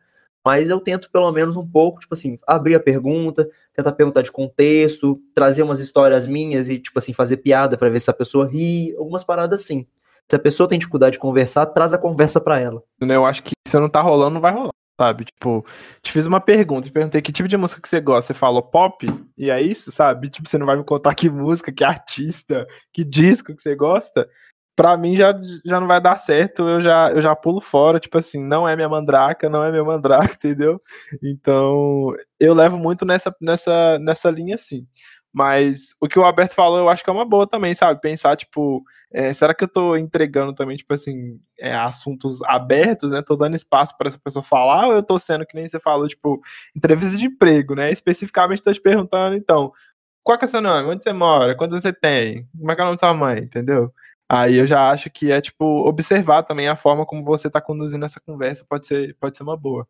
Mas 0.43 0.69
eu 0.69 0.79
tento, 0.79 1.10
pelo 1.12 1.31
menos, 1.31 1.55
um 1.55 1.67
pouco, 1.67 1.99
tipo 1.99 2.13
assim, 2.13 2.38
abrir 2.45 2.75
a 2.75 2.79
pergunta, 2.79 3.49
tentar 3.73 3.91
perguntar 3.93 4.21
de 4.21 4.31
contexto, 4.31 5.19
trazer 5.34 5.63
umas 5.63 5.79
histórias 5.79 6.27
minhas 6.27 6.69
e, 6.69 6.77
tipo 6.77 6.99
assim, 6.99 7.13
fazer 7.13 7.38
piada 7.38 7.75
para 7.75 7.89
ver 7.89 7.99
se 7.99 8.12
a 8.12 8.13
pessoa 8.13 8.47
ri, 8.47 8.95
algumas 8.95 9.23
paradas 9.23 9.62
assim. 9.62 9.88
Se 10.29 10.36
a 10.36 10.39
pessoa 10.39 10.69
tem 10.69 10.77
dificuldade 10.77 11.13
de 11.13 11.19
conversar, 11.19 11.65
traz 11.67 11.93
a 11.93 11.97
conversa 11.97 12.39
para 12.39 12.60
ela. 12.60 12.84
Eu 13.01 13.25
acho 13.25 13.41
que 13.41 13.53
se 13.67 13.79
não 13.79 13.89
tá 13.89 14.01
rolando, 14.01 14.36
não 14.36 14.41
vai 14.41 14.53
rolar, 14.53 14.71
sabe? 14.99 15.25
Tipo, 15.25 15.65
te 16.01 16.12
fiz 16.12 16.25
uma 16.25 16.39
pergunta, 16.39 16.88
te 16.88 16.91
perguntei 16.91 17.21
que 17.21 17.31
tipo 17.31 17.47
de 17.47 17.58
música 17.58 17.81
que 17.81 17.89
você 17.89 17.99
gosta. 17.99 18.34
Você 18.34 18.39
falou 18.39 18.63
pop, 18.63 19.05
e 19.38 19.49
é 19.49 19.62
isso, 19.62 19.91
sabe? 19.91 20.29
Tipo, 20.29 20.49
você 20.49 20.58
não 20.58 20.65
vai 20.65 20.77
me 20.77 20.84
contar 20.84 21.13
que 21.15 21.29
música, 21.29 21.71
que 21.71 21.84
artista, 21.84 22.65
que 22.93 23.03
disco 23.03 23.55
que 23.55 23.62
você 23.62 23.75
gosta. 23.75 24.27
Pra 24.75 24.97
mim 24.97 25.15
já, 25.15 25.34
já 25.65 25.79
não 25.79 25.88
vai 25.88 26.01
dar 26.01 26.17
certo, 26.17 26.67
eu 26.67 26.81
já, 26.81 27.10
eu 27.12 27.21
já 27.21 27.34
pulo 27.34 27.62
fora, 27.62 27.97
tipo 27.99 28.17
assim, 28.17 28.43
não 28.45 28.67
é 28.67 28.75
minha 28.75 28.89
mandraca, 28.89 29.49
não 29.49 29.63
é 29.63 29.71
minha 29.71 29.84
mandraca, 29.86 30.34
entendeu? 30.36 30.79
Então, 31.23 32.13
eu 32.39 32.53
levo 32.53 32.77
muito 32.77 33.05
nessa, 33.05 33.34
nessa, 33.41 33.97
nessa 33.99 34.29
linha 34.29 34.55
assim. 34.55 34.86
Mas 35.36 35.93
o 36.00 36.08
que 36.08 36.17
o 36.17 36.24
Alberto 36.24 36.56
falou, 36.56 36.78
eu 36.80 36.88
acho 36.88 37.04
que 37.04 37.10
é 37.10 37.13
uma 37.13 37.26
boa 37.26 37.45
também, 37.45 37.76
sabe? 37.76 38.00
Pensar, 38.00 38.38
tipo, 38.38 38.82
é, 39.12 39.34
será 39.34 39.54
que 39.54 39.65
eu 39.65 39.67
tô 39.67 39.98
entregando 39.98 40.54
também, 40.56 40.78
tipo 40.78 40.93
assim, 40.93 41.38
é, 41.60 41.76
assuntos 41.76 42.41
abertos, 42.43 43.12
né? 43.12 43.21
Tô 43.21 43.36
dando 43.36 43.58
espaço 43.58 43.93
para 43.98 44.08
essa 44.08 44.17
pessoa 44.17 44.41
falar, 44.41 44.88
ou 44.88 44.93
eu 44.93 45.04
tô 45.04 45.19
sendo, 45.19 45.45
que 45.45 45.54
nem 45.54 45.67
você 45.67 45.78
falou, 45.78 46.08
tipo, 46.08 46.39
entrevista 46.74 47.17
de 47.17 47.26
emprego, 47.26 47.76
né? 47.76 47.91
Especificamente 47.91 48.62
tô 48.62 48.71
te 48.71 48.80
perguntando, 48.82 49.36
então, 49.36 49.74
qual 50.24 50.38
que 50.38 50.45
é 50.45 50.48
o 50.48 50.50
seu 50.52 50.62
nome? 50.62 50.88
Onde 50.89 51.04
você 51.04 51.12
mora? 51.12 51.54
Quantos 51.58 51.82
você 51.82 51.91
tem? 51.91 52.48
Como 52.58 52.71
é 52.71 52.76
que 52.76 52.82
é 52.82 52.84
o 52.86 52.88
nome 52.88 52.98
da 52.98 53.08
sua 53.08 53.13
mãe? 53.13 53.39
Entendeu? 53.39 53.93
Aí 54.30 54.56
eu 54.56 54.65
já 54.65 54.89
acho 54.89 55.10
que 55.10 55.32
é, 55.34 55.41
tipo, 55.41 55.65
observar 55.88 56.43
também 56.43 56.69
a 56.69 56.78
forma 56.78 57.06
como 57.06 57.26
você 57.26 57.50
tá 57.50 57.60
conduzindo 57.60 58.06
essa 58.06 58.21
conversa, 58.21 58.65
pode 58.69 58.88
ser, 58.88 59.15
pode 59.19 59.36
ser 59.36 59.43
uma 59.43 59.58
boa. 59.58 59.86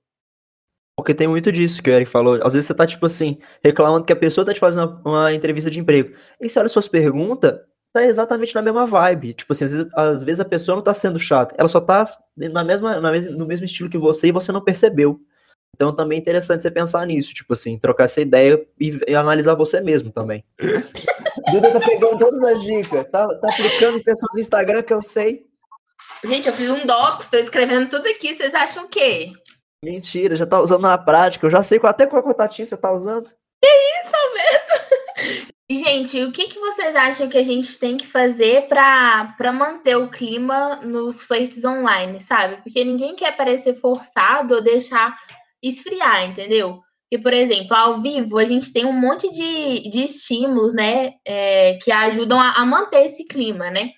Porque 0.97 1.13
tem 1.13 1.27
muito 1.27 1.51
disso 1.51 1.83
que 1.83 1.89
o 1.89 1.93
Eric 1.93 2.09
falou. 2.09 2.39
Às 2.43 2.53
vezes 2.53 2.67
você 2.67 2.73
tá, 2.73 2.87
tipo 2.87 3.05
assim, 3.05 3.37
reclamando 3.63 4.05
que 4.05 4.13
a 4.13 4.15
pessoa 4.15 4.45
tá 4.45 4.53
te 4.53 4.59
fazendo 4.59 5.01
uma 5.05 5.33
entrevista 5.33 5.69
de 5.69 5.79
emprego. 5.79 6.15
E 6.39 6.49
você 6.49 6.57
olha 6.57 6.69
suas 6.69 6.87
perguntas, 6.87 7.59
tá 7.93 8.03
exatamente 8.05 8.55
na 8.55 8.61
mesma 8.61 8.85
vibe. 8.85 9.33
Tipo 9.33 9.51
assim, 9.53 9.65
às 9.65 9.71
vezes, 9.73 9.87
às 9.93 10.23
vezes 10.23 10.39
a 10.39 10.45
pessoa 10.45 10.75
não 10.77 10.83
tá 10.83 10.93
sendo 10.93 11.19
chata, 11.19 11.53
ela 11.57 11.67
só 11.67 11.81
tá 11.81 12.05
na 12.37 12.63
mesma, 12.63 12.99
na 13.01 13.11
mes- 13.11 13.29
no 13.31 13.45
mesmo 13.45 13.65
estilo 13.65 13.89
que 13.89 13.97
você 13.97 14.27
e 14.27 14.31
você 14.31 14.51
não 14.51 14.61
percebeu. 14.61 15.19
Então 15.75 15.93
também 15.93 16.17
é 16.17 16.21
interessante 16.21 16.61
você 16.61 16.71
pensar 16.71 17.05
nisso, 17.05 17.33
tipo 17.33 17.51
assim, 17.51 17.77
trocar 17.77 18.05
essa 18.05 18.21
ideia 18.21 18.65
e, 18.79 18.97
e 19.09 19.13
analisar 19.15 19.55
você 19.55 19.81
mesmo 19.81 20.09
também. 20.11 20.45
Duda 21.51 21.71
tá 21.71 21.79
pegando 21.81 22.17
todas 22.17 22.41
as 22.43 22.63
dicas, 22.63 23.05
tá, 23.11 23.27
tá 23.27 23.49
aplicando 23.49 23.97
em 23.97 24.03
pessoas 24.03 24.31
no 24.33 24.39
Instagram 24.39 24.81
que 24.81 24.93
eu 24.93 25.01
sei. 25.01 25.45
Gente, 26.23 26.47
eu 26.47 26.53
fiz 26.53 26.69
um 26.69 26.85
docs, 26.85 27.27
tô 27.27 27.37
escrevendo 27.37 27.89
tudo 27.89 28.07
aqui. 28.07 28.33
Vocês 28.33 28.55
acham 28.55 28.85
o 28.85 28.87
quê? 28.87 29.31
Mentira, 29.85 30.35
já 30.35 30.47
tá 30.47 30.59
usando 30.59 30.81
na 30.81 30.97
prática. 30.97 31.45
Eu 31.45 31.51
já 31.51 31.61
sei 31.61 31.79
até 31.83 32.07
qual 32.07 32.23
contatinho 32.23 32.67
você 32.67 32.75
tá 32.75 32.91
usando. 32.91 33.29
E, 35.67 35.75
gente, 35.75 36.23
o 36.23 36.31
que, 36.31 36.47
que 36.47 36.59
vocês 36.59 36.95
acham 36.95 37.27
que 37.27 37.37
a 37.37 37.43
gente 37.43 37.79
tem 37.79 37.97
que 37.97 38.05
fazer 38.05 38.67
pra 38.67 39.51
manter 39.51 39.95
o 39.95 40.09
clima 40.09 40.75
nos 40.83 41.23
flertes 41.23 41.65
online, 41.65 42.21
sabe? 42.21 42.61
Porque 42.61 42.83
ninguém 42.83 43.15
quer 43.15 43.35
parecer 43.35 43.75
forçado 43.75 44.55
ou 44.55 44.61
deixar 44.61 45.17
esfriar, 45.63 46.23
entendeu? 46.23 46.81
E, 47.11 47.17
por 47.17 47.33
exemplo, 47.33 47.75
ao 47.75 47.99
vivo, 47.99 48.37
a 48.37 48.45
gente 48.45 48.71
tem 48.71 48.85
um 48.85 48.93
monte 48.93 49.29
de, 49.31 49.89
de 49.89 50.03
estímulos, 50.03 50.73
né? 50.75 51.13
é, 51.25 51.79
que 51.81 51.91
ajudam 51.91 52.39
a, 52.39 52.51
a 52.53 52.65
manter 52.65 53.05
esse 53.05 53.25
clima, 53.25 53.71
né? 53.71 53.89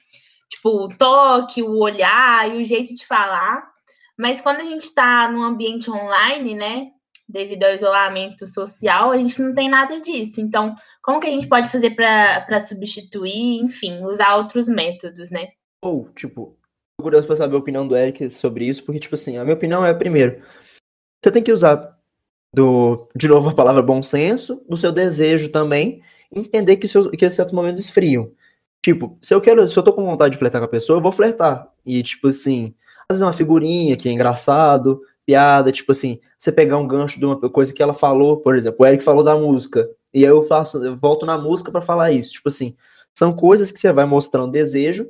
Tipo, 0.49 0.85
o 0.85 0.89
toque, 0.89 1.61
o 1.61 1.79
olhar 1.79 2.49
e 2.49 2.61
o 2.61 2.63
jeito 2.63 2.95
de 2.95 3.05
falar. 3.05 3.76
Mas 4.17 4.41
quando 4.41 4.61
a 4.61 4.65
gente 4.65 4.93
tá 4.93 5.29
num 5.31 5.43
ambiente 5.43 5.89
online, 5.91 6.55
né? 6.55 6.87
Devido 7.29 7.65
ao 7.65 7.73
isolamento 7.73 8.47
social, 8.47 9.11
a 9.11 9.17
gente 9.17 9.41
não 9.41 9.53
tem 9.53 9.69
nada 9.69 9.99
disso. 9.99 10.39
Então, 10.41 10.73
como 11.03 11.19
que 11.19 11.27
a 11.27 11.29
gente 11.29 11.47
pode 11.47 11.69
fazer 11.69 11.91
para 11.91 12.59
substituir, 12.61 13.61
enfim, 13.61 14.01
usar 14.03 14.37
outros 14.37 14.67
métodos, 14.67 15.29
né? 15.29 15.49
Ou, 15.83 16.09
tipo, 16.15 16.57
tô 16.97 17.03
curioso 17.03 17.27
pra 17.27 17.35
saber 17.35 17.55
a 17.55 17.59
opinião 17.59 17.87
do 17.87 17.95
Eric 17.95 18.31
sobre 18.31 18.65
isso, 18.65 18.83
porque, 18.83 18.99
tipo 18.99 19.15
assim, 19.15 19.37
a 19.37 19.43
minha 19.43 19.55
opinião 19.55 19.85
é, 19.85 19.93
primeiro, 19.93 20.41
você 21.21 21.31
tem 21.31 21.43
que 21.43 21.51
usar, 21.51 21.97
do, 22.55 23.09
de 23.15 23.27
novo, 23.27 23.49
a 23.49 23.55
palavra 23.55 23.81
bom 23.81 24.01
senso, 24.01 24.63
do 24.67 24.77
seu 24.77 24.91
desejo 24.91 25.49
também, 25.49 26.01
entender 26.33 26.77
que, 26.77 26.87
seus, 26.87 27.07
que 27.11 27.29
certos 27.29 27.53
momentos 27.53 27.81
esfriam. 27.81 28.31
Tipo, 28.81 29.17
se 29.21 29.33
eu 29.33 29.41
quero, 29.41 29.69
se 29.69 29.77
eu 29.77 29.83
tô 29.83 29.91
com 29.91 30.05
vontade 30.05 30.31
de 30.31 30.37
flertar 30.37 30.61
com 30.61 30.65
a 30.65 30.69
pessoa, 30.69 30.97
eu 30.97 31.03
vou 31.03 31.11
flertar. 31.11 31.69
E, 31.85 32.01
tipo 32.01 32.29
assim, 32.29 32.73
é 33.09 33.23
uma 33.23 33.33
figurinha 33.33 33.95
que 33.95 34.09
é 34.09 34.11
engraçado, 34.11 35.01
piada, 35.25 35.71
tipo 35.71 35.93
assim, 35.93 36.19
você 36.37 36.51
pegar 36.51 36.77
um 36.77 36.87
gancho 36.87 37.17
de 37.19 37.25
uma 37.25 37.37
coisa 37.49 37.73
que 37.73 37.81
ela 37.81 37.93
falou, 37.93 38.37
por 38.41 38.55
exemplo, 38.55 38.83
o 38.83 38.87
Eric 38.87 39.03
falou 39.03 39.23
da 39.23 39.35
música, 39.35 39.89
e 40.13 40.25
aí 40.25 40.31
eu 40.31 40.43
faço, 40.43 40.83
eu 40.83 40.97
volto 40.97 41.25
na 41.25 41.37
música 41.37 41.71
pra 41.71 41.81
falar 41.81 42.11
isso, 42.11 42.33
tipo 42.33 42.49
assim, 42.49 42.75
são 43.17 43.33
coisas 43.33 43.71
que 43.71 43.79
você 43.79 43.93
vai 43.93 44.05
mostrando 44.05 44.51
desejo 44.51 45.09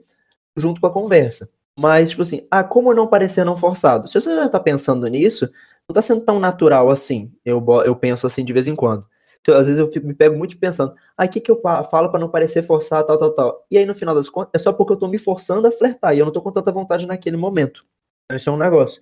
junto 0.56 0.80
com 0.80 0.88
a 0.88 0.94
conversa. 0.94 1.50
Mas, 1.80 2.12
tipo 2.12 2.22
assim, 2.22 2.48
ah, 2.50 2.64
como 2.64 2.94
não 2.94 3.08
parecer 3.08 3.44
não 3.44 3.58
forçado? 3.58 4.08
Se 4.08 4.20
você 4.20 4.36
já 4.36 4.50
tá 4.50 4.60
pensando 4.60 5.06
nisso, 5.08 5.48
não 5.88 5.94
tá 5.94 6.02
sendo 6.02 6.22
tão 6.22 6.40
natural 6.40 6.90
assim. 6.90 7.32
Eu, 7.46 7.64
eu 7.86 7.96
penso 7.96 8.26
assim 8.26 8.44
de 8.44 8.52
vez 8.52 8.68
em 8.68 8.76
quando. 8.76 9.06
Então, 9.48 9.58
às 9.58 9.66
vezes 9.68 9.80
eu 9.80 9.90
fico- 9.90 10.06
me 10.06 10.14
pego 10.14 10.38
muito 10.38 10.58
pensando, 10.58 10.94
ah, 11.18 11.24
o 11.26 11.30
que, 11.30 11.40
que 11.40 11.50
eu 11.50 11.62
falo 11.90 12.10
pra 12.12 12.20
não 12.20 12.28
parecer 12.30 12.64
forçado, 12.64 13.08
tal, 13.08 13.18
tal, 13.18 13.32
tal. 13.34 13.66
E 13.72 13.78
aí, 13.78 13.86
no 13.86 13.96
final 13.96 14.14
das 14.14 14.28
contas, 14.28 14.52
é 14.54 14.60
só 14.60 14.74
porque 14.74 14.92
eu 14.92 14.98
tô 14.98 15.08
me 15.08 15.18
forçando 15.18 15.66
a 15.66 15.72
flertar 15.72 16.14
e 16.14 16.20
eu 16.20 16.26
não 16.26 16.34
tô 16.34 16.42
com 16.42 16.52
tanta 16.52 16.70
vontade 16.70 17.08
naquele 17.08 17.38
momento. 17.38 17.86
Esse 18.30 18.50
é 18.50 18.52
um 18.52 18.58
negócio. 18.58 19.02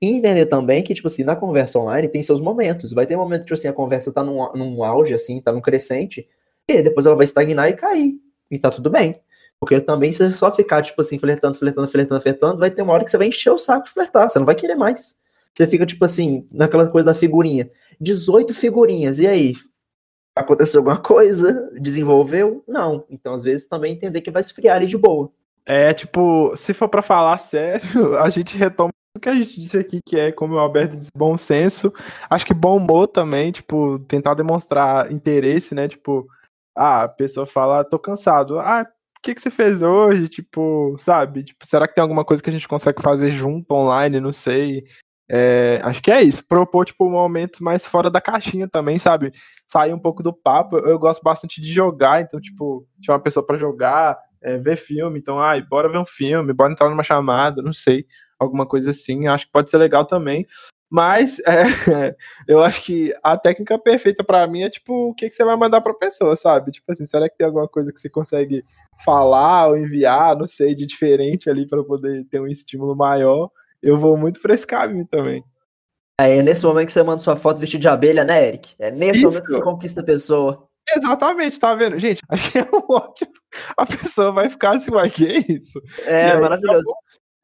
E 0.00 0.08
entender 0.18 0.44
também 0.46 0.82
que, 0.84 0.92
tipo 0.92 1.06
assim, 1.06 1.24
na 1.24 1.34
conversa 1.34 1.78
online 1.78 2.08
tem 2.08 2.22
seus 2.22 2.42
momentos. 2.42 2.92
Vai 2.92 3.06
ter 3.06 3.16
momento 3.16 3.40
que, 3.40 3.46
tipo 3.46 3.54
assim, 3.54 3.68
a 3.68 3.72
conversa 3.72 4.12
tá 4.12 4.22
num, 4.22 4.52
num 4.52 4.84
auge, 4.84 5.14
assim, 5.14 5.40
tá 5.40 5.50
num 5.50 5.62
crescente, 5.62 6.28
e 6.68 6.72
aí 6.74 6.82
depois 6.82 7.06
ela 7.06 7.16
vai 7.16 7.24
estagnar 7.24 7.70
e 7.70 7.72
cair. 7.72 8.16
E 8.50 8.58
tá 8.58 8.68
tudo 8.70 8.90
bem. 8.90 9.18
Porque 9.58 9.80
também, 9.80 10.12
se 10.12 10.18
você 10.18 10.32
só 10.36 10.52
ficar, 10.52 10.82
tipo 10.82 11.00
assim, 11.00 11.18
flertando, 11.18 11.56
flertando, 11.56 11.88
flertando, 11.88 12.20
flertando, 12.20 12.58
vai 12.58 12.70
ter 12.70 12.82
uma 12.82 12.92
hora 12.92 13.02
que 13.04 13.10
você 13.10 13.16
vai 13.16 13.28
encher 13.28 13.50
o 13.50 13.56
saco 13.56 13.86
de 13.86 13.92
flertar. 13.92 14.30
Você 14.30 14.38
não 14.38 14.44
vai 14.44 14.54
querer 14.54 14.74
mais. 14.74 15.16
Você 15.54 15.66
fica, 15.66 15.86
tipo 15.86 16.04
assim, 16.04 16.46
naquela 16.52 16.86
coisa 16.86 17.06
da 17.06 17.14
figurinha. 17.14 17.70
18 17.98 18.52
figurinhas, 18.52 19.18
e 19.18 19.26
aí? 19.26 19.54
Aconteceu 20.36 20.80
alguma 20.80 20.98
coisa? 20.98 21.70
Desenvolveu? 21.80 22.62
Não. 22.68 23.06
Então, 23.08 23.32
às 23.32 23.42
vezes, 23.42 23.66
também 23.66 23.94
entender 23.94 24.20
que 24.20 24.30
vai 24.30 24.42
esfriar 24.42 24.76
ali 24.76 24.86
de 24.86 24.98
boa. 24.98 25.32
É, 25.64 25.94
tipo, 25.94 26.54
se 26.56 26.74
for 26.74 26.88
pra 26.88 27.00
falar 27.00 27.38
sério, 27.38 27.82
a 28.20 28.28
gente 28.28 28.56
retoma 28.56 28.90
o 29.16 29.20
que 29.20 29.30
a 29.30 29.34
gente 29.34 29.58
disse 29.58 29.78
aqui, 29.78 30.00
que 30.04 30.18
é, 30.18 30.30
como 30.30 30.54
o 30.54 30.58
Alberto 30.58 30.94
disse, 30.94 31.10
bom 31.16 31.38
senso. 31.38 31.90
Acho 32.28 32.44
que 32.44 32.52
bom 32.52 32.76
humor 32.76 33.08
também, 33.08 33.50
tipo, 33.50 33.98
tentar 34.00 34.34
demonstrar 34.34 35.10
interesse, 35.10 35.74
né? 35.74 35.88
Tipo, 35.88 36.28
ah, 36.76 37.04
a 37.04 37.08
pessoa 37.08 37.46
fala, 37.46 37.82
tô 37.82 37.98
cansado. 37.98 38.58
Ah, 38.58 38.86
o 39.16 39.20
que, 39.22 39.34
que 39.34 39.40
você 39.40 39.50
fez 39.50 39.82
hoje? 39.82 40.28
Tipo, 40.28 40.96
sabe? 40.98 41.44
Tipo, 41.44 41.66
será 41.66 41.88
que 41.88 41.94
tem 41.94 42.02
alguma 42.02 42.26
coisa 42.26 42.42
que 42.42 42.50
a 42.50 42.52
gente 42.52 42.68
consegue 42.68 43.00
fazer 43.00 43.30
junto, 43.30 43.72
online? 43.74 44.20
Não 44.20 44.34
sei. 44.34 44.84
É, 45.28 45.80
acho 45.82 46.00
que 46.02 46.10
é 46.10 46.22
isso. 46.22 46.44
Propor, 46.46 46.84
tipo, 46.84 47.08
momentos 47.10 47.60
mais 47.60 47.84
fora 47.86 48.10
da 48.10 48.20
caixinha 48.20 48.68
também, 48.68 48.98
sabe? 48.98 49.32
Sair 49.66 49.92
um 49.92 49.98
pouco 49.98 50.22
do 50.22 50.32
papo. 50.32 50.76
Eu 50.78 50.98
gosto 50.98 51.22
bastante 51.22 51.60
de 51.60 51.72
jogar, 51.72 52.22
então, 52.22 52.40
tipo, 52.40 52.86
tinha 53.00 53.14
uma 53.14 53.22
pessoa 53.22 53.44
pra 53.44 53.56
jogar, 53.56 54.16
é, 54.42 54.56
ver 54.58 54.76
filme. 54.76 55.18
Então, 55.18 55.40
ai, 55.40 55.60
bora 55.62 55.88
ver 55.88 55.98
um 55.98 56.06
filme, 56.06 56.52
bora 56.52 56.72
entrar 56.72 56.88
numa 56.90 57.02
chamada, 57.02 57.62
não 57.62 57.72
sei. 57.72 58.06
Alguma 58.38 58.66
coisa 58.66 58.90
assim. 58.90 59.26
Acho 59.26 59.46
que 59.46 59.52
pode 59.52 59.70
ser 59.70 59.78
legal 59.78 60.04
também. 60.06 60.46
Mas 60.88 61.38
é, 61.46 62.14
eu 62.46 62.62
acho 62.62 62.84
que 62.84 63.12
a 63.22 63.36
técnica 63.36 63.76
perfeita 63.78 64.22
pra 64.22 64.46
mim 64.46 64.62
é 64.62 64.70
tipo 64.70 65.10
o 65.10 65.14
que, 65.14 65.28
que 65.28 65.34
você 65.34 65.44
vai 65.44 65.56
mandar 65.56 65.80
pra 65.80 65.92
pessoa, 65.94 66.36
sabe? 66.36 66.70
Tipo 66.70 66.92
assim, 66.92 67.04
será 67.06 67.28
que 67.28 67.36
tem 67.36 67.46
alguma 67.46 67.66
coisa 67.68 67.92
que 67.92 67.98
você 68.00 68.08
consegue 68.08 68.62
falar 69.04 69.68
ou 69.68 69.76
enviar, 69.76 70.36
não 70.36 70.46
sei, 70.46 70.74
de 70.76 70.86
diferente 70.86 71.50
ali 71.50 71.66
pra 71.66 71.82
poder 71.82 72.24
ter 72.30 72.40
um 72.40 72.46
estímulo 72.46 72.94
maior? 72.94 73.50
Eu 73.86 73.98
vou 73.98 74.16
muito 74.16 74.40
pra 74.40 74.54
esse 74.54 74.66
caminho 74.66 75.06
também. 75.06 75.44
É 76.18 76.42
nesse 76.42 76.64
momento 76.64 76.86
que 76.86 76.92
você 76.92 77.02
manda 77.02 77.22
sua 77.22 77.36
foto 77.36 77.60
vestido 77.60 77.82
de 77.82 77.88
abelha, 77.88 78.24
né, 78.24 78.48
Eric? 78.48 78.74
É 78.78 78.90
nesse 78.90 79.18
Isso. 79.18 79.26
momento 79.26 79.44
que 79.44 79.52
você 79.52 79.62
conquista 79.62 80.00
a 80.00 80.04
pessoa. 80.04 80.66
Exatamente, 80.96 81.58
tá 81.58 81.74
vendo? 81.74 81.98
Gente, 81.98 82.22
acho 82.30 82.50
que 82.50 82.58
é 82.58 82.62
um 82.62 82.82
ótimo. 82.88 83.32
A 83.76 83.84
pessoa 83.84 84.32
vai 84.32 84.48
ficar 84.48 84.76
assim, 84.76 84.90
uai, 84.90 85.10
que 85.10 85.26
é 85.26 85.52
isso? 85.52 85.80
É, 86.04 86.32
aí, 86.32 86.40
maravilhoso. 86.40 86.90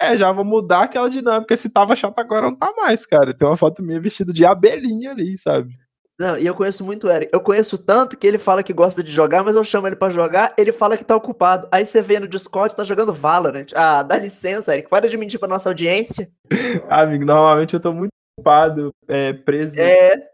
É, 0.00 0.16
já 0.16 0.32
vou 0.32 0.44
mudar 0.44 0.84
aquela 0.84 1.08
dinâmica. 1.08 1.56
Se 1.56 1.68
tava 1.68 1.94
chato 1.94 2.18
agora, 2.18 2.50
não 2.50 2.56
tá 2.56 2.72
mais, 2.76 3.06
cara. 3.06 3.32
Tem 3.32 3.46
uma 3.46 3.56
foto 3.56 3.82
minha 3.82 4.00
vestido 4.00 4.32
de 4.32 4.44
abelhinha 4.44 5.12
ali, 5.12 5.38
sabe? 5.38 5.76
Não, 6.18 6.36
e 6.38 6.46
eu 6.46 6.54
conheço 6.54 6.84
muito 6.84 7.06
o 7.06 7.10
Eric. 7.10 7.30
Eu 7.32 7.40
conheço 7.40 7.76
tanto 7.78 8.16
que 8.16 8.26
ele 8.26 8.38
fala 8.38 8.62
que 8.62 8.72
gosta 8.72 9.02
de 9.02 9.10
jogar, 9.10 9.42
mas 9.42 9.56
eu 9.56 9.64
chamo 9.64 9.86
ele 9.86 9.96
pra 9.96 10.08
jogar, 10.08 10.52
ele 10.58 10.70
fala 10.70 10.96
que 10.96 11.04
tá 11.04 11.16
ocupado. 11.16 11.66
Aí 11.72 11.84
você 11.86 12.00
vê 12.02 12.20
no 12.20 12.28
Discord, 12.28 12.76
tá 12.76 12.84
jogando 12.84 13.12
Valorant. 13.12 13.66
Ah, 13.74 14.02
dá 14.02 14.16
licença, 14.18 14.72
Eric. 14.74 14.88
Para 14.88 15.08
de 15.08 15.16
mentir 15.16 15.40
pra 15.40 15.48
nossa 15.48 15.70
audiência. 15.70 16.30
Amigo, 16.88 17.24
normalmente 17.24 17.74
eu 17.74 17.80
tô 17.80 17.92
muito 17.92 18.10
ocupado, 18.38 18.92
é, 19.08 19.32
preso. 19.32 19.74
É. 19.78 20.28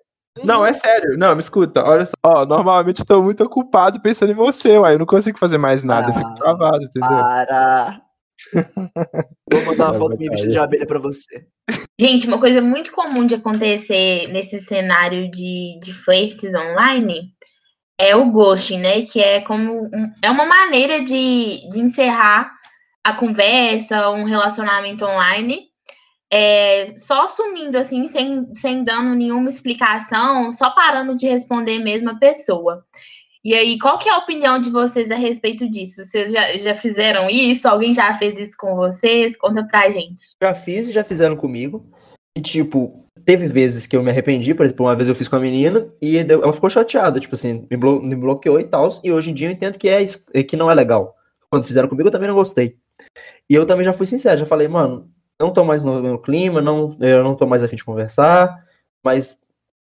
Não, 0.45 0.65
é 0.65 0.73
sério. 0.73 1.17
Não, 1.19 1.35
me 1.35 1.41
escuta. 1.41 1.83
Olha 1.83 2.07
só. 2.07 2.13
Ó, 2.25 2.45
normalmente 2.47 3.01
eu 3.01 3.07
tô 3.07 3.21
muito 3.23 3.43
ocupado 3.43 4.01
pensando 4.01 4.31
em 4.31 4.37
você, 4.37 4.79
uai. 4.79 4.95
Eu 4.95 4.99
não 5.01 5.07
consigo 5.07 5.37
fazer 5.39 5.59
mais 5.59 5.83
nada. 5.83 6.11
Eu 6.11 6.15
fico 6.15 6.31
Ah. 6.31 6.35
travado, 6.37 6.85
entendeu? 6.85 7.09
Para. 7.09 8.01
Vou 9.51 9.65
mandar 9.65 9.87
uma 9.87 9.95
É 9.95 9.99
foto 9.99 10.17
minha 10.19 10.31
vestida 10.31 10.53
de 10.53 10.59
abelha 10.59 10.87
pra 10.87 10.99
você. 10.99 11.47
Gente, 12.01 12.27
uma 12.27 12.39
coisa 12.41 12.61
muito 12.63 12.93
comum 12.93 13.27
de 13.27 13.35
acontecer 13.35 14.29
nesse 14.29 14.61
cenário 14.61 15.31
de, 15.31 15.79
de 15.83 15.93
flertes 15.93 16.55
online 16.55 17.33
é 17.99 18.15
o 18.15 18.31
ghosting, 18.31 18.79
né? 18.79 19.03
Que 19.03 19.21
é 19.21 19.41
como 19.41 19.83
um- 19.85 20.13
é 20.23 20.31
uma 20.31 20.47
maneira 20.47 21.05
de, 21.05 21.69
de 21.71 21.81
encerrar 21.81 22.51
a 23.05 23.13
conversa, 23.13 24.11
um 24.11 24.25
relacionamento 24.25 25.05
online, 25.05 25.69
é, 26.31 26.95
só 26.97 27.27
sumindo 27.27 27.77
assim, 27.79 28.07
sem, 28.07 28.47
sem 28.55 28.85
dando 28.85 29.15
nenhuma 29.17 29.49
explicação, 29.49 30.53
só 30.53 30.71
parando 30.71 31.17
de 31.17 31.27
responder 31.27 31.79
mesmo 31.79 32.11
a 32.11 32.19
pessoa. 32.19 32.85
E 33.49 33.55
aí, 33.55 33.79
qual 33.79 33.99
que 33.99 34.11
é 34.11 34.13
a 34.13 34.19
opinião 34.19 34.61
de 34.61 34.69
vocês 34.69 35.11
a 35.11 35.15
respeito 35.15 35.67
disso? 35.71 36.05
Vocês 36.05 36.35
já, 36.35 36.55
já 36.59 36.75
fizeram 36.75 37.31
isso? 37.31 37.67
Alguém 37.67 37.95
já 37.95 38.13
fez 38.19 38.39
isso 38.39 38.55
com 38.59 38.77
vocês? 38.77 39.39
Conta 39.39 39.67
pra 39.67 39.89
gente. 39.89 40.37
Já 40.43 40.53
fiz 40.55 40.91
e 40.91 40.93
já 40.93 41.03
fizeram 41.03 41.35
comigo. 41.35 41.91
E, 42.37 42.43
tipo, 42.43 43.07
teve 43.25 43.47
vezes 43.47 43.87
que 43.87 43.97
eu 43.97 44.03
me 44.03 44.11
arrependi. 44.11 44.53
Por 44.53 44.67
exemplo, 44.67 44.85
uma 44.85 44.95
vez 44.95 45.09
eu 45.09 45.15
fiz 45.15 45.29
com 45.29 45.37
a 45.37 45.41
menina 45.41 45.89
e 46.03 46.19
ela 46.19 46.53
ficou 46.53 46.69
chateada, 46.69 47.19
tipo 47.19 47.35
assim, 47.37 47.67
me, 47.71 47.77
blo- 47.79 48.03
me 48.03 48.15
bloqueou 48.15 48.61
e 48.61 48.65
tal. 48.65 48.91
E 49.03 49.11
hoje 49.11 49.31
em 49.31 49.35
dia 49.35 49.49
eu 49.49 49.53
entendo 49.53 49.79
que, 49.79 49.89
é, 49.89 50.05
é 50.35 50.43
que 50.43 50.55
não 50.55 50.71
é 50.71 50.75
legal. 50.75 51.17
Quando 51.49 51.65
fizeram 51.65 51.89
comigo, 51.89 52.09
eu 52.09 52.13
também 52.13 52.29
não 52.29 52.35
gostei. 52.35 52.77
E 53.49 53.55
eu 53.55 53.65
também 53.65 53.83
já 53.83 53.95
fui 53.95 54.05
sincero, 54.05 54.41
já 54.41 54.45
falei, 54.45 54.69
mano, 54.69 55.11
não 55.41 55.55
tô 55.55 55.65
mais 55.65 55.83
no, 55.83 56.03
no 56.03 56.19
clima, 56.19 56.61
não, 56.61 56.99
eu 57.01 57.25
não 57.25 57.35
tô 57.35 57.47
mais 57.47 57.63
afim 57.63 57.77
de 57.77 57.85
conversar, 57.85 58.63
mas. 59.03 59.41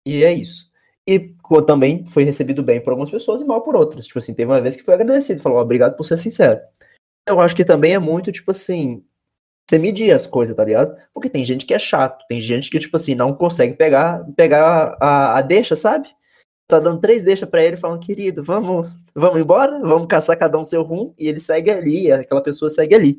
E 0.06 0.22
é 0.22 0.34
isso. 0.34 0.70
E 1.06 1.34
também 1.66 2.06
foi 2.06 2.24
recebido 2.24 2.62
bem 2.62 2.80
por 2.80 2.90
algumas 2.90 3.10
pessoas 3.10 3.42
e 3.42 3.44
mal 3.44 3.62
por 3.62 3.76
outras. 3.76 4.06
Tipo 4.06 4.18
assim, 4.18 4.32
teve 4.32 4.50
uma 4.50 4.60
vez 4.60 4.74
que 4.74 4.82
foi 4.82 4.94
agradecido, 4.94 5.42
falou, 5.42 5.58
obrigado 5.58 5.96
por 5.96 6.04
ser 6.04 6.18
sincero. 6.18 6.60
Eu 7.28 7.40
acho 7.40 7.54
que 7.54 7.64
também 7.64 7.92
é 7.92 7.98
muito, 7.98 8.32
tipo 8.32 8.50
assim, 8.50 9.04
você 9.68 9.78
medir 9.78 10.12
as 10.12 10.26
coisas, 10.26 10.56
tá 10.56 10.64
ligado? 10.64 10.96
Porque 11.12 11.28
tem 11.28 11.44
gente 11.44 11.66
que 11.66 11.74
é 11.74 11.78
chato, 11.78 12.24
tem 12.28 12.40
gente 12.40 12.70
que, 12.70 12.78
tipo 12.78 12.96
assim, 12.96 13.14
não 13.14 13.34
consegue 13.34 13.74
pegar, 13.74 14.24
pegar 14.36 14.96
a, 15.00 15.38
a 15.38 15.42
deixa, 15.42 15.74
sabe? 15.76 16.08
Tá 16.68 16.78
dando 16.78 17.00
três 17.00 17.22
deixas 17.22 17.48
pra 17.48 17.62
ele, 17.62 17.76
falando, 17.76 18.00
querido, 18.00 18.42
vamos, 18.42 18.90
vamos 19.14 19.40
embora, 19.40 19.80
vamos 19.80 20.06
caçar 20.06 20.38
cada 20.38 20.58
um 20.58 20.64
seu 20.64 20.82
rumo, 20.82 21.14
e 21.18 21.28
ele 21.28 21.40
segue 21.40 21.70
ali, 21.70 22.12
aquela 22.12 22.42
pessoa 22.42 22.68
segue 22.70 22.94
ali. 22.94 23.18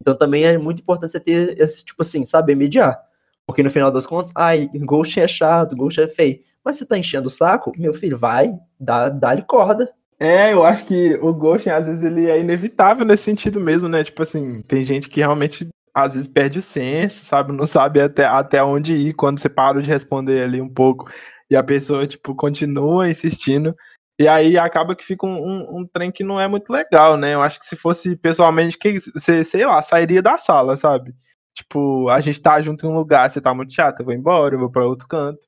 Então 0.00 0.16
também 0.16 0.44
é 0.44 0.56
muito 0.56 0.80
importante 0.80 1.12
você 1.12 1.20
ter 1.20 1.60
esse, 1.60 1.84
tipo 1.84 2.02
assim, 2.02 2.24
saber 2.24 2.54
mediar. 2.54 3.00
Porque 3.46 3.62
no 3.62 3.70
final 3.70 3.90
das 3.90 4.06
contas, 4.06 4.30
ai, 4.34 4.68
ghost 4.74 5.18
é 5.18 5.26
chato, 5.26 5.76
ghost 5.76 6.00
é 6.00 6.06
feio. 6.06 6.40
Mas 6.64 6.76
você 6.78 6.86
tá 6.86 6.98
enchendo 6.98 7.28
o 7.28 7.30
saco, 7.30 7.72
meu 7.76 7.94
filho, 7.94 8.16
vai, 8.18 8.54
dá- 8.78 9.08
dá-lhe 9.08 9.42
corda. 9.42 9.90
É, 10.20 10.52
eu 10.52 10.64
acho 10.64 10.84
que 10.84 11.14
o 11.22 11.32
ghosting, 11.32 11.70
às 11.70 11.86
vezes, 11.86 12.02
ele 12.02 12.28
é 12.28 12.40
inevitável 12.40 13.04
nesse 13.04 13.22
sentido 13.24 13.60
mesmo, 13.60 13.88
né? 13.88 14.02
Tipo 14.02 14.22
assim, 14.22 14.62
tem 14.62 14.84
gente 14.84 15.08
que 15.08 15.20
realmente, 15.20 15.68
às 15.94 16.14
vezes, 16.14 16.28
perde 16.28 16.58
o 16.58 16.62
senso, 16.62 17.24
sabe? 17.24 17.52
Não 17.52 17.66
sabe 17.66 18.00
até, 18.00 18.24
até 18.24 18.62
onde 18.62 18.94
ir 18.94 19.14
quando 19.14 19.38
você 19.38 19.48
para 19.48 19.80
de 19.80 19.88
responder 19.88 20.42
ali 20.42 20.60
um 20.60 20.68
pouco 20.68 21.08
e 21.50 21.56
a 21.56 21.62
pessoa, 21.62 22.06
tipo, 22.06 22.34
continua 22.34 23.08
insistindo. 23.08 23.74
E 24.20 24.26
aí 24.26 24.58
acaba 24.58 24.96
que 24.96 25.04
fica 25.04 25.24
um, 25.24 25.30
um, 25.38 25.78
um 25.80 25.86
trem 25.86 26.10
que 26.10 26.24
não 26.24 26.40
é 26.40 26.48
muito 26.48 26.70
legal, 26.70 27.16
né? 27.16 27.34
Eu 27.34 27.42
acho 27.42 27.60
que 27.60 27.66
se 27.66 27.76
fosse 27.76 28.16
pessoalmente, 28.16 28.76
que 28.76 28.98
você, 29.14 29.44
sei 29.44 29.64
lá, 29.64 29.80
sairia 29.82 30.20
da 30.20 30.38
sala, 30.38 30.76
sabe? 30.76 31.14
Tipo, 31.54 32.08
a 32.10 32.20
gente 32.20 32.42
tá 32.42 32.60
junto 32.60 32.84
em 32.84 32.88
um 32.90 32.94
lugar, 32.96 33.30
você 33.30 33.40
tá 33.40 33.54
muito 33.54 33.72
chato, 33.72 34.00
eu 34.00 34.04
vou 34.06 34.14
embora, 34.14 34.54
eu 34.54 34.58
vou 34.58 34.70
pra 34.70 34.84
outro 34.86 35.06
canto. 35.08 35.38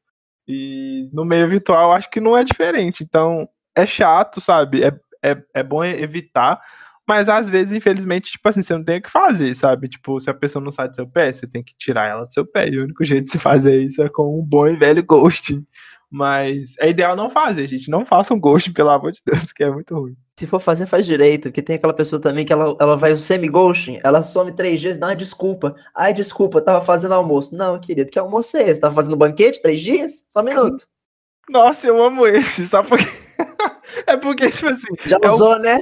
E 0.50 1.08
no 1.12 1.24
meio 1.24 1.48
virtual, 1.48 1.92
acho 1.92 2.10
que 2.10 2.20
não 2.20 2.36
é 2.36 2.42
diferente. 2.44 3.04
Então, 3.04 3.48
é 3.74 3.86
chato, 3.86 4.40
sabe? 4.40 4.82
É, 4.82 4.92
é, 5.22 5.42
é 5.54 5.62
bom 5.62 5.84
evitar, 5.84 6.60
mas 7.06 7.28
às 7.28 7.48
vezes, 7.48 7.72
infelizmente, 7.72 8.32
tipo 8.32 8.48
assim, 8.48 8.62
você 8.62 8.72
não 8.72 8.84
tem 8.84 8.98
o 8.98 9.02
que 9.02 9.10
fazer, 9.10 9.54
sabe? 9.54 9.88
Tipo, 9.88 10.20
se 10.20 10.30
a 10.30 10.34
pessoa 10.34 10.64
não 10.64 10.72
sai 10.72 10.88
do 10.88 10.94
seu 10.94 11.06
pé, 11.06 11.32
você 11.32 11.46
tem 11.46 11.62
que 11.62 11.74
tirar 11.76 12.08
ela 12.08 12.24
do 12.24 12.32
seu 12.32 12.46
pé. 12.46 12.68
E 12.68 12.78
o 12.78 12.84
único 12.84 13.04
jeito 13.04 13.26
de 13.26 13.32
se 13.32 13.38
fazer 13.38 13.82
isso 13.82 14.02
é 14.02 14.08
com 14.08 14.38
um 14.38 14.44
bom 14.44 14.66
e 14.66 14.76
velho 14.76 15.04
ghosting. 15.04 15.66
Mas 16.10 16.74
é 16.80 16.88
ideal 16.90 17.14
não 17.14 17.30
fazer, 17.30 17.68
gente. 17.68 17.88
Não 17.90 18.04
façam 18.04 18.38
ghosting, 18.38 18.72
pelo 18.74 18.90
amor 18.90 19.12
de 19.12 19.20
Deus, 19.24 19.52
que 19.52 19.62
é 19.62 19.70
muito 19.70 19.94
ruim. 19.94 20.16
Se 20.38 20.46
for 20.46 20.58
fazer, 20.58 20.86
faz 20.86 21.04
direito, 21.06 21.44
porque 21.48 21.60
tem 21.62 21.76
aquela 21.76 21.92
pessoa 21.92 22.20
também 22.20 22.44
que 22.46 22.52
ela, 22.52 22.74
ela 22.80 22.96
vai 22.96 23.12
o 23.12 23.16
semi-ghosting, 23.16 24.00
ela 24.02 24.22
some 24.22 24.50
três 24.52 24.80
dias 24.80 24.96
e 24.96 24.98
dá 24.98 25.08
uma 25.08 25.14
desculpa. 25.16 25.76
Ai, 25.94 26.12
desculpa, 26.14 26.60
tava 26.62 26.82
fazendo 26.84 27.12
almoço. 27.14 27.54
Não, 27.54 27.78
querido, 27.78 28.10
que 28.10 28.18
almoço 28.18 28.56
é 28.56 28.68
esse? 28.68 28.80
Tava 28.80 28.94
fazendo 28.94 29.16
banquete 29.16 29.60
três 29.62 29.80
dias? 29.80 30.24
Só 30.30 30.40
um 30.40 30.44
minuto. 30.44 30.86
Nossa, 31.48 31.86
eu 31.86 32.02
amo 32.02 32.26
esse, 32.26 32.66
sabe 32.66 32.88
por 32.88 32.98
quê? 32.98 33.04
é 34.06 34.16
porque, 34.16 34.48
tipo 34.50 34.68
assim, 34.68 34.86
Já 35.04 35.18
É 35.22 35.28
o- 35.28 35.34
usou, 35.34 35.58
né? 35.58 35.78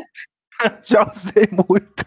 já 0.82 1.08
usei 1.08 1.48
muito. 1.52 2.04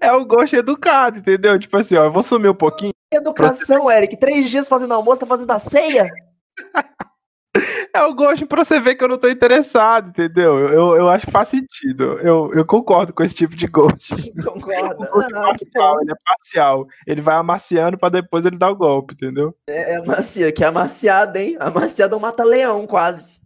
é 0.00 0.12
o 0.12 0.24
ghosting 0.24 0.56
educado, 0.56 1.18
entendeu? 1.18 1.58
Tipo 1.58 1.78
assim, 1.78 1.96
ó, 1.96 2.04
eu 2.04 2.12
vou 2.12 2.22
sumir 2.22 2.50
um 2.50 2.54
pouquinho. 2.54 2.92
Educação, 3.12 3.90
Eric. 3.90 4.16
Três 4.18 4.50
dias 4.50 4.68
fazendo 4.68 4.92
almoço, 4.92 5.20
tá 5.20 5.26
fazendo 5.26 5.50
a 5.52 5.58
ceia? 5.58 6.06
É 7.92 8.02
o 8.02 8.14
gosto 8.14 8.46
pra 8.46 8.64
você 8.64 8.78
ver 8.78 8.94
que 8.94 9.04
eu 9.04 9.08
não 9.08 9.16
tô 9.16 9.28
interessado, 9.28 10.10
entendeu? 10.10 10.58
Eu, 10.58 10.94
eu, 10.94 11.08
acho 11.08 11.26
que 11.26 11.32
faz 11.32 11.48
sentido. 11.48 12.18
Eu, 12.20 12.50
eu 12.52 12.64
concordo 12.64 13.12
com 13.12 13.22
esse 13.22 13.34
tipo 13.34 13.56
de 13.56 13.66
gosto. 13.66 14.14
Concorda? 14.44 14.94
O 14.96 15.10
gosto 15.10 15.34
Ah, 15.34 15.40
não, 15.40 15.54
que 15.54 15.64
bom. 15.64 15.70
parcial, 15.72 16.02
ele 16.02 16.12
é 16.12 16.14
parcial. 16.24 16.86
Ele 17.06 17.20
vai 17.20 17.36
amaciando 17.36 17.98
pra 17.98 18.08
depois 18.10 18.44
ele 18.44 18.58
dar 18.58 18.70
o 18.70 18.76
golpe, 18.76 19.14
entendeu? 19.14 19.54
É, 19.68 19.94
é 19.94 20.02
macia, 20.04 20.52
que 20.52 20.62
é 20.62 20.66
amaciada, 20.66 21.40
hein? 21.40 21.56
Amaciada 21.58 22.14
é 22.14 22.18
um 22.18 22.20
mata-leão, 22.20 22.86
quase. 22.86 23.40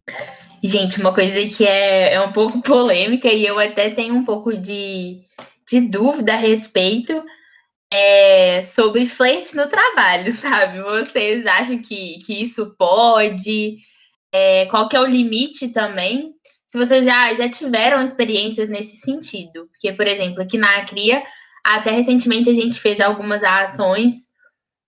Gente, 0.63 1.01
uma 1.01 1.15
coisa 1.15 1.47
que 1.47 1.65
é, 1.65 2.15
é 2.15 2.21
um 2.21 2.33
pouco 2.33 2.61
polêmica 2.63 3.29
e 3.29 3.47
eu 3.47 3.59
até 3.59 3.91
tenho 3.91 4.15
um 4.15 4.25
pouco 4.25 4.57
de, 4.57 5.21
de 5.69 5.81
dúvida 5.81 6.33
a 6.33 6.37
respeito 6.37 7.23
é 7.93 8.63
sobre 8.63 9.05
flerte 9.07 9.57
no 9.57 9.69
trabalho, 9.69 10.33
sabe? 10.35 10.81
Vocês 10.83 11.45
acham 11.47 11.81
que, 11.83 12.19
que 12.25 12.43
isso 12.43 12.75
pode? 12.79 13.79
É, 14.33 14.67
qual 14.67 14.89
que 14.89 14.97
é 14.97 15.01
o 15.01 15.07
limite 15.07 15.69
também? 15.69 16.33
Se 16.69 16.79
vocês 16.79 17.05
já, 17.05 17.35
já 17.35 17.49
tiveram 17.51 18.01
experiências 18.01 18.69
nesse 18.69 18.99
sentido. 18.99 19.69
Porque, 19.73 19.93
por 19.93 20.07
exemplo, 20.07 20.41
aqui 20.43 20.57
na 20.57 20.85
Cria, 20.85 21.23
até 21.65 21.91
recentemente 21.91 22.49
a 22.49 22.55
gente 22.55 22.81
fez 22.81 23.01
algumas 23.01 23.43
ações 23.43 24.31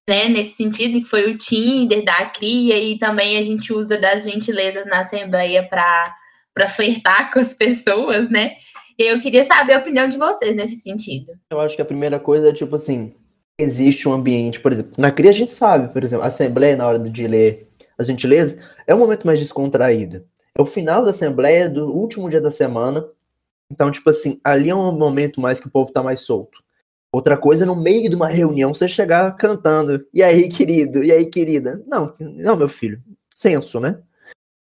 né, 0.09 0.28
nesse 0.28 0.57
sentido, 0.57 1.00
que 1.00 1.09
foi 1.09 1.30
o 1.30 1.38
Tinder 1.38 2.05
da 2.05 2.26
Cria, 2.26 2.78
e 2.78 2.98
também 2.98 3.36
a 3.38 3.42
gente 3.42 3.72
usa 3.72 3.98
das 3.98 4.24
gentilezas 4.24 4.84
na 4.86 5.00
Assembleia 5.00 5.66
para 5.68 6.68
flertar 6.68 7.30
com 7.34 7.38
as 7.38 7.55
pessoas, 7.55 8.28
né? 8.28 8.57
Eu 9.05 9.20
queria 9.20 9.44
saber 9.44 9.74
a 9.74 9.78
opinião 9.78 10.09
de 10.09 10.16
vocês 10.16 10.55
nesse 10.55 10.76
sentido. 10.76 11.32
Eu 11.50 11.61
acho 11.61 11.76
que 11.76 11.82
a 11.82 11.84
primeira 11.84 12.18
coisa 12.20 12.48
é, 12.48 12.53
tipo 12.53 12.76
assim, 12.76 13.14
existe 13.59 14.09
um 14.09 14.12
ambiente, 14.12 14.61
por 14.61 14.72
exemplo, 14.72 14.92
na 14.98 15.11
CRIA 15.11 15.30
a 15.30 15.34
gente 15.34 15.53
sabe, 15.53 15.92
por 15.92 16.03
exemplo, 16.03 16.24
a 16.24 16.28
Assembleia, 16.28 16.76
na 16.76 16.86
hora 16.86 16.98
de 16.98 17.26
ler 17.26 17.68
as 17.98 18.07
gentilezas, 18.07 18.59
é 18.86 18.94
um 18.94 18.98
momento 18.98 19.26
mais 19.26 19.38
descontraído. 19.38 20.24
É 20.57 20.61
o 20.61 20.66
final 20.66 21.03
da 21.03 21.11
Assembleia, 21.11 21.68
do 21.68 21.90
último 21.90 22.28
dia 22.28 22.40
da 22.40 22.50
semana, 22.50 23.07
então, 23.70 23.90
tipo 23.90 24.11
assim, 24.11 24.38
ali 24.44 24.68
é 24.68 24.74
um 24.74 24.92
momento 24.92 25.40
mais 25.40 25.59
que 25.59 25.66
o 25.66 25.70
povo 25.70 25.92
tá 25.92 26.03
mais 26.03 26.20
solto. 26.20 26.62
Outra 27.11 27.36
coisa 27.36 27.64
no 27.64 27.76
meio 27.76 28.09
de 28.09 28.16
uma 28.16 28.28
reunião 28.28 28.72
você 28.72 28.88
chegar 28.88 29.34
cantando, 29.36 30.07
e 30.12 30.22
aí, 30.22 30.48
querido, 30.48 31.03
e 31.03 31.12
aí, 31.12 31.26
querida? 31.26 31.82
Não, 31.86 32.14
não, 32.18 32.57
meu 32.57 32.68
filho, 32.68 33.03
senso, 33.34 33.80
né? 33.80 33.98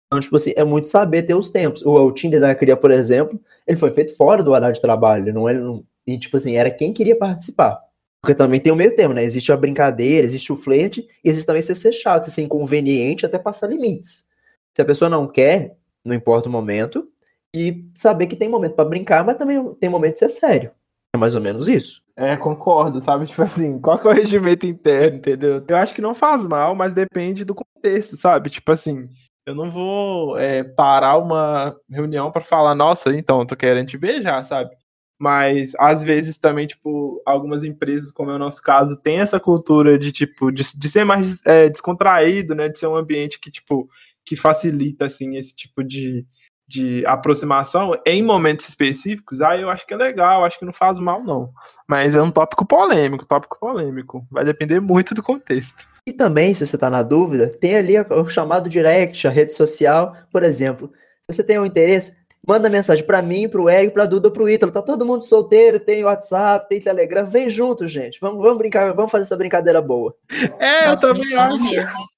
Então, 0.06 0.20
tipo 0.20 0.36
assim, 0.36 0.52
é 0.56 0.64
muito 0.64 0.86
saber 0.86 1.22
ter 1.22 1.34
os 1.34 1.50
tempos. 1.50 1.82
O, 1.82 1.90
o 1.90 2.12
Tinder 2.12 2.40
da 2.40 2.54
Cria, 2.54 2.76
por 2.76 2.90
exemplo, 2.90 3.40
ele 3.66 3.76
foi 3.76 3.90
feito 3.90 4.16
fora 4.16 4.42
do 4.42 4.52
horário 4.52 4.74
de 4.74 4.80
trabalho, 4.80 5.32
não 5.32 5.48
é, 5.48 5.54
não, 5.54 5.84
e 6.06 6.18
tipo 6.18 6.36
assim, 6.36 6.56
era 6.56 6.70
quem 6.70 6.92
queria 6.92 7.16
participar. 7.16 7.80
Porque 8.22 8.34
também 8.34 8.60
tem 8.60 8.72
o 8.72 8.76
meio 8.76 8.94
termo, 8.94 9.14
né? 9.14 9.22
Existe 9.22 9.52
a 9.52 9.56
brincadeira, 9.56 10.24
existe 10.24 10.52
o 10.52 10.56
flerte, 10.56 11.06
e 11.24 11.28
existe 11.28 11.46
também 11.46 11.62
ser 11.62 11.92
chato, 11.92 12.30
ser 12.30 12.42
inconveniente 12.42 13.26
até 13.26 13.38
passar 13.38 13.68
limites. 13.68 14.26
Se 14.74 14.82
a 14.82 14.84
pessoa 14.84 15.08
não 15.08 15.26
quer, 15.26 15.76
não 16.04 16.14
importa 16.14 16.48
o 16.48 16.52
momento, 16.52 17.08
e 17.54 17.88
saber 17.94 18.26
que 18.26 18.36
tem 18.36 18.48
momento 18.48 18.74
para 18.74 18.88
brincar, 18.88 19.24
mas 19.24 19.36
também 19.36 19.74
tem 19.74 19.88
momento 19.88 20.14
de 20.14 20.18
ser 20.20 20.28
sério. 20.28 20.70
É 21.14 21.18
mais 21.18 21.34
ou 21.34 21.40
menos 21.40 21.68
isso. 21.68 22.02
É, 22.14 22.36
concordo, 22.36 23.00
sabe? 23.00 23.24
Tipo 23.26 23.42
assim, 23.42 23.80
qual 23.80 23.98
que 23.98 24.06
é 24.06 24.10
o 24.10 24.14
regimento 24.14 24.66
interno, 24.66 25.18
entendeu? 25.18 25.64
Eu 25.66 25.76
acho 25.76 25.94
que 25.94 26.02
não 26.02 26.14
faz 26.14 26.44
mal, 26.44 26.74
mas 26.74 26.92
depende 26.92 27.44
do 27.44 27.54
contexto, 27.54 28.16
sabe? 28.16 28.50
Tipo 28.50 28.72
assim, 28.72 29.08
eu 29.46 29.54
não 29.54 29.70
vou 29.70 30.36
é, 30.36 30.64
parar 30.64 31.16
uma 31.18 31.74
reunião 31.88 32.32
para 32.32 32.44
falar, 32.44 32.74
nossa, 32.74 33.16
então, 33.16 33.46
tô 33.46 33.56
querendo 33.56 33.86
te 33.86 33.96
beijar, 33.96 34.44
sabe? 34.44 34.76
Mas 35.18 35.72
às 35.78 36.02
vezes 36.02 36.36
também, 36.36 36.66
tipo, 36.66 37.22
algumas 37.24 37.64
empresas, 37.64 38.10
como 38.10 38.30
é 38.32 38.34
o 38.34 38.38
nosso 38.38 38.60
caso, 38.60 38.96
tem 38.96 39.18
essa 39.20 39.38
cultura 39.38 39.96
de, 39.98 40.10
tipo, 40.10 40.50
de, 40.50 40.64
de 40.76 40.90
ser 40.90 41.04
mais 41.04 41.40
é, 41.46 41.68
descontraído, 41.68 42.54
né? 42.54 42.68
De 42.68 42.78
ser 42.78 42.88
um 42.88 42.96
ambiente 42.96 43.38
que, 43.40 43.50
tipo, 43.50 43.88
que 44.24 44.34
facilita, 44.36 45.06
assim, 45.06 45.36
esse 45.36 45.54
tipo 45.54 45.82
de, 45.84 46.26
de 46.68 47.06
aproximação 47.06 47.92
em 48.04 48.22
momentos 48.24 48.68
específicos, 48.68 49.40
aí 49.40 49.62
eu 49.62 49.70
acho 49.70 49.86
que 49.86 49.94
é 49.94 49.96
legal, 49.96 50.44
acho 50.44 50.58
que 50.58 50.64
não 50.64 50.72
faz 50.72 50.98
mal, 50.98 51.22
não. 51.22 51.52
Mas 51.88 52.16
é 52.16 52.20
um 52.20 52.32
tópico 52.32 52.66
polêmico, 52.66 53.24
tópico 53.24 53.58
polêmico. 53.58 54.26
Vai 54.30 54.44
depender 54.44 54.80
muito 54.80 55.14
do 55.14 55.22
contexto. 55.22 55.88
E 56.06 56.12
também, 56.12 56.54
se 56.54 56.66
você 56.66 56.76
está 56.76 56.88
na 56.88 57.02
dúvida, 57.02 57.48
tem 57.48 57.76
ali 57.76 57.98
o 57.98 58.28
chamado 58.28 58.68
direct, 58.68 59.26
a 59.26 59.30
rede 59.30 59.52
social, 59.52 60.14
por 60.30 60.42
exemplo. 60.44 60.92
Se 61.28 61.36
você 61.36 61.42
tem 61.42 61.58
um 61.58 61.66
interesse, 61.66 62.14
Manda 62.46 62.68
mensagem 62.68 63.04
pra 63.04 63.20
mim, 63.20 63.48
pro 63.48 63.68
Eric, 63.68 63.92
pra 63.92 64.06
Duda, 64.06 64.30
pro 64.30 64.48
Ítalo. 64.48 64.70
Tá 64.70 64.80
todo 64.80 65.04
mundo 65.04 65.24
solteiro, 65.24 65.80
tem 65.80 66.04
WhatsApp, 66.04 66.68
tem 66.68 66.80
Telegram. 66.80 67.26
Vem 67.26 67.50
junto, 67.50 67.88
gente. 67.88 68.20
Vamos, 68.20 68.40
vamos 68.40 68.58
brincar, 68.58 68.94
vamos 68.94 69.10
fazer 69.10 69.24
essa 69.24 69.36
brincadeira 69.36 69.82
boa. 69.82 70.14
É, 70.60 70.86
Nossa, 70.86 71.06
eu 71.06 71.14
também 71.14 71.36
acho. 71.36 71.62
mesmo. 71.64 72.16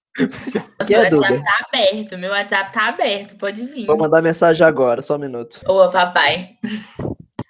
Que 0.87 0.95
é, 0.95 1.09
meu 1.11 1.21
WhatsApp 1.21 1.39
Duda? 1.39 1.45
tá 1.45 1.67
aberto, 1.67 2.19
meu 2.19 2.31
WhatsApp 2.31 2.73
tá 2.73 2.89
aberto, 2.89 3.37
pode 3.37 3.65
vir. 3.65 3.87
Vou 3.87 3.97
mandar 3.97 4.21
mensagem 4.21 4.67
agora, 4.67 5.01
só 5.01 5.17
um 5.17 5.19
minuto. 5.19 5.61
Boa, 5.65 5.91
papai. 5.91 6.51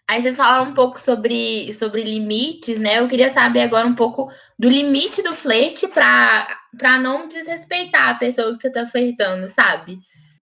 Aí 0.08 0.22
vocês 0.22 0.36
falaram 0.36 0.70
um 0.70 0.74
pouco 0.74 0.98
sobre, 0.98 1.70
sobre 1.74 2.02
limites, 2.02 2.78
né? 2.78 2.98
Eu 2.98 3.08
queria 3.08 3.28
saber 3.28 3.60
agora 3.60 3.86
um 3.86 3.94
pouco 3.94 4.30
do 4.58 4.66
limite 4.66 5.22
do 5.22 5.34
flerte 5.34 5.86
pra 5.86 6.98
não 6.98 7.28
desrespeitar 7.28 8.08
a 8.08 8.14
pessoa 8.14 8.54
que 8.54 8.62
você 8.62 8.72
tá 8.72 8.86
flertando, 8.86 9.50
sabe? 9.50 9.98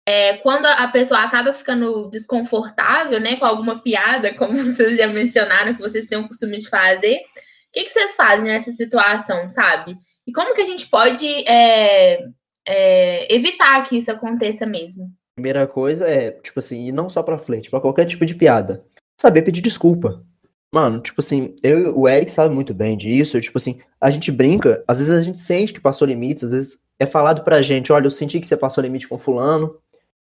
É, 0.05 0.37
quando 0.37 0.67
a 0.67 0.87
pessoa 0.89 1.21
acaba 1.21 1.51
ficando 1.53 2.07
desconfortável, 2.09 3.19
né, 3.19 3.35
com 3.35 3.45
alguma 3.45 3.81
piada, 3.81 4.33
como 4.35 4.55
vocês 4.55 4.95
já 4.95 5.07
mencionaram, 5.07 5.73
que 5.73 5.81
vocês 5.81 6.05
têm 6.05 6.19
o 6.19 6.27
costume 6.27 6.57
de 6.57 6.69
fazer, 6.69 7.15
o 7.15 7.21
que, 7.73 7.83
que 7.83 7.89
vocês 7.89 8.15
fazem 8.15 8.45
nessa 8.45 8.71
situação, 8.71 9.49
sabe? 9.49 9.97
E 10.25 10.31
como 10.31 10.53
que 10.53 10.61
a 10.61 10.65
gente 10.65 10.85
pode 10.85 11.27
é, 11.47 12.19
é, 12.67 13.35
evitar 13.35 13.83
que 13.85 13.97
isso 13.97 14.11
aconteça 14.11 14.67
mesmo? 14.67 15.11
Primeira 15.35 15.65
coisa 15.65 16.07
é, 16.07 16.31
tipo 16.31 16.59
assim, 16.59 16.85
e 16.85 16.91
não 16.91 17.09
só 17.09 17.23
pra 17.23 17.39
flerte, 17.39 17.71
pra 17.71 17.81
qualquer 17.81 18.05
tipo 18.05 18.25
de 18.25 18.35
piada. 18.35 18.85
Saber 19.19 19.41
pedir 19.41 19.61
desculpa. 19.61 20.23
Mano, 20.71 20.99
tipo 20.99 21.21
assim, 21.21 21.55
eu, 21.63 21.97
o 21.97 22.07
Eric 22.07 22.31
sabe 22.31 22.53
muito 22.53 22.73
bem 22.73 22.97
disso. 22.97 23.39
Tipo 23.39 23.57
assim, 23.57 23.79
a 23.99 24.09
gente 24.09 24.31
brinca, 24.31 24.83
às 24.87 24.99
vezes 24.99 25.13
a 25.13 25.23
gente 25.23 25.39
sente 25.39 25.73
que 25.73 25.79
passou 25.79 26.07
limites, 26.07 26.43
às 26.43 26.51
vezes 26.51 26.83
é 26.99 27.05
falado 27.05 27.43
pra 27.43 27.61
gente, 27.61 27.91
olha, 27.91 28.07
eu 28.07 28.11
senti 28.11 28.39
que 28.39 28.47
você 28.47 28.57
passou 28.57 28.83
limite 28.83 29.07
com 29.07 29.17
fulano. 29.17 29.75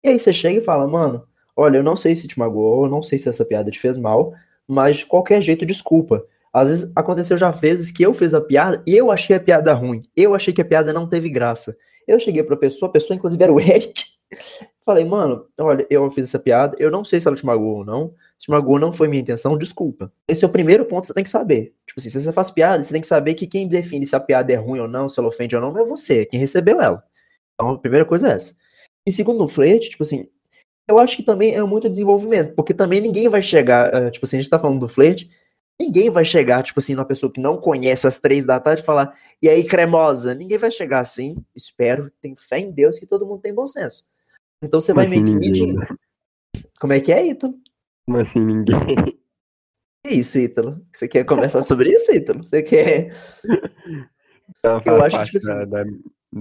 E 0.03 0.09
aí 0.09 0.19
você 0.19 0.33
chega 0.33 0.59
e 0.59 0.65
fala, 0.65 0.87
mano, 0.89 1.25
olha, 1.57 1.77
eu 1.79 1.83
não 1.83 1.97
sei 1.97 2.15
se 2.15 2.27
te 2.27 2.39
magoou, 2.39 2.85
eu 2.85 2.91
não 2.91 3.03
sei 3.03 3.19
se 3.19 3.29
essa 3.29 3.45
piada 3.45 3.71
te 3.71 3.79
fez 3.79 3.97
mal, 3.97 4.33
mas 4.67 4.99
de 4.99 5.07
qualquer 5.07 5.41
jeito, 5.41 5.67
desculpa. 5.67 6.25
Às 6.53 6.69
vezes 6.69 6.93
aconteceu 6.95 7.37
já 7.37 7.51
vezes 7.51 7.91
que 7.91 8.03
eu 8.03 8.13
fiz 8.13 8.35
a 8.35 8.41
piada 8.41 8.83
e 8.87 8.95
eu 8.97 9.11
achei 9.11 9.35
a 9.37 9.41
piada 9.41 9.73
ruim. 9.73 10.03
Eu 10.17 10.35
achei 10.35 10.53
que 10.53 10.61
a 10.61 10.65
piada 10.65 10.93
não 10.93 11.09
teve 11.09 11.31
graça. 11.31 11.77
Eu 12.07 12.19
cheguei 12.19 12.43
pra 12.43 12.57
pessoa, 12.57 12.89
a 12.89 12.93
pessoa 12.93 13.17
inclusive 13.17 13.43
era 13.43 13.53
o 13.53 13.61
Eric. 13.61 14.05
Falei, 14.85 15.05
mano, 15.05 15.47
olha, 15.59 15.87
eu 15.89 16.11
fiz 16.11 16.29
essa 16.29 16.39
piada, 16.39 16.77
eu 16.79 16.91
não 16.91 17.05
sei 17.05 17.21
se 17.21 17.29
ela 17.29 17.37
te 17.37 17.47
magoou 17.47 17.79
ou 17.79 17.85
não. 17.85 18.13
Magoou, 18.51 18.79
não 18.79 18.93
foi 18.93 19.09
minha 19.09 19.23
intenção, 19.23 19.57
desculpa. 19.57 20.13
Esse 20.27 20.45
é 20.45 20.49
o 20.49 20.51
primeiro 20.51 20.85
ponto 20.85 21.03
que 21.03 21.09
você 21.09 21.15
tem 21.15 21.25
que 21.25 21.31
saber. 21.31 21.75
Tipo 21.87 22.01
assim, 22.01 22.11
se 22.11 22.21
você 22.21 22.33
faz 22.33 22.51
piada, 22.51 22.83
você 22.83 22.93
tem 22.93 23.01
que 23.01 23.07
saber 23.07 23.35
que 23.35 23.47
quem 23.47 23.69
define 23.69 24.07
se 24.07 24.17
a 24.17 24.21
piada 24.21 24.53
é 24.53 24.57
ruim 24.57 24.81
ou 24.81 24.89
não, 24.89 25.09
se 25.09 25.19
ela 25.19 25.29
ofende 25.29 25.55
ou 25.55 25.63
não, 25.63 25.73
não 25.73 25.83
é 25.83 25.85
você, 25.85 26.27
quem 26.27 26.41
recebeu 26.41 26.81
ela. 26.81 27.03
Então, 27.55 27.71
a 27.71 27.79
primeira 27.79 28.05
coisa 28.05 28.31
é 28.31 28.33
essa. 28.33 28.55
E 29.07 29.13
segundo, 29.13 29.39
no 29.39 29.49
flerte, 29.49 29.91
tipo 29.91 30.03
assim, 30.03 30.29
eu 30.89 30.99
acho 30.99 31.17
que 31.17 31.23
também 31.23 31.55
é 31.55 31.63
muito 31.63 31.89
desenvolvimento, 31.89 32.55
porque 32.55 32.75
também 32.75 33.01
ninguém 33.01 33.29
vai 33.29 33.43
chegar, 33.43 33.93
eh, 33.95 34.11
tipo 34.11 34.27
assim, 34.27 34.37
a 34.39 34.41
gente 34.41 34.51
tá 34.51 34.59
falando 34.59 34.81
do 34.81 34.89
flerte, 34.89 35.31
ninguém 35.81 36.11
vai 36.11 36.25
chegar, 36.25 36.63
tipo 36.63 36.81
assim, 36.81 36.95
numa 36.95 37.05
pessoa 37.05 37.33
que 37.33 37.41
não 37.41 37.57
conhece 37.57 38.07
as 38.07 38.19
três 38.19 38.47
da 38.47 38.61
tarde 38.61 38.83
e 38.83 38.85
falar, 38.85 39.17
e 39.41 39.49
aí, 39.49 39.65
cremosa? 39.65 40.35
Ninguém 40.35 40.59
vai 40.59 40.71
chegar 40.71 41.01
assim, 41.01 41.37
espero, 41.55 42.11
tenho 42.21 42.37
fé 42.37 42.59
em 42.59 42.71
Deus 42.71 42.99
que 42.99 43.07
todo 43.07 43.27
mundo 43.27 43.41
tem 43.41 43.55
bom 43.55 43.67
senso. 43.67 44.05
Então 44.63 44.81
você 44.81 44.93
vai 44.93 45.09
meio 45.09 45.25
que 45.25 45.35
medindo. 45.35 45.85
Como 46.79 46.93
é 46.93 47.01
que 47.01 47.13
é, 47.13 47.27
Ítalo? 47.27 47.55
Como 48.07 48.19
assim, 48.19 48.41
ninguém? 48.41 48.97
Que 50.05 50.15
isso, 50.15 50.39
Ítalo? 50.39 50.85
Você 50.93 51.07
quer 51.07 51.25
conversar 51.25 51.63
sobre 51.63 51.91
isso, 51.91 52.13
Ítalo? 52.13 52.45
Você 52.45 52.63
quer. 52.63 53.15
Não, 54.65 54.75
Eu 54.77 54.81
faz 54.83 55.05
acho, 55.05 55.17
parte 55.17 55.31
tipo 55.33 55.45
da, 55.47 55.61
assim- 55.63 55.71
da, 55.71 55.85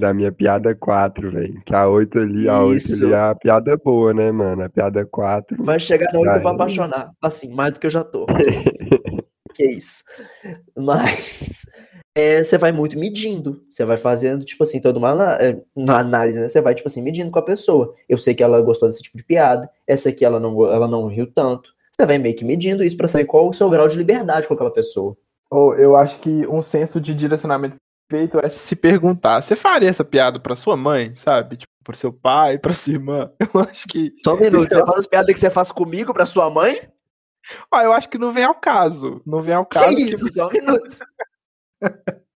da 0.07 0.13
minha 0.13 0.31
piada 0.31 0.73
4, 0.75 1.31
velho. 1.31 1.61
Que 1.65 1.75
a 1.75 1.87
8 1.87 2.19
ali, 2.19 2.49
a 2.49 2.63
8 2.63 2.77
Isso. 2.77 3.03
ali 3.05 3.13
é 3.13 3.17
a 3.19 3.35
piada 3.35 3.77
boa, 3.77 4.13
né, 4.13 4.31
mano? 4.31 4.63
A 4.63 4.69
piada 4.69 5.05
4. 5.05 5.63
Vai 5.63 5.79
chegar 5.79 6.11
na 6.13 6.19
hora 6.19 6.31
que 6.31 6.37
eu 6.37 6.41
vou 6.43 6.51
Vai. 6.51 6.53
apaixonar. 6.55 7.11
Assim, 7.21 7.53
mais 7.53 7.73
do 7.73 7.79
que 7.79 7.85
eu 7.87 7.91
já 7.91 8.03
tô. 8.03 8.25
que 9.53 9.65
isso. 9.65 10.03
Mas 10.77 11.65
é, 12.15 12.43
você 12.43 12.57
vai 12.57 12.71
muito 12.71 12.97
medindo. 12.97 13.63
Você 13.69 13.85
vai 13.85 13.97
fazendo, 13.97 14.43
tipo 14.43 14.63
assim, 14.63 14.79
toda 14.81 14.99
uma 14.99 15.35
é, 15.35 15.61
uma 15.75 15.99
análise, 15.99 16.39
né? 16.39 16.49
Você 16.49 16.61
vai, 16.61 16.75
tipo 16.75 16.87
assim, 16.87 17.01
medindo 17.01 17.31
com 17.31 17.39
a 17.39 17.43
pessoa. 17.43 17.95
Eu 18.07 18.17
sei 18.17 18.33
que 18.33 18.43
ela 18.43 18.61
gostou 18.61 18.89
desse 18.89 19.01
tipo 19.01 19.17
de 19.17 19.23
piada. 19.23 19.69
Essa 19.87 20.09
aqui 20.09 20.25
ela 20.25 20.39
não, 20.39 20.65
ela 20.65 20.87
não 20.87 21.07
riu 21.07 21.25
tanto. 21.27 21.73
Você 21.95 22.05
vai 22.05 22.17
meio 22.17 22.35
que 22.35 22.43
medindo 22.43 22.83
isso 22.83 22.97
pra 22.97 23.07
saber 23.07 23.25
qual 23.25 23.49
o 23.49 23.53
seu 23.53 23.69
grau 23.69 23.87
de 23.87 23.97
liberdade 23.97 24.47
com 24.47 24.53
aquela 24.53 24.71
pessoa. 24.71 25.15
Ou 25.49 25.75
eu 25.75 25.95
acho 25.95 26.19
que 26.19 26.47
um 26.47 26.61
senso 26.63 26.99
de 26.99 27.13
direcionamento 27.13 27.75
feito 28.09 28.39
é 28.39 28.49
se 28.49 28.75
perguntar: 28.75 29.41
você 29.41 29.55
faria 29.55 29.89
essa 29.89 30.03
piada 30.03 30.39
pra 30.39 30.55
sua 30.55 30.75
mãe, 30.75 31.15
sabe? 31.15 31.57
Tipo, 31.57 31.71
pro 31.83 31.95
seu 31.97 32.11
pai, 32.11 32.57
pra 32.57 32.73
sua 32.73 32.93
irmã? 32.93 33.31
Eu 33.53 33.61
acho 33.61 33.87
que. 33.87 34.13
Só 34.23 34.35
um 34.35 34.39
minuto. 34.39 34.69
Você 34.73 34.85
faz 34.85 34.99
as 34.99 35.07
piadas 35.07 35.33
que 35.33 35.39
você 35.39 35.49
faz 35.49 35.71
comigo 35.71 36.13
pra 36.13 36.25
sua 36.25 36.49
mãe? 36.49 36.89
Ah, 37.71 37.83
eu 37.83 37.91
acho 37.91 38.07
que 38.07 38.19
não 38.19 38.31
vem 38.31 38.43
ao 38.43 38.53
caso. 38.53 39.19
Não 39.25 39.41
vem 39.41 39.55
ao 39.55 39.65
Que 39.65 39.79
caso. 39.79 39.97
isso? 39.97 40.29
Só 40.31 40.47
um 40.47 40.51
minuto. 40.51 40.97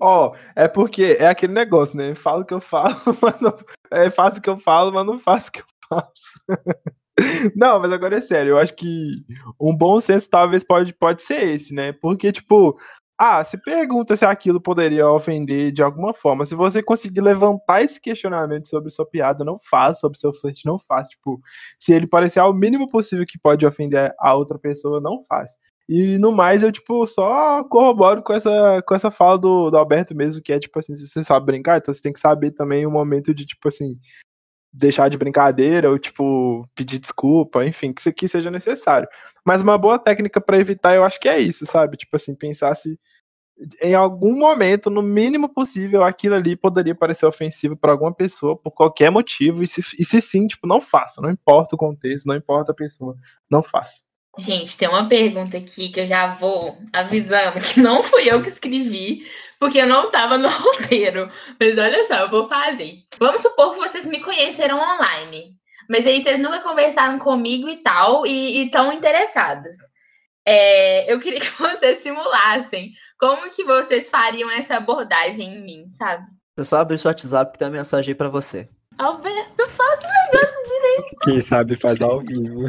Ó, 0.00 0.34
é 0.54 0.68
porque 0.68 1.16
é 1.18 1.26
aquele 1.26 1.52
negócio, 1.52 1.96
né? 1.96 2.14
Falo 2.14 2.42
o 2.42 2.44
que 2.44 2.54
eu 2.54 2.60
falo, 2.60 2.94
mas 3.22 3.40
não. 3.40 3.56
É, 3.90 4.10
faço 4.10 4.38
o 4.38 4.42
que 4.42 4.50
eu 4.50 4.58
falo, 4.58 4.92
mas 4.92 5.06
não 5.06 5.18
faço 5.18 5.48
o 5.48 5.52
que 5.52 5.60
eu 5.60 5.66
faço. 5.88 6.22
não, 7.56 7.80
mas 7.80 7.92
agora 7.92 8.16
é 8.16 8.20
sério, 8.20 8.50
eu 8.50 8.58
acho 8.58 8.74
que 8.74 9.24
um 9.60 9.76
bom 9.76 10.00
senso 10.00 10.30
talvez 10.30 10.62
pode, 10.62 10.92
pode 10.94 11.22
ser 11.22 11.48
esse, 11.48 11.74
né? 11.74 11.92
Porque, 11.92 12.30
tipo, 12.30 12.78
ah, 13.20 13.44
se 13.44 13.58
pergunta 13.58 14.16
se 14.16 14.24
aquilo 14.24 14.60
poderia 14.60 15.10
ofender 15.10 15.72
de 15.72 15.82
alguma 15.82 16.14
forma. 16.14 16.46
Se 16.46 16.54
você 16.54 16.80
conseguir 16.80 17.20
levantar 17.20 17.82
esse 17.82 18.00
questionamento 18.00 18.68
sobre 18.68 18.90
sua 18.90 19.04
piada, 19.04 19.44
não 19.44 19.58
faz, 19.58 19.98
sobre 19.98 20.18
seu 20.18 20.32
flerte, 20.32 20.64
não 20.64 20.78
faz. 20.78 21.08
Tipo, 21.08 21.40
se 21.80 21.92
ele 21.92 22.06
parecer 22.06 22.38
ao 22.38 22.54
mínimo 22.54 22.88
possível 22.88 23.26
que 23.26 23.38
pode 23.38 23.66
ofender 23.66 24.14
a 24.20 24.34
outra 24.34 24.56
pessoa, 24.56 25.00
não 25.00 25.24
faz. 25.28 25.50
E 25.88 26.18
no 26.18 26.30
mais, 26.32 26.62
eu, 26.62 26.70
tipo, 26.70 27.06
só 27.06 27.64
corroboro 27.64 28.22
com 28.22 28.34
essa, 28.34 28.82
com 28.86 28.94
essa 28.94 29.10
fala 29.10 29.38
do, 29.38 29.70
do 29.70 29.78
Alberto 29.78 30.14
mesmo, 30.14 30.42
que 30.42 30.52
é, 30.52 30.58
tipo 30.58 30.78
assim, 30.78 30.94
se 30.94 31.08
você 31.08 31.24
sabe 31.24 31.46
brincar, 31.46 31.78
então 31.78 31.94
você 31.94 32.02
tem 32.02 32.12
que 32.12 32.20
saber 32.20 32.50
também 32.50 32.86
o 32.86 32.90
momento 32.90 33.32
de, 33.34 33.46
tipo 33.46 33.68
assim, 33.68 33.98
deixar 34.72 35.08
de 35.10 35.18
brincadeira 35.18 35.90
ou, 35.90 35.98
tipo, 35.98 36.68
pedir 36.74 36.98
desculpa, 36.98 37.64
enfim, 37.66 37.92
que 37.92 38.00
isso 38.00 38.08
aqui 38.10 38.28
seja 38.28 38.50
necessário. 38.50 39.08
Mas 39.46 39.62
uma 39.62 39.78
boa 39.78 39.98
técnica 39.98 40.40
pra 40.40 40.58
evitar, 40.58 40.94
eu 40.96 41.04
acho 41.04 41.20
que 41.20 41.28
é 41.28 41.38
isso, 41.40 41.66
sabe? 41.66 41.96
Tipo 41.96 42.16
assim, 42.16 42.34
pensar 42.34 42.74
se 42.76 42.98
em 43.82 43.94
algum 43.94 44.38
momento, 44.38 44.88
no 44.90 45.02
mínimo 45.02 45.48
possível, 45.48 46.04
aquilo 46.04 46.34
ali 46.36 46.56
poderia 46.56 46.94
parecer 46.94 47.26
ofensivo 47.26 47.76
pra 47.76 47.92
alguma 47.92 48.14
pessoa 48.14 48.56
por 48.56 48.70
qualquer 48.72 49.10
motivo, 49.10 49.62
e 49.64 49.68
se, 49.68 49.80
e 49.98 50.04
se 50.04 50.20
sim, 50.20 50.46
tipo, 50.46 50.66
não 50.66 50.80
faça, 50.80 51.20
não 51.20 51.30
importa 51.30 51.74
o 51.74 51.78
contexto, 51.78 52.26
não 52.26 52.36
importa 52.36 52.72
a 52.72 52.74
pessoa, 52.74 53.16
não 53.50 53.62
faça. 53.62 54.07
Gente, 54.38 54.76
tem 54.76 54.88
uma 54.88 55.08
pergunta 55.08 55.56
aqui 55.56 55.88
que 55.88 56.00
eu 56.00 56.06
já 56.06 56.32
vou 56.34 56.78
avisando 56.92 57.58
que 57.60 57.80
não 57.80 58.02
fui 58.02 58.30
eu 58.30 58.40
que 58.40 58.48
escrevi, 58.48 59.26
porque 59.58 59.78
eu 59.78 59.86
não 59.86 60.10
tava 60.10 60.38
no 60.38 60.48
roteiro. 60.48 61.28
Mas 61.58 61.76
olha 61.76 62.06
só, 62.06 62.14
eu 62.20 62.30
vou 62.30 62.48
fazer. 62.48 63.02
Vamos 63.18 63.42
supor 63.42 63.72
que 63.72 63.80
vocês 63.80 64.06
me 64.06 64.20
conheceram 64.20 64.78
online. 64.78 65.58
Mas 65.90 66.06
aí 66.06 66.22
vocês 66.22 66.38
nunca 66.38 66.60
conversaram 66.60 67.18
comigo 67.18 67.68
e 67.68 67.76
tal, 67.82 68.26
e 68.26 68.64
estão 68.66 68.92
interessados. 68.92 69.76
É, 70.46 71.12
eu 71.12 71.18
queria 71.18 71.40
que 71.40 71.50
vocês 71.60 71.98
simulassem 71.98 72.92
como 73.18 73.50
que 73.50 73.64
vocês 73.64 74.08
fariam 74.08 74.50
essa 74.50 74.76
abordagem 74.76 75.56
em 75.56 75.64
mim, 75.64 75.90
sabe? 75.90 76.24
Você 76.56 76.64
só 76.64 76.78
abre 76.78 76.94
o 76.94 76.98
seu 76.98 77.08
WhatsApp 77.08 77.52
que 77.52 77.58
tem 77.58 77.68
uma 77.68 77.76
mensagem 77.76 78.12
aí 78.12 78.14
pra 78.14 78.28
você. 78.28 78.68
Alberto, 78.98 79.66
faça 79.70 80.06
o 80.06 80.32
negócio 80.34 80.64
direito. 80.66 81.16
Quem 81.22 81.40
sabe 81.40 81.76
faz 81.76 82.00
ao 82.00 82.20
vivo. 82.20 82.62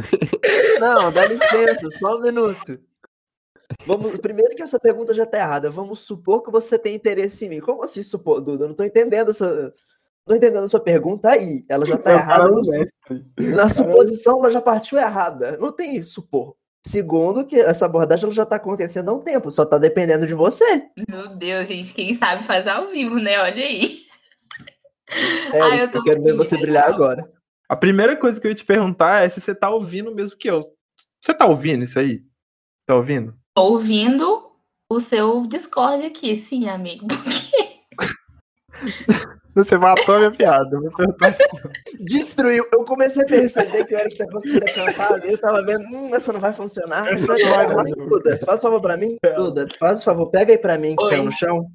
Não, 0.80 1.12
dá 1.12 1.26
licença, 1.26 1.90
só 1.90 2.18
um 2.18 2.22
minuto. 2.22 2.80
Vamos, 3.86 4.18
primeiro 4.18 4.56
que 4.56 4.62
essa 4.62 4.80
pergunta 4.80 5.14
já 5.14 5.26
tá 5.26 5.38
errada. 5.40 5.70
Vamos 5.70 6.00
supor 6.02 6.44
que 6.44 6.52
você 6.52 6.78
tem 6.78 6.96
interesse 6.96 7.46
em 7.46 7.50
mim. 7.50 7.60
Como 7.60 7.84
assim 7.84 8.04
supor, 8.04 8.42
Duda? 8.42 8.66
Eu 8.66 8.70
não 8.70 8.76
tô 8.76 8.84
entendendo 8.84 9.30
essa. 9.32 9.48
Não 9.48 9.72
tô 10.28 10.36
entendendo 10.36 10.64
a 10.64 10.68
sua 10.68 10.80
pergunta 10.80 11.30
aí. 11.30 11.66
Ela 11.68 11.86
já 11.86 11.98
tá 11.98 12.12
o 12.12 12.14
errada. 12.14 12.50
no- 12.50 12.62
na 13.56 13.70
suposição, 13.70 14.38
ela 14.40 14.52
já 14.52 14.62
partiu 14.62 14.98
errada. 15.00 15.58
Não 15.58 15.72
tem 15.72 16.02
supor. 16.04 16.56
Segundo, 16.86 17.46
que 17.46 17.60
essa 17.60 17.86
abordagem 17.86 18.26
ela 18.26 18.34
já 18.34 18.46
tá 18.46 18.56
acontecendo 18.56 19.10
há 19.10 19.14
um 19.14 19.20
tempo, 19.20 19.52
só 19.52 19.66
tá 19.66 19.78
dependendo 19.78 20.26
de 20.26 20.34
você. 20.34 20.84
Meu 21.10 21.36
Deus, 21.36 21.68
gente, 21.68 21.94
quem 21.94 22.14
sabe 22.14 22.44
faz 22.44 22.68
ao 22.68 22.88
vivo, 22.88 23.16
né? 23.16 23.40
Olha 23.40 23.64
aí. 23.64 24.04
É, 25.54 25.62
Ai, 25.62 25.84
eu 25.84 25.92
tô 25.92 26.00
eu 26.00 26.04
quero 26.04 26.24
ver 26.24 26.36
você 26.36 26.58
brilhar 26.58 26.88
agora. 26.88 27.30
A 27.68 27.76
primeira 27.76 28.16
coisa 28.16 28.40
que 28.40 28.48
eu 28.48 28.52
ia 28.52 28.56
te 28.56 28.66
perguntar 28.66 29.24
é 29.24 29.30
se 29.30 29.40
você 29.40 29.54
tá 29.54 29.70
ouvindo 29.70 30.14
mesmo 30.14 30.38
que 30.38 30.50
eu. 30.50 30.66
Você 31.22 31.34
tá 31.34 31.46
ouvindo 31.46 31.84
isso 31.84 32.00
aí? 32.00 32.24
Você 32.80 32.86
tá 32.88 32.96
ouvindo? 32.96 33.36
Tô 33.56 33.64
ouvindo 33.64 34.52
o 34.92 35.00
seu 35.00 35.46
Discord 35.46 36.06
aqui, 36.06 36.36
sim, 36.36 36.68
amigo. 36.68 37.06
Você 39.56 39.78
matou 39.78 40.16
a 40.16 40.20
minha 40.20 40.32
piada. 40.32 40.70
Destruiu. 42.00 42.66
Eu 42.72 42.86
comecei 42.86 43.24
a 43.24 43.28
perceber 43.28 43.86
que 43.86 43.96
o 43.96 44.00
Eric 44.00 44.18
tá 44.18 44.26
conseguindo 44.32 44.66
cantar. 44.74 45.26
Eu 45.26 45.38
tava 45.38 45.66
vendo, 45.66 45.84
hum, 45.86 46.16
essa 46.16 46.32
não 46.32 46.40
vai 46.40 46.54
funcionar. 46.54 47.14
Isso 47.14 47.32
aí 47.32 47.44
vai 47.44 47.68
dar. 47.68 47.84
Duda, 47.84 48.40
faz 48.46 48.62
favor 48.62 48.82
pra 48.82 48.96
mim. 48.96 49.18
Duda, 49.36 49.68
faz 49.78 50.04
favor, 50.04 50.30
pega 50.30 50.54
aí 50.54 50.58
pra 50.58 50.78
mim 50.78 50.96
que 50.96 51.04
Oi. 51.04 51.10
caiu 51.10 51.26
no 51.26 51.32
chão. 51.32 51.66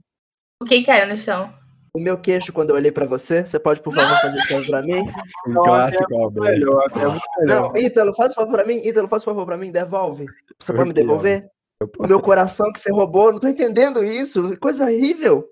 O 0.62 0.64
que 0.64 0.82
caiu 0.82 1.08
no 1.08 1.16
chão? 1.16 1.52
O 1.94 2.00
meu 2.00 2.18
queixo 2.18 2.52
quando 2.52 2.70
eu 2.70 2.76
olhei 2.76 2.90
pra 2.90 3.06
você. 3.06 3.46
Você 3.46 3.58
pode, 3.58 3.80
por 3.80 3.94
favor, 3.94 4.20
fazer 4.20 4.38
isso 4.38 4.66
pra 4.66 4.82
mim? 4.82 5.06
Um 5.46 5.52
Não, 5.52 5.62
clássico, 5.62 6.16
Alberto. 6.18 6.50
Melhor, 6.50 6.84
até 6.88 7.06
muito 7.06 7.24
melhor. 7.38 7.72
Não, 7.72 7.76
Ítalo, 7.80 8.14
faz 8.14 8.32
um 8.32 8.34
favor 8.34 8.52
pra 8.52 8.66
mim. 8.66 8.80
Ítalo, 8.84 9.06
faz 9.08 9.22
um 9.22 9.26
favor 9.26 9.46
pra 9.46 9.56
mim. 9.56 9.70
Devolve. 9.70 10.26
Você 10.58 10.72
pode 10.72 10.88
me 10.88 10.94
devolver? 10.94 11.48
Eu 11.80 11.88
O 11.98 12.06
meu 12.06 12.20
coração 12.20 12.72
que 12.72 12.80
você 12.80 12.90
roubou. 12.90 13.30
Não 13.32 13.38
tô 13.38 13.46
entendendo 13.46 14.02
isso. 14.02 14.58
Coisa 14.58 14.84
horrível. 14.84 15.48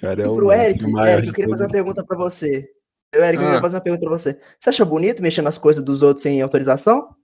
Cara, 0.00 0.22
é 0.22 0.26
E 0.26 0.34
pro 0.34 0.50
Eric, 0.50 0.84
Eric, 0.84 1.28
eu 1.28 1.34
queria 1.34 1.50
fazer 1.50 1.64
uma 1.64 1.70
pergunta 1.70 2.04
pra 2.04 2.16
você. 2.16 2.68
Eu, 3.14 3.22
Eric, 3.22 3.36
eu 3.36 3.42
Ah. 3.42 3.46
queria 3.50 3.60
fazer 3.60 3.76
uma 3.76 3.82
pergunta 3.82 4.06
pra 4.06 4.18
você. 4.18 4.40
Você 4.58 4.70
acha 4.70 4.84
bonito 4.86 5.22
mexer 5.22 5.42
nas 5.42 5.58
coisas 5.58 5.84
dos 5.84 6.02
outros 6.02 6.22
sem 6.22 6.40
autorização? 6.40 7.14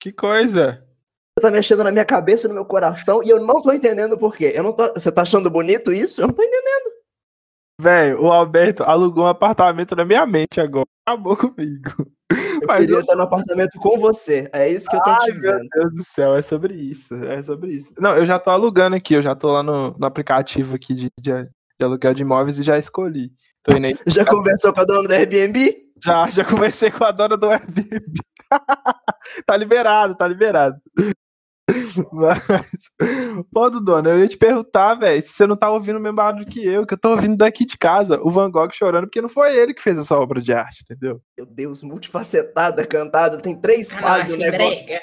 Que 0.00 0.10
coisa. 0.10 0.82
Você 1.38 1.42
tá 1.42 1.50
mexendo 1.50 1.84
na 1.84 1.92
minha 1.92 2.04
cabeça 2.04 2.46
e 2.46 2.48
no 2.48 2.54
meu 2.54 2.64
coração 2.64 3.22
e 3.22 3.28
eu 3.28 3.40
não 3.44 3.60
tô 3.60 3.70
entendendo 3.72 4.16
por 4.16 4.34
quê. 4.34 4.52
Eu 4.54 4.62
não 4.62 4.72
tô... 4.72 4.90
Você 4.94 5.12
tá 5.12 5.22
achando 5.22 5.50
bonito 5.50 5.92
isso? 5.92 6.22
Eu 6.22 6.28
não 6.28 6.34
tô 6.34 6.42
entendendo. 6.42 6.94
Velho, 7.80 8.22
o 8.22 8.30
Alberto 8.32 8.82
alugou 8.84 9.24
um 9.24 9.28
apartamento 9.28 9.96
na 9.96 10.04
minha 10.04 10.24
mente 10.26 10.60
agora. 10.60 10.86
Acabou 11.06 11.36
comigo. 11.36 11.90
Eu 12.30 12.66
Mas 12.68 12.80
queria 12.80 12.96
eu- 12.96 13.00
estar 13.00 13.16
no 13.16 13.22
apartamento 13.22 13.78
com 13.78 13.98
você. 13.98 14.48
É 14.52 14.68
isso 14.68 14.88
que 14.88 14.96
eu 14.96 15.00
tô 15.02 15.12
te 15.16 15.22
Ai, 15.22 15.26
meu 15.26 15.34
dizendo. 15.34 15.68
Deus 15.74 15.94
do 15.94 16.04
céu, 16.04 16.36
é 16.36 16.42
sobre 16.42 16.74
isso. 16.74 17.14
É 17.14 17.42
sobre 17.42 17.72
isso. 17.72 17.92
Não, 17.98 18.16
eu 18.16 18.24
já 18.24 18.38
tô 18.38 18.50
alugando 18.50 18.96
aqui, 18.96 19.14
eu 19.14 19.22
já 19.22 19.34
tô 19.34 19.52
lá 19.52 19.62
no, 19.62 19.90
no 19.98 20.06
aplicativo 20.06 20.74
aqui 20.76 20.94
de, 20.94 21.10
de, 21.20 21.32
de 21.44 21.84
aluguel 21.84 22.14
de 22.14 22.22
imóveis 22.22 22.58
e 22.58 22.62
já 22.62 22.78
escolhi. 22.78 23.32
Tô 23.62 23.76
indo 23.76 23.88
aí. 23.88 23.98
Já 24.06 24.24
conversou 24.24 24.72
com 24.72 24.80
a 24.80 24.84
dona 24.84 25.08
do 25.08 25.12
Airbnb? 25.12 25.74
Já, 26.02 26.28
já 26.30 26.44
conversei 26.44 26.90
com 26.90 27.04
a 27.04 27.10
dona 27.10 27.36
do 27.36 27.48
Airbnb. 27.50 28.18
tá 29.46 29.56
liberado, 29.56 30.14
tá 30.14 30.26
liberado. 30.28 30.76
Mas, 32.12 32.38
pô, 33.52 33.70
dona, 33.70 34.10
eu 34.10 34.20
ia 34.20 34.28
te 34.28 34.36
perguntar, 34.36 34.94
velho, 34.94 35.22
se 35.22 35.28
você 35.28 35.46
não 35.46 35.56
tá 35.56 35.70
ouvindo 35.70 35.96
o 35.96 36.00
mesmo 36.00 36.16
barulho 36.16 36.46
que 36.46 36.64
eu, 36.64 36.86
que 36.86 36.94
eu 36.94 36.98
tô 36.98 37.10
ouvindo 37.10 37.36
daqui 37.36 37.64
de 37.64 37.78
casa, 37.78 38.20
o 38.22 38.30
Van 38.30 38.50
Gogh 38.50 38.70
chorando, 38.72 39.06
porque 39.06 39.22
não 39.22 39.28
foi 39.28 39.56
ele 39.56 39.72
que 39.72 39.82
fez 39.82 39.96
essa 39.96 40.16
obra 40.16 40.40
de 40.40 40.52
arte, 40.52 40.82
entendeu? 40.82 41.20
Meu 41.36 41.46
Deus, 41.46 41.82
multifacetada, 41.82 42.86
cantada, 42.86 43.38
tem 43.40 43.58
três 43.58 43.92
fases 43.92 44.36
brega. 44.36 45.00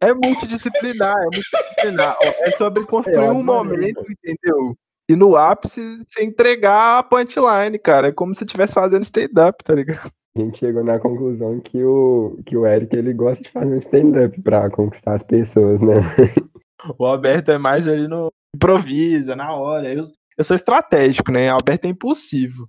É 0.00 0.12
multidisciplinar, 0.12 1.16
é 1.16 1.24
multidisciplinar. 1.24 2.16
Ó, 2.20 2.24
é 2.24 2.50
sobre 2.52 2.84
construir 2.86 3.24
É, 3.24 3.30
um 3.30 3.42
momento, 3.42 4.04
entendeu? 4.10 4.76
E 5.08 5.16
no 5.16 5.36
ápice, 5.36 6.04
você 6.06 6.24
entregar 6.24 6.98
a 6.98 7.02
punchline, 7.02 7.78
cara. 7.78 8.08
É 8.08 8.12
como 8.12 8.34
se 8.34 8.44
estivesse 8.44 8.72
fazendo 8.72 9.02
stand-up, 9.02 9.62
tá 9.62 9.74
ligado? 9.74 10.10
A 10.36 10.40
gente 10.40 10.58
chegou 10.58 10.82
na 10.82 10.98
conclusão 10.98 11.60
que 11.60 11.84
o, 11.84 12.38
que 12.46 12.56
o 12.56 12.66
Eric 12.66 12.96
ele 12.96 13.12
gosta 13.12 13.42
de 13.42 13.50
fazer 13.50 13.74
um 13.74 13.78
stand-up 13.78 14.40
pra 14.40 14.70
conquistar 14.70 15.14
as 15.14 15.22
pessoas, 15.22 15.82
né? 15.82 15.94
O 16.98 17.06
Alberto 17.06 17.52
é 17.52 17.58
mais 17.58 17.86
ali 17.86 18.08
no 18.08 18.32
improvisa, 18.54 19.36
na 19.36 19.54
hora. 19.54 19.92
Eu, 19.92 20.04
eu 20.36 20.44
sou 20.44 20.56
estratégico, 20.56 21.30
né? 21.30 21.50
O 21.52 21.54
Alberto 21.54 21.86
é 21.86 21.90
impulsivo. 21.90 22.68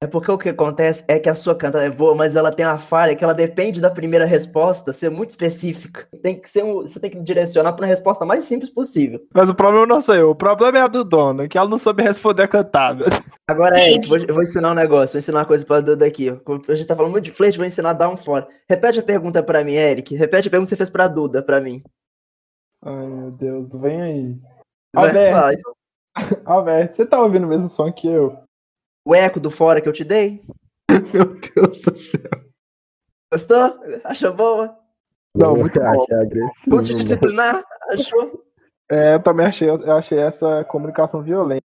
É 0.00 0.06
porque 0.06 0.30
o 0.30 0.38
que 0.38 0.50
acontece 0.50 1.04
é 1.08 1.18
que 1.18 1.28
a 1.28 1.34
sua 1.34 1.56
cantada 1.56 1.84
é 1.84 1.90
boa, 1.90 2.14
mas 2.14 2.36
ela 2.36 2.52
tem 2.52 2.64
uma 2.64 2.78
falha 2.78 3.16
que 3.16 3.24
ela 3.24 3.34
depende 3.34 3.80
da 3.80 3.90
primeira 3.90 4.24
resposta 4.24 4.92
ser 4.92 5.10
muito 5.10 5.30
específica. 5.30 6.06
Tem 6.22 6.40
que 6.40 6.48
ser 6.48 6.62
um, 6.62 6.82
você 6.82 7.00
tem 7.00 7.10
que 7.10 7.18
direcionar 7.18 7.72
para 7.72 7.84
uma 7.84 7.88
resposta 7.88 8.24
mais 8.24 8.44
simples 8.44 8.70
possível. 8.70 9.20
Mas 9.34 9.50
o 9.50 9.54
problema 9.56 9.86
não 9.86 10.00
sou 10.00 10.14
eu. 10.14 10.30
O 10.30 10.36
problema 10.36 10.78
é 10.78 10.82
a 10.82 10.86
do 10.86 11.02
dono, 11.02 11.48
que 11.48 11.58
ela 11.58 11.68
não 11.68 11.80
soube 11.80 12.04
responder 12.04 12.44
a 12.44 12.48
cantada. 12.48 13.06
Agora. 13.50 13.76
Eric, 13.80 14.06
vou, 14.06 14.18
eu 14.18 14.34
vou 14.34 14.42
ensinar 14.44 14.70
um 14.70 14.74
negócio, 14.74 15.14
vou 15.14 15.18
ensinar 15.18 15.40
uma 15.40 15.46
coisa 15.46 15.66
pra 15.66 15.80
Duda 15.80 16.06
aqui. 16.06 16.28
A 16.28 16.74
gente 16.76 16.86
tá 16.86 16.94
falando 16.94 17.10
muito 17.10 17.24
de 17.24 17.32
flerte, 17.32 17.58
vou 17.58 17.66
ensinar 17.66 17.90
a 17.90 17.94
dar 17.94 18.08
um 18.08 18.16
fora. 18.16 18.46
Repete 18.70 19.00
a 19.00 19.02
pergunta 19.02 19.42
pra 19.42 19.64
mim, 19.64 19.74
Eric. 19.74 20.14
Repete 20.14 20.46
a 20.46 20.50
pergunta 20.50 20.68
que 20.68 20.70
você 20.70 20.76
fez 20.76 20.90
pra 20.90 21.08
Duda, 21.08 21.42
pra 21.42 21.60
mim. 21.60 21.82
Ai, 22.84 23.06
meu 23.08 23.32
Deus, 23.32 23.72
vem 23.72 24.00
aí. 24.00 24.38
Alberto. 24.94 25.76
Alberto, 26.44 26.96
você 26.96 27.04
tá 27.04 27.20
ouvindo 27.20 27.46
o 27.46 27.48
mesmo 27.48 27.68
som 27.68 27.90
que 27.90 28.06
eu? 28.06 28.38
O 29.08 29.14
eco 29.14 29.40
do 29.40 29.50
fora 29.50 29.80
que 29.80 29.88
eu 29.88 29.92
te 29.94 30.04
dei? 30.04 30.42
Meu 31.14 31.24
Deus 31.24 31.80
do 31.80 31.96
céu. 31.96 32.20
Gostou? 33.32 33.80
Achou 34.04 34.34
boa? 34.34 34.76
Não, 35.34 35.56
muito 35.56 35.80
bom. 35.80 36.04
Multidisciplinar? 36.66 37.64
Achou? 37.88 38.44
É, 38.92 39.14
eu 39.14 39.22
também 39.22 39.46
achei, 39.46 39.70
eu 39.70 39.96
achei 39.96 40.18
essa 40.18 40.62
comunicação 40.64 41.22
violenta. 41.22 41.64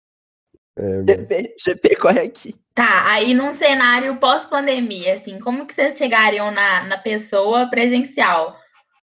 É, 0.80 1.04
GP, 1.04 1.56
GP 1.60 1.96
corre 1.98 2.22
aqui. 2.22 2.56
Tá, 2.74 3.12
aí 3.12 3.36
num 3.36 3.54
cenário 3.54 4.18
pós-pandemia, 4.18 5.14
assim, 5.14 5.38
como 5.38 5.68
que 5.68 5.76
vocês 5.76 5.96
chegariam 5.96 6.50
na, 6.50 6.86
na 6.86 6.98
pessoa 6.98 7.70
presencial? 7.70 8.58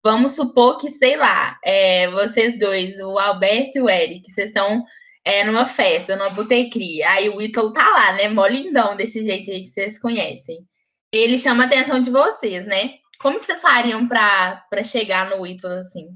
Vamos 0.04 0.32
supor 0.32 0.80
que, 0.80 0.90
sei 0.90 1.16
lá, 1.18 1.60
é, 1.64 2.10
vocês 2.10 2.58
dois, 2.58 2.98
o 2.98 3.20
Alberto 3.20 3.78
e 3.78 3.82
o 3.82 3.88
Eric, 3.88 4.32
vocês 4.32 4.48
estão 4.48 4.84
é, 5.26 5.44
numa 5.44 5.66
festa, 5.66 6.16
numa 6.16 6.30
botequia. 6.30 7.10
Aí 7.10 7.30
o 7.30 7.42
Ítalo 7.42 7.72
tá 7.72 7.88
lá, 7.90 8.14
né? 8.14 8.30
Mó 8.30 8.46
lindão, 8.46 8.96
desse 8.96 9.24
jeito 9.24 9.50
aí 9.50 9.62
que 9.62 9.70
vocês 9.70 10.00
conhecem. 10.00 10.66
Ele 11.14 11.38
chama 11.38 11.64
a 11.64 11.68
atenção 11.68 12.02
de 12.02 12.10
vocês, 12.10 12.66
né? 12.66 12.96
Como 13.20 13.40
que 13.40 13.46
vocês 13.46 13.62
fariam 13.62 14.08
pra 14.08 14.66
chegar 14.84 15.30
no 15.30 15.46
Ítalo, 15.46 15.76
assim? 15.76 16.10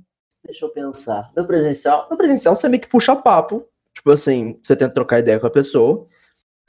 Deixa 0.44 0.66
eu 0.66 0.70
pensar. 0.70 1.32
No 1.36 1.46
presencial, 1.46 2.08
no 2.10 2.18
presencial 2.18 2.56
você 2.56 2.68
meio 2.68 2.82
que 2.82 2.90
puxa 2.90 3.16
papo. 3.16 3.66
Tipo 3.94 4.12
assim, 4.12 4.60
você 4.64 4.76
tenta 4.76 4.94
trocar 4.94 5.20
ideia 5.20 5.40
com 5.40 5.48
a 5.48 5.52
pessoa. 5.52 6.08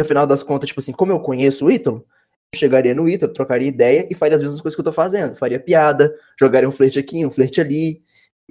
No 0.01 0.07
final 0.07 0.27
das 0.27 0.43
contas, 0.43 0.69
tipo 0.69 0.81
assim, 0.81 0.93
como 0.93 1.13
eu 1.13 1.21
conheço 1.21 1.67
o 1.67 1.71
Ítalo, 1.71 2.07
eu 2.55 2.59
chegaria 2.59 2.95
no 2.95 3.09
Ítalo, 3.09 3.33
trocaria 3.33 3.69
ideia 3.69 4.09
e 4.11 4.15
faria 4.15 4.37
as 4.37 4.43
mesmas 4.43 4.61
coisas 4.61 4.77
que 4.77 4.81
eu 4.81 4.85
tô 4.85 4.93
fazendo. 4.93 5.37
Faria 5.37 5.61
piada, 5.61 6.15
jogaria 6.39 6.69
um 6.69 6.73
flerte 6.73 6.99
aqui, 6.99 7.27
um 7.27 7.31
flerte 7.31 7.61
ali, 7.61 8.03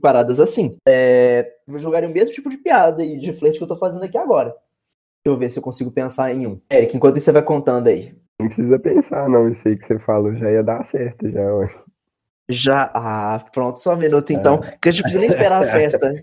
paradas 0.01 0.39
assim. 0.39 0.77
É, 0.87 1.53
eu 1.67 1.79
jogaria 1.79 2.09
o 2.09 2.11
mesmo 2.11 2.33
tipo 2.33 2.49
de 2.49 2.57
piada 2.57 3.03
e 3.03 3.19
de 3.19 3.33
flerte 3.33 3.57
que 3.57 3.63
eu 3.63 3.67
tô 3.67 3.75
fazendo 3.75 4.03
aqui 4.03 4.17
agora. 4.17 4.49
Deixa 4.49 5.35
eu 5.35 5.37
ver 5.37 5.49
se 5.49 5.59
eu 5.59 5.63
consigo 5.63 5.91
pensar 5.91 6.33
em 6.33 6.47
um. 6.47 6.61
Eric, 6.71 6.95
enquanto 6.95 7.17
isso 7.17 7.25
você 7.25 7.31
vai 7.31 7.43
contando 7.43 7.87
aí. 7.87 8.15
Não 8.39 8.47
precisa 8.47 8.79
pensar, 8.79 9.27
não. 9.27 9.49
Isso 9.49 9.67
aí 9.67 9.75
que 9.75 9.85
você 9.85 9.99
falou 9.99 10.33
já 10.35 10.49
ia 10.51 10.63
dar 10.63 10.85
certo, 10.85 11.29
já. 11.29 11.41
ué. 11.55 11.69
Já. 12.49 12.89
Ah, 12.93 13.43
pronto, 13.51 13.79
só 13.79 13.93
um 13.93 13.97
minuto 13.97 14.31
então. 14.31 14.61
Que 14.81 14.87
a 14.87 14.91
gente 14.91 15.01
precisa 15.01 15.19
nem 15.19 15.27
esperar 15.29 15.63
a 15.63 15.67
festa. 15.71 16.13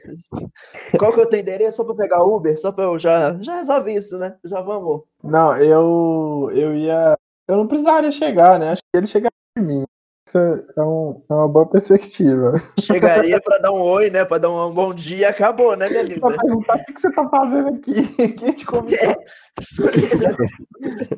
Qual 0.99 1.13
que 1.13 1.21
é 1.21 1.23
o 1.23 1.29
teu 1.29 1.41
endereço? 1.41 1.77
Só 1.77 1.85
pra 1.85 1.95
pegar 1.95 2.25
Uber? 2.25 2.59
Só 2.59 2.73
pra 2.73 2.85
eu 2.85 2.99
já. 2.99 3.35
Já 3.43 3.57
resolve 3.57 3.95
isso, 3.95 4.19
né? 4.19 4.37
Já 4.45 4.63
vamos. 4.63 5.03
Não, 5.23 5.55
eu, 5.57 6.51
eu 6.55 6.75
ia. 6.75 7.15
Eu 7.47 7.57
não 7.59 7.67
precisaria 7.67 8.11
chegar, 8.11 8.59
né? 8.59 8.71
Acho 8.71 8.81
que 8.83 8.99
ele 8.99 9.07
chegaria 9.07 9.31
em 9.59 9.67
mim. 9.67 9.85
Isso 10.27 10.39
é, 10.39 10.83
um- 10.83 11.23
é 11.31 11.35
uma 11.35 11.49
boa 11.49 11.69
perspectiva. 11.69 12.55
Chegaria 12.81 13.39
pra 13.41 13.59
dar 13.59 13.73
um 13.73 13.81
oi, 13.81 14.09
né? 14.09 14.25
Pra 14.25 14.39
dar 14.39 14.51
um 14.51 14.73
bom 14.73 14.95
dia 14.95 15.17
e 15.19 15.25
acabou, 15.25 15.77
né, 15.77 15.89
minha 15.89 16.03
linda? 16.03 16.21
Pra 16.21 16.39
perguntar 16.39 16.77
o 16.77 16.85
que 16.85 16.99
você 17.01 17.13
tá 17.13 17.29
fazendo 17.29 17.69
aqui? 17.69 17.95
Quem 18.39 18.53
te 18.53 18.65
convidou? 18.65 19.15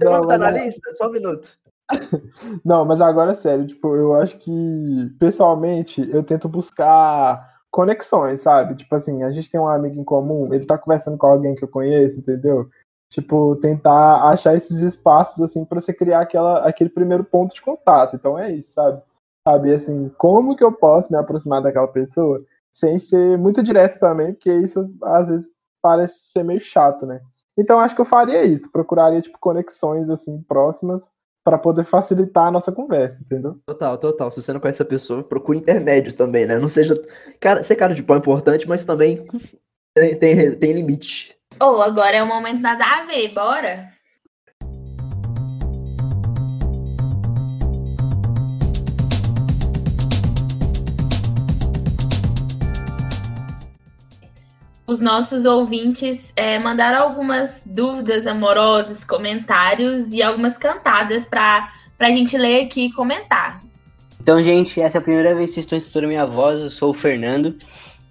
Não, 0.03 0.11
Não, 0.13 0.27
tá 0.27 0.39
na 0.39 0.51
não. 0.51 0.59
lista? 0.59 0.91
Só 0.93 1.09
um 1.09 1.13
minuto. 1.13 1.51
Não, 2.65 2.85
mas 2.85 3.01
agora 3.01 3.31
é 3.31 3.35
sério, 3.37 3.65
tipo, 3.67 3.95
eu 3.95 4.15
acho 4.15 4.37
que 4.39 4.53
pessoalmente 5.21 6.01
eu 6.11 6.25
tento 6.25 6.49
buscar 6.49 7.49
conexões, 7.71 8.41
sabe? 8.41 8.75
Tipo 8.75 8.97
assim, 8.97 9.23
a 9.23 9.31
gente 9.31 9.49
tem 9.51 9.61
um 9.61 9.69
amigo 9.69 10.01
em 10.01 10.05
comum, 10.05 10.53
ele 10.53 10.67
tá 10.67 10.77
conversando 10.77 11.17
com 11.17 11.27
alguém 11.29 11.55
que 11.55 11.63
eu 11.63 11.69
conheço, 11.69 12.19
entendeu? 12.19 12.69
Tipo, 13.11 13.57
tentar 13.57 14.25
achar 14.25 14.55
esses 14.57 14.81
espaços 14.81 15.43
assim 15.43 15.65
pra 15.65 15.81
você 15.81 15.93
criar 15.93 16.21
aquela, 16.21 16.67
aquele 16.67 16.91
primeiro 16.91 17.25
ponto 17.25 17.55
de 17.55 17.63
contato. 17.63 18.17
Então 18.17 18.39
é 18.39 18.53
isso, 18.53 18.73
sabe? 18.73 19.01
Saber 19.47 19.75
assim, 19.75 20.11
como 20.19 20.57
que 20.57 20.65
eu 20.65 20.73
posso 20.73 21.13
me 21.13 21.19
aproximar 21.19 21.63
daquela 21.63 21.89
pessoa 21.89 22.39
sem 22.71 22.99
ser 22.99 23.39
muito 23.39 23.63
direto 23.63 23.99
também, 23.99 24.35
porque 24.35 24.53
isso 24.53 24.93
às 25.03 25.29
vezes 25.29 25.49
parece 25.81 26.31
ser 26.31 26.43
meio 26.43 26.61
chato, 26.61 27.07
né? 27.07 27.21
Então 27.57 27.79
acho 27.79 27.95
que 27.95 28.01
eu 28.01 28.05
faria 28.05 28.45
isso, 28.45 28.71
procuraria 28.71 29.23
tipo 29.23 29.39
conexões 29.39 30.11
assim 30.11 30.43
próximas 30.43 31.11
para 31.47 31.57
poder 31.57 31.85
facilitar 31.85 32.49
a 32.49 32.51
nossa 32.51 32.73
conversa, 32.73 33.23
entendeu? 33.23 33.57
Total, 33.65 33.97
total. 33.99 34.31
Se 34.33 34.43
você 34.43 34.53
não 34.53 34.59
conhece 34.59 34.83
a 34.83 34.85
pessoa, 34.85 35.23
procure 35.23 35.59
intermédios 35.59 36.17
também, 36.17 36.45
né? 36.45 36.59
Não 36.59 36.69
seja. 36.69 36.93
Cara, 37.39 37.63
ser 37.63 37.77
cara 37.77 37.95
de 37.95 38.03
pau 38.03 38.17
é 38.17 38.19
importante, 38.19 38.69
mas 38.69 38.85
também 38.85 39.25
tem, 39.95 40.19
tem, 40.19 40.59
tem 40.59 40.73
limite. 40.73 41.36
Ou 41.59 41.81
agora 41.81 42.17
é 42.17 42.23
o 42.23 42.27
momento 42.27 42.61
nada 42.61 42.85
a 42.85 43.05
ver, 43.05 43.33
bora? 43.33 43.91
Os 54.87 55.01
nossos 55.01 55.47
ouvintes 55.47 56.33
é, 56.37 56.59
mandaram 56.59 57.03
algumas 57.03 57.63
dúvidas 57.67 58.27
amorosas, 58.27 59.03
comentários 59.03 60.13
e 60.13 60.23
algumas 60.23 60.57
cantadas 60.57 61.25
para 61.25 61.69
a 61.99 62.11
gente 62.11 62.37
ler 62.39 62.67
aqui 62.67 62.87
e 62.87 62.93
comentar. 62.93 63.61
Então, 64.21 64.41
gente, 64.43 64.81
essa 64.81 64.99
é 64.99 65.01
a 65.01 65.03
primeira 65.03 65.35
vez 65.35 65.53
que 65.53 65.61
estou 65.61 65.77
escutando 65.77 66.07
minha 66.07 66.27
voz. 66.27 66.61
Eu 66.61 66.71
sou 66.71 66.91
o 66.91 66.95
Fernando 66.95 67.57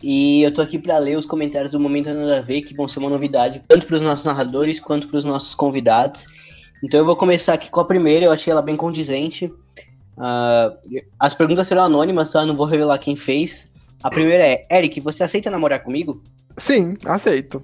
e 0.01 0.43
eu 0.43 0.53
tô 0.53 0.61
aqui 0.61 0.77
para 0.77 0.97
ler 0.97 1.17
os 1.17 1.25
comentários 1.25 1.71
do 1.71 1.79
Momento 1.79 2.13
Nada 2.13 2.37
a 2.37 2.41
Ver, 2.41 2.61
que 2.61 2.75
vão 2.75 2.87
ser 2.87 2.99
uma 2.99 3.09
novidade 3.09 3.61
tanto 3.67 3.87
para 3.87 3.95
os 3.95 4.01
nossos 4.01 4.25
narradores 4.25 4.79
quanto 4.79 5.07
para 5.07 5.17
os 5.17 5.25
nossos 5.25 5.55
convidados. 5.55 6.27
Então, 6.83 6.99
eu 6.99 7.05
vou 7.05 7.15
começar 7.15 7.53
aqui 7.53 7.69
com 7.69 7.79
a 7.79 7.85
primeira, 7.85 8.25
eu 8.25 8.31
achei 8.31 8.51
ela 8.51 8.61
bem 8.61 8.75
condizente. 8.75 9.51
Ah, 10.17 10.73
as 11.19 11.33
perguntas 11.33 11.67
serão 11.67 11.83
anônimas, 11.83 12.29
tá? 12.29 12.45
Não 12.45 12.55
vou 12.55 12.65
revelar 12.65 12.97
quem 12.99 13.15
fez. 13.15 13.67
A 14.03 14.09
primeira 14.09 14.45
é: 14.45 14.65
Eric, 14.71 14.99
você 14.99 15.23
aceita 15.23 15.49
namorar 15.49 15.83
comigo? 15.83 16.21
Sim, 16.57 16.95
aceito. 17.05 17.63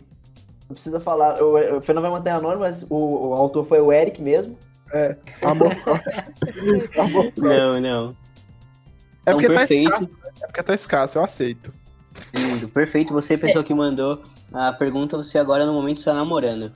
Não 0.68 0.74
precisa 0.74 1.00
falar. 1.00 1.42
O, 1.42 1.78
o 1.78 1.82
Fernando 1.82 2.04
vai 2.04 2.12
manter 2.12 2.30
anônimo, 2.32 2.62
mas 2.62 2.84
o, 2.90 3.30
o 3.30 3.34
autor 3.34 3.66
foi 3.66 3.80
o 3.80 3.92
Eric 3.92 4.22
mesmo. 4.22 4.58
Amor 5.44 5.72
Amor 7.00 7.32
Não, 7.38 7.80
não. 7.80 8.16
É 9.26 9.32
porque, 9.32 9.48
tá 9.48 9.54
perfeito. 9.54 9.94
escasso, 9.94 10.10
é 10.42 10.48
porque 10.48 10.64
tá 10.64 10.74
escasso, 10.74 11.18
eu 11.18 11.24
aceito. 11.24 11.74
Lindo, 12.36 12.70
perfeito. 12.70 13.14
Você, 13.14 13.38
pessoa 13.38 13.64
que 13.64 13.74
mandou 13.74 14.22
a 14.54 14.74
pergunta, 14.74 15.18
você 15.18 15.38
agora 15.38 15.66
no 15.66 15.74
momento 15.74 16.00
está 16.00 16.14
namorando. 16.14 16.72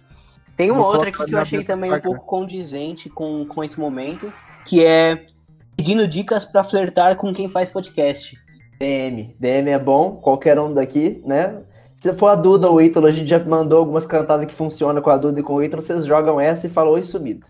Tem 0.55 0.71
uma 0.71 0.81
Vou 0.81 0.93
outra 0.93 1.09
aqui 1.09 1.25
que 1.25 1.35
eu 1.35 1.39
achei 1.39 1.63
também 1.63 1.93
um 1.93 1.99
pouco 1.99 2.25
condizente 2.25 3.09
com, 3.09 3.45
com 3.45 3.63
esse 3.63 3.79
momento, 3.79 4.31
que 4.65 4.83
é 4.83 5.27
pedindo 5.75 6.07
dicas 6.07 6.45
pra 6.45 6.63
flertar 6.63 7.17
com 7.17 7.33
quem 7.33 7.49
faz 7.49 7.69
podcast. 7.69 8.37
DM. 8.79 9.35
DM 9.39 9.69
é 9.69 9.79
bom, 9.79 10.17
qualquer 10.17 10.59
um 10.59 10.73
daqui, 10.73 11.21
né? 11.25 11.61
Se 11.97 12.13
for 12.13 12.27
a 12.27 12.35
Duda 12.35 12.69
ou 12.69 12.75
o 12.75 12.81
Ítalo, 12.81 13.07
a 13.07 13.11
gente 13.11 13.29
já 13.29 13.39
mandou 13.39 13.79
algumas 13.79 14.05
cantadas 14.05 14.45
que 14.45 14.53
funcionam 14.53 15.01
com 15.01 15.09
a 15.09 15.17
Duda 15.17 15.39
e 15.39 15.43
com 15.43 15.55
o 15.55 15.63
Ítalo, 15.63 15.81
vocês 15.81 16.05
jogam 16.05 16.39
essa 16.39 16.67
e 16.67 16.69
falou 16.69 16.95
oi 16.95 17.03
sumido. 17.03 17.47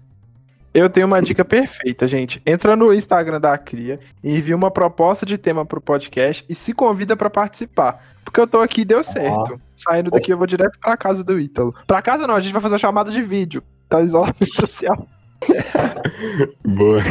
Eu 0.75 0.89
tenho 0.89 1.07
uma 1.07 1.21
dica 1.21 1.45
perfeita, 1.45 2.05
gente. 2.05 2.41
Entra 2.45 2.75
no 2.75 2.93
Instagram 2.93 3.39
da 3.39 3.57
Cria 3.57 3.97
e 4.21 4.37
envia 4.37 4.57
uma 4.57 4.69
proposta 4.69 5.25
de 5.25 5.37
tema 5.37 5.65
pro 5.65 5.79
podcast 5.79 6.43
e 6.49 6.53
se 6.53 6.73
convida 6.73 7.15
pra 7.15 7.29
participar. 7.29 8.03
Porque 8.25 8.41
eu 8.41 8.45
tô 8.45 8.59
aqui 8.59 8.81
e 8.81 8.85
deu 8.85 9.01
certo. 9.01 9.57
Saindo 9.73 10.11
daqui, 10.11 10.33
eu 10.33 10.37
vou 10.37 10.45
direto 10.45 10.77
pra 10.77 10.97
casa 10.97 11.23
do 11.23 11.39
Ítalo. 11.39 11.73
Pra 11.87 12.01
casa 12.01 12.27
não, 12.27 12.35
a 12.35 12.41
gente 12.41 12.51
vai 12.51 12.61
fazer 12.61 12.75
a 12.75 12.79
chamada 12.79 13.09
de 13.09 13.21
vídeo. 13.21 13.63
Tá 13.87 14.01
isolamento 14.01 14.45
social. 14.53 15.07
Boa. 16.65 17.01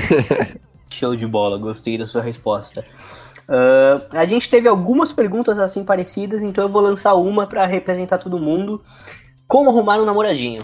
Show 0.91 1.17
de 1.17 1.27
bola, 1.27 1.57
gostei 1.57 1.97
da 1.97 2.05
sua 2.05 2.21
resposta. 2.21 2.85
Ah, 3.49 4.03
a 4.11 4.27
gente 4.27 4.51
teve 4.51 4.69
algumas 4.69 5.11
perguntas 5.11 5.59
assim 5.59 5.83
parecidas, 5.85 6.43
então 6.43 6.65
eu 6.65 6.69
vou 6.69 6.83
lançar 6.83 7.15
uma 7.15 7.47
pra 7.47 7.65
representar 7.65 8.19
todo 8.19 8.39
mundo. 8.39 8.83
Como 9.49 9.71
arrumar 9.71 9.99
um 10.01 10.05
namoradinho? 10.05 10.61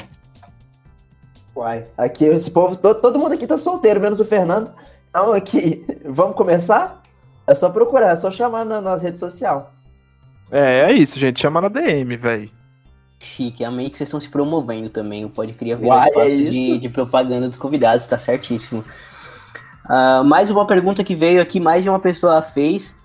Uai, 1.61 1.85
aqui 1.95 2.25
esse 2.25 2.51
povo, 2.51 2.75
todo, 2.75 3.03
todo 3.03 3.19
mundo 3.19 3.35
aqui 3.35 3.47
tá 3.47 3.59
solteiro, 3.59 4.01
menos 4.01 4.19
o 4.19 4.25
Fernando. 4.25 4.73
Então 5.11 5.31
aqui, 5.31 5.85
vamos 6.09 6.35
começar? 6.35 7.03
É 7.47 7.55
só 7.55 7.69
procurar, 7.69 8.13
é 8.13 8.17
só 8.17 8.31
chamar 8.31 8.65
na, 8.65 8.81
nas 8.81 9.03
redes 9.03 9.21
sociais. 9.21 9.65
É, 10.51 10.91
é 10.91 10.93
isso, 10.95 11.19
gente. 11.19 11.39
Chama 11.39 11.61
na 11.61 11.69
DM, 11.69 12.17
velho. 12.17 12.51
Chique, 13.19 13.63
amei 13.63 13.91
que 13.91 13.99
vocês 13.99 14.07
estão 14.07 14.19
se 14.19 14.31
promovendo 14.31 14.89
também. 14.89 15.27
O 15.27 15.29
Pode 15.29 15.53
Cria 15.53 15.77
virar 15.77 15.97
Uai, 15.97 16.09
espaço 16.09 16.29
é 16.29 16.35
de, 16.35 16.79
de 16.79 16.89
propaganda 16.89 17.47
dos 17.47 17.59
convidados, 17.59 18.07
tá 18.07 18.17
certíssimo. 18.17 18.83
Ah, 19.85 20.23
mais 20.25 20.49
uma 20.49 20.67
pergunta 20.67 21.05
que 21.05 21.15
veio 21.15 21.43
aqui, 21.43 21.61
mais 21.61 21.83
de 21.83 21.91
uma 21.91 22.01
pessoa 22.01 22.41
fez. 22.41 22.97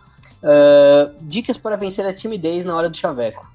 Ah, 0.42 1.12
dicas 1.20 1.58
para 1.58 1.76
vencer 1.76 2.06
a 2.06 2.14
timidez 2.14 2.64
na 2.64 2.74
hora 2.74 2.90
do 2.90 2.96
chaveco. 2.96 3.46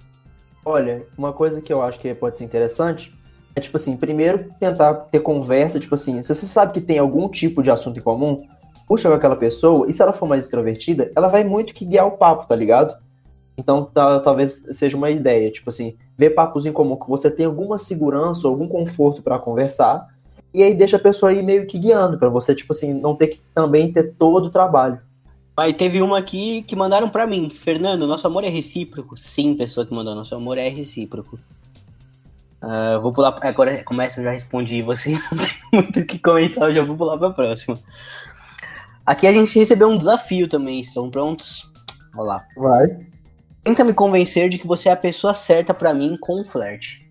Olha, 0.63 1.07
uma 1.17 1.33
coisa 1.33 1.63
que 1.63 1.73
eu 1.73 1.83
acho 1.83 1.99
que 1.99 2.13
pode 2.13 2.37
ser 2.37 2.45
interessante 2.45 3.19
é, 3.55 3.61
tipo 3.61 3.77
assim, 3.77 3.97
primeiro 3.97 4.47
tentar 4.59 4.95
ter 4.95 5.21
conversa, 5.21 5.81
tipo 5.81 5.95
assim, 5.95 6.23
se 6.23 6.35
você 6.35 6.47
sabe 6.47 6.73
que 6.73 6.81
tem 6.81 6.99
algum 6.99 7.29
tipo 7.29 7.63
de 7.63 7.71
assunto 7.71 7.99
em 7.99 8.03
comum, 8.03 8.47
puxa 8.87 9.09
com 9.09 9.15
aquela 9.15 9.37
pessoa, 9.37 9.89
e 9.89 9.93
se 9.93 10.03
ela 10.03 10.13
for 10.13 10.27
mais 10.27 10.45
extrovertida, 10.45 11.11
ela 11.17 11.29
vai 11.29 11.45
muito 11.45 11.75
que 11.75 11.85
guiar 11.85 12.07
o 12.07 12.13
papo, 12.13 12.47
tá 12.49 12.55
ligado? 12.57 12.95
Então, 13.57 13.85
tá- 13.85 14.21
talvez 14.21 14.67
seja 14.73 14.97
uma 14.97 15.11
ideia, 15.11 15.51
tipo 15.51 15.69
assim, 15.69 15.95
ver 16.17 16.31
papos 16.31 16.65
em 16.67 16.73
comum 16.73 16.97
que 16.97 17.09
você 17.09 17.31
tem 17.31 17.47
alguma 17.47 17.79
segurança, 17.79 18.49
algum 18.49 18.67
conforto 18.67 19.23
pra 19.23 19.39
conversar, 19.39 20.09
e 20.53 20.63
aí 20.63 20.75
deixa 20.75 20.97
a 20.97 21.01
pessoa 21.01 21.31
aí 21.31 21.43
meio 21.43 21.67
que 21.67 21.79
guiando, 21.79 22.19
pra 22.19 22.29
você, 22.29 22.55
tipo 22.55 22.73
assim, 22.73 22.93
não 22.93 23.15
ter 23.15 23.29
que 23.29 23.41
também 23.55 23.93
ter 23.93 24.15
todo 24.15 24.47
o 24.47 24.51
trabalho. 24.51 24.99
Aí 25.57 25.75
teve 25.75 26.01
uma 26.01 26.17
aqui 26.19 26.63
que 26.63 26.75
mandaram 26.75 27.09
pra 27.11 27.27
mim. 27.27 27.51
Fernando, 27.51 28.07
nosso 28.07 28.27
amor 28.27 28.45
é 28.45 28.49
recíproco? 28.49 29.17
Sim, 29.17 29.55
pessoa 29.55 29.85
que 29.85 29.93
mandou, 29.93 30.15
nosso 30.15 30.35
amor 30.35 30.57
é 30.57 30.69
recíproco. 30.69 31.39
Ah, 32.61 32.99
vou 32.99 33.13
pular. 33.13 33.39
Agora 33.43 33.83
começa, 33.85 34.21
eu 34.21 34.25
já 34.25 34.33
respondi. 34.33 34.83
Vocês 34.83 35.19
não 35.33 35.39
tem 35.39 35.55
muito 35.73 36.01
o 36.01 36.07
que 36.07 36.19
comentar, 36.19 36.69
eu 36.69 36.75
já 36.75 36.85
vou 36.85 36.97
pular 36.97 37.19
pra 37.19 37.31
próxima. 37.31 37.79
Aqui 39.07 39.27
a 39.27 39.33
gente 39.33 39.59
recebeu 39.59 39.89
um 39.89 39.99
desafio 39.99 40.49
também. 40.49 40.81
Estão 40.81 41.11
prontos? 41.11 41.71
Olha 42.15 42.25
lá. 42.25 42.47
Vai. 42.57 43.07
Tenta 43.65 43.85
me 43.85 43.93
convencer 43.93 44.49
de 44.49 44.59
que 44.59 44.67
você 44.67 44.89
é 44.89 44.93
a 44.93 44.97
pessoa 44.97 45.35
certa 45.35 45.75
pra 45.75 45.93
mim 45.93 46.17
com 46.21 46.41
um 46.41 46.45
flerte. 46.45 47.07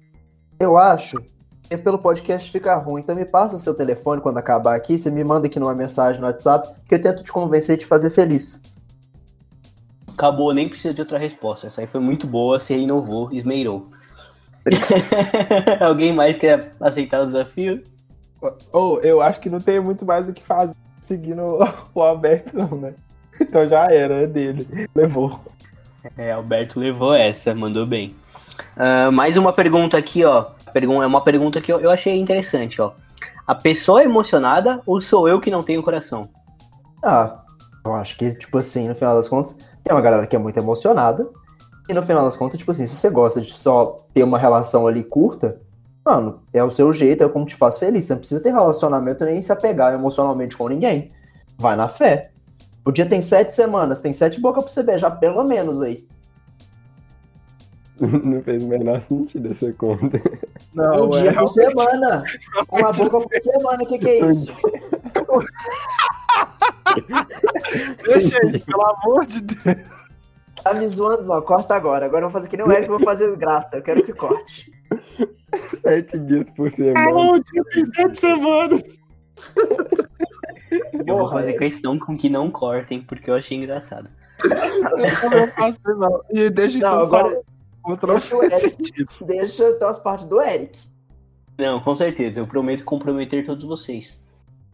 Eu 0.59 0.77
acho 0.77 1.17
que 1.63 1.77
pelo 1.77 1.99
podcast 1.99 2.51
fica 2.51 2.75
ruim. 2.75 3.01
Então 3.01 3.15
me 3.15 3.25
passa 3.25 3.57
seu 3.57 3.73
telefone 3.73 4.21
quando 4.21 4.37
acabar 4.37 4.75
aqui. 4.75 4.97
Você 4.97 5.11
me 5.11 5.23
manda 5.23 5.47
aqui 5.47 5.59
numa 5.59 5.73
mensagem 5.73 6.21
no 6.21 6.27
WhatsApp 6.27 6.69
que 6.87 6.95
eu 6.95 7.01
tento 7.01 7.23
te 7.23 7.31
convencer 7.31 7.75
e 7.75 7.79
te 7.79 7.85
fazer 7.85 8.09
feliz. 8.09 8.61
Acabou, 10.07 10.53
nem 10.53 10.67
precisa 10.67 10.93
de 10.93 11.01
outra 11.01 11.17
resposta. 11.17 11.67
Essa 11.67 11.81
aí 11.81 11.87
foi 11.87 12.01
muito 12.01 12.27
boa, 12.27 12.59
você 12.59 12.77
inovou, 12.77 13.29
esmeirou. 13.31 13.89
Alguém 15.79 16.13
mais 16.13 16.37
quer 16.37 16.71
aceitar 16.79 17.21
o 17.21 17.25
desafio? 17.25 17.83
Ou 18.71 19.01
eu 19.01 19.21
acho 19.21 19.39
que 19.39 19.49
não 19.49 19.59
tem 19.59 19.79
muito 19.79 20.05
mais 20.05 20.27
o 20.27 20.33
que 20.33 20.43
fazer 20.43 20.75
seguindo 21.01 21.57
o 21.93 22.01
Alberto, 22.01 22.55
não, 22.55 22.77
né? 22.77 22.93
Então 23.41 23.67
já 23.69 23.85
era, 23.89 24.15
é 24.15 24.27
dele. 24.27 24.67
Levou. 24.93 25.39
É, 26.17 26.33
Alberto 26.33 26.77
levou 26.77 27.13
essa, 27.13 27.55
mandou 27.55 27.85
bem. 27.85 28.13
Ah, 28.75 29.09
mais 29.11 29.37
uma 29.37 29.53
pergunta 29.53 29.97
aqui, 29.97 30.25
ó. 30.25 30.47
É 30.73 31.07
uma 31.07 31.23
pergunta 31.23 31.61
que 31.61 31.71
eu, 31.71 31.79
eu 31.79 31.89
achei 31.89 32.19
interessante, 32.19 32.81
ó. 32.81 32.91
A 33.47 33.55
pessoa 33.55 34.01
é 34.01 34.05
emocionada 34.05 34.81
ou 34.85 35.01
sou 35.01 35.27
eu 35.27 35.39
que 35.39 35.49
não 35.49 35.63
tenho 35.63 35.81
coração? 35.81 36.29
Ah, 37.03 37.39
eu 37.85 37.93
acho 37.93 38.17
que, 38.17 38.35
tipo 38.35 38.57
assim, 38.57 38.89
no 38.89 38.95
final 38.95 39.15
das 39.15 39.29
contas, 39.29 39.55
tem 39.83 39.95
uma 39.95 40.01
galera 40.01 40.27
que 40.27 40.35
é 40.35 40.39
muito 40.39 40.59
emocionada. 40.59 41.27
E 41.89 41.93
no 41.93 42.03
final 42.03 42.23
das 42.23 42.37
contas, 42.37 42.59
tipo 42.59 42.69
assim, 42.69 42.85
se 42.85 42.95
você 42.95 43.09
gosta 43.09 43.41
de 43.41 43.51
só 43.51 44.05
ter 44.13 44.21
uma 44.21 44.37
relação 44.37 44.85
ali 44.85 45.03
curta, 45.03 45.59
mano, 46.05 46.39
é 46.53 46.63
o 46.63 46.69
seu 46.69 46.93
jeito, 46.93 47.23
é 47.23 47.27
como 47.27 47.47
te 47.47 47.55
faz 47.55 47.79
feliz. 47.79 48.05
Você 48.05 48.13
não 48.13 48.19
precisa 48.19 48.39
ter 48.39 48.51
relacionamento 48.51 49.25
nem 49.25 49.41
se 49.41 49.51
apegar 49.51 49.91
emocionalmente 49.95 50.55
com 50.55 50.69
ninguém. 50.69 51.09
Vai 51.57 51.75
na 51.75 51.87
fé. 51.87 52.29
O 52.85 52.91
dia 52.91 53.07
tem 53.07 53.23
sete 53.23 53.55
semanas, 53.55 53.99
tem 53.99 54.13
sete 54.13 54.39
bocas 54.39 54.65
pra 54.65 54.71
você 54.71 54.83
beijar, 54.83 55.09
pelo 55.19 55.43
menos 55.43 55.81
aí. 55.81 56.07
Não 57.99 58.41
fez 58.41 58.63
o 58.63 58.67
menor 58.67 59.01
sentido 59.01 59.51
essa 59.51 59.73
conta. 59.73 60.21
Não, 60.73 61.07
um 61.07 61.09
dia 61.09 61.31
é, 61.31 61.33
por 61.33 61.49
semana. 61.49 62.23
Uma 62.71 62.91
boca 62.93 63.19
por 63.19 63.41
semana, 63.41 63.83
o 63.83 63.85
que, 63.85 63.99
que 63.99 64.09
é 64.09 64.31
isso? 64.31 64.55
Deixa 68.05 68.37
aí, 68.37 68.59
pelo 68.61 68.85
amor 68.85 69.25
de 69.25 69.41
Deus. 69.41 69.98
Tá 70.63 70.73
me 70.73 70.87
zoando? 70.87 71.23
Não, 71.23 71.41
corta 71.41 71.75
agora. 71.75 72.05
Agora 72.05 72.25
eu 72.25 72.29
vou 72.29 72.39
fazer 72.39 72.49
que 72.49 72.57
nem 72.57 72.65
o 72.65 72.71
Eric, 72.71 72.89
eu 72.89 72.97
vou 72.97 73.05
fazer 73.05 73.35
graça. 73.37 73.77
Eu 73.77 73.81
quero 73.81 74.03
que 74.03 74.13
corte. 74.13 74.71
Sete 75.81 76.17
dias 76.19 76.45
por 76.55 76.71
semana. 76.71 77.11
Não, 77.11 77.43
tinha 77.43 77.63
tem 77.65 77.85
sete 77.87 78.19
semanas. 78.19 78.81
Eu 80.93 81.05
vou 81.05 81.17
Porra, 81.19 81.31
fazer 81.33 81.49
Eric. 81.51 81.65
questão 81.65 81.97
com 81.97 82.17
que 82.17 82.29
não 82.29 82.51
cortem, 82.51 83.01
porque 83.01 83.29
eu 83.29 83.35
achei 83.35 83.57
engraçado. 83.57 84.09
Eu 84.43 85.29
não 85.31 85.47
faço, 85.47 85.79
não. 85.85 86.21
E 86.31 86.49
deixa 86.49 86.77
Não, 86.79 86.87
então 86.87 87.01
agora- 87.01 87.41
Deixa 88.05 88.35
o 88.35 88.43
Eric. 88.43 89.05
Deixa 89.25 89.63
então 89.69 89.89
as 89.89 89.99
partes 89.99 90.25
do 90.25 90.41
Eric. 90.41 90.77
Não, 91.57 91.79
com 91.81 91.95
certeza, 91.95 92.39
eu 92.39 92.47
prometo 92.47 92.83
comprometer 92.83 93.45
todos 93.45 93.63
vocês. 93.65 94.17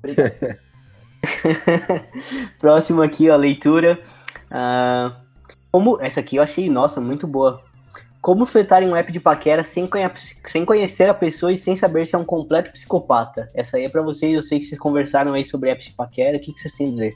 Próximo 2.59 3.01
aqui, 3.01 3.29
ó, 3.29 3.33
a 3.33 3.37
leitura. 3.37 3.99
Ah, 4.51 5.15
como 5.75 6.01
essa 6.01 6.21
aqui 6.21 6.37
eu 6.37 6.41
achei, 6.41 6.69
nossa, 6.69 7.01
muito 7.01 7.27
boa. 7.27 7.61
Como 8.21 8.45
flertar 8.45 8.81
em 8.81 8.87
um 8.87 8.95
app 8.95 9.11
de 9.11 9.19
paquera 9.19 9.61
sem, 9.61 9.85
conhe- 9.85 10.09
sem 10.45 10.63
conhecer 10.63 11.09
a 11.09 11.13
pessoa 11.13 11.51
e 11.51 11.57
sem 11.57 11.75
saber 11.75 12.07
se 12.07 12.15
é 12.15 12.17
um 12.17 12.23
completo 12.23 12.71
psicopata? 12.71 13.51
Essa 13.53 13.75
aí 13.75 13.83
é 13.83 13.89
pra 13.89 14.01
vocês, 14.01 14.33
eu 14.33 14.41
sei 14.41 14.57
que 14.59 14.63
vocês 14.63 14.79
conversaram 14.79 15.33
aí 15.33 15.43
sobre 15.43 15.69
apps 15.69 15.87
de 15.87 15.91
paquera, 15.93 16.37
o 16.37 16.39
que, 16.39 16.53
que 16.53 16.61
vocês 16.61 16.73
têm 16.73 16.87
a 16.87 16.91
dizer? 16.91 17.13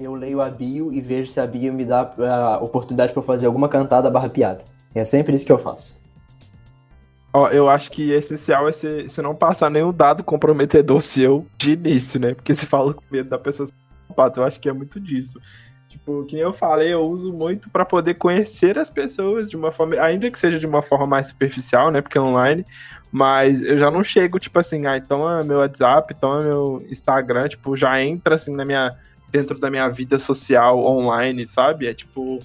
Eu 0.00 0.12
leio 0.16 0.40
a 0.40 0.50
bio 0.50 0.92
e 0.92 1.00
vejo 1.00 1.30
se 1.30 1.38
a 1.38 1.46
bio 1.46 1.72
me 1.72 1.84
dá 1.84 2.00
a 2.00 2.58
oportunidade 2.58 3.12
pra 3.12 3.22
eu 3.22 3.26
fazer 3.26 3.46
alguma 3.46 3.68
cantada 3.68 4.10
barra 4.10 4.28
piada. 4.28 4.64
É 4.92 5.04
sempre 5.04 5.36
isso 5.36 5.46
que 5.46 5.52
eu 5.52 5.58
faço. 5.58 5.96
Ó, 7.32 7.46
eu 7.50 7.70
acho 7.70 7.92
que 7.92 8.10
essencial 8.10 8.68
é 8.68 8.72
você, 8.72 9.04
você 9.04 9.22
não 9.22 9.36
passar 9.36 9.70
nenhum 9.70 9.92
dado 9.92 10.24
comprometedor 10.24 11.00
seu 11.00 11.46
de 11.56 11.74
início, 11.74 12.18
né? 12.18 12.34
Porque 12.34 12.52
você 12.52 12.66
fala 12.66 12.92
com 12.92 13.04
medo 13.08 13.30
da 13.30 13.38
pessoa 13.38 13.68
ser 13.68 13.74
psicopata. 14.00 14.40
Eu 14.40 14.44
acho 14.44 14.58
que 14.58 14.68
é 14.68 14.72
muito 14.72 14.98
disso. 14.98 15.38
Tipo, 15.90 16.24
que 16.24 16.34
nem 16.36 16.44
eu 16.44 16.52
falei, 16.52 16.92
eu 16.92 17.02
uso 17.02 17.32
muito 17.32 17.68
pra 17.68 17.84
poder 17.84 18.14
conhecer 18.14 18.78
as 18.78 18.88
pessoas 18.88 19.50
de 19.50 19.56
uma 19.56 19.72
forma, 19.72 19.96
ainda 19.96 20.30
que 20.30 20.38
seja 20.38 20.58
de 20.58 20.64
uma 20.64 20.82
forma 20.82 21.04
mais 21.04 21.26
superficial, 21.26 21.90
né? 21.90 22.00
Porque 22.00 22.16
é 22.16 22.20
online, 22.20 22.64
mas 23.10 23.60
eu 23.62 23.76
já 23.76 23.90
não 23.90 24.04
chego, 24.04 24.38
tipo 24.38 24.56
assim, 24.58 24.86
ah, 24.86 25.00
toma 25.00 25.42
meu 25.42 25.58
WhatsApp, 25.58 26.14
toma 26.14 26.42
meu 26.42 26.86
Instagram, 26.88 27.48
tipo, 27.48 27.76
já 27.76 28.00
entra 28.00 28.36
assim 28.36 28.54
na 28.54 28.64
minha 28.64 28.96
dentro 29.32 29.58
da 29.58 29.68
minha 29.68 29.88
vida 29.88 30.18
social 30.18 30.78
online, 30.78 31.44
sabe? 31.46 31.88
É 31.88 31.94
tipo, 31.94 32.38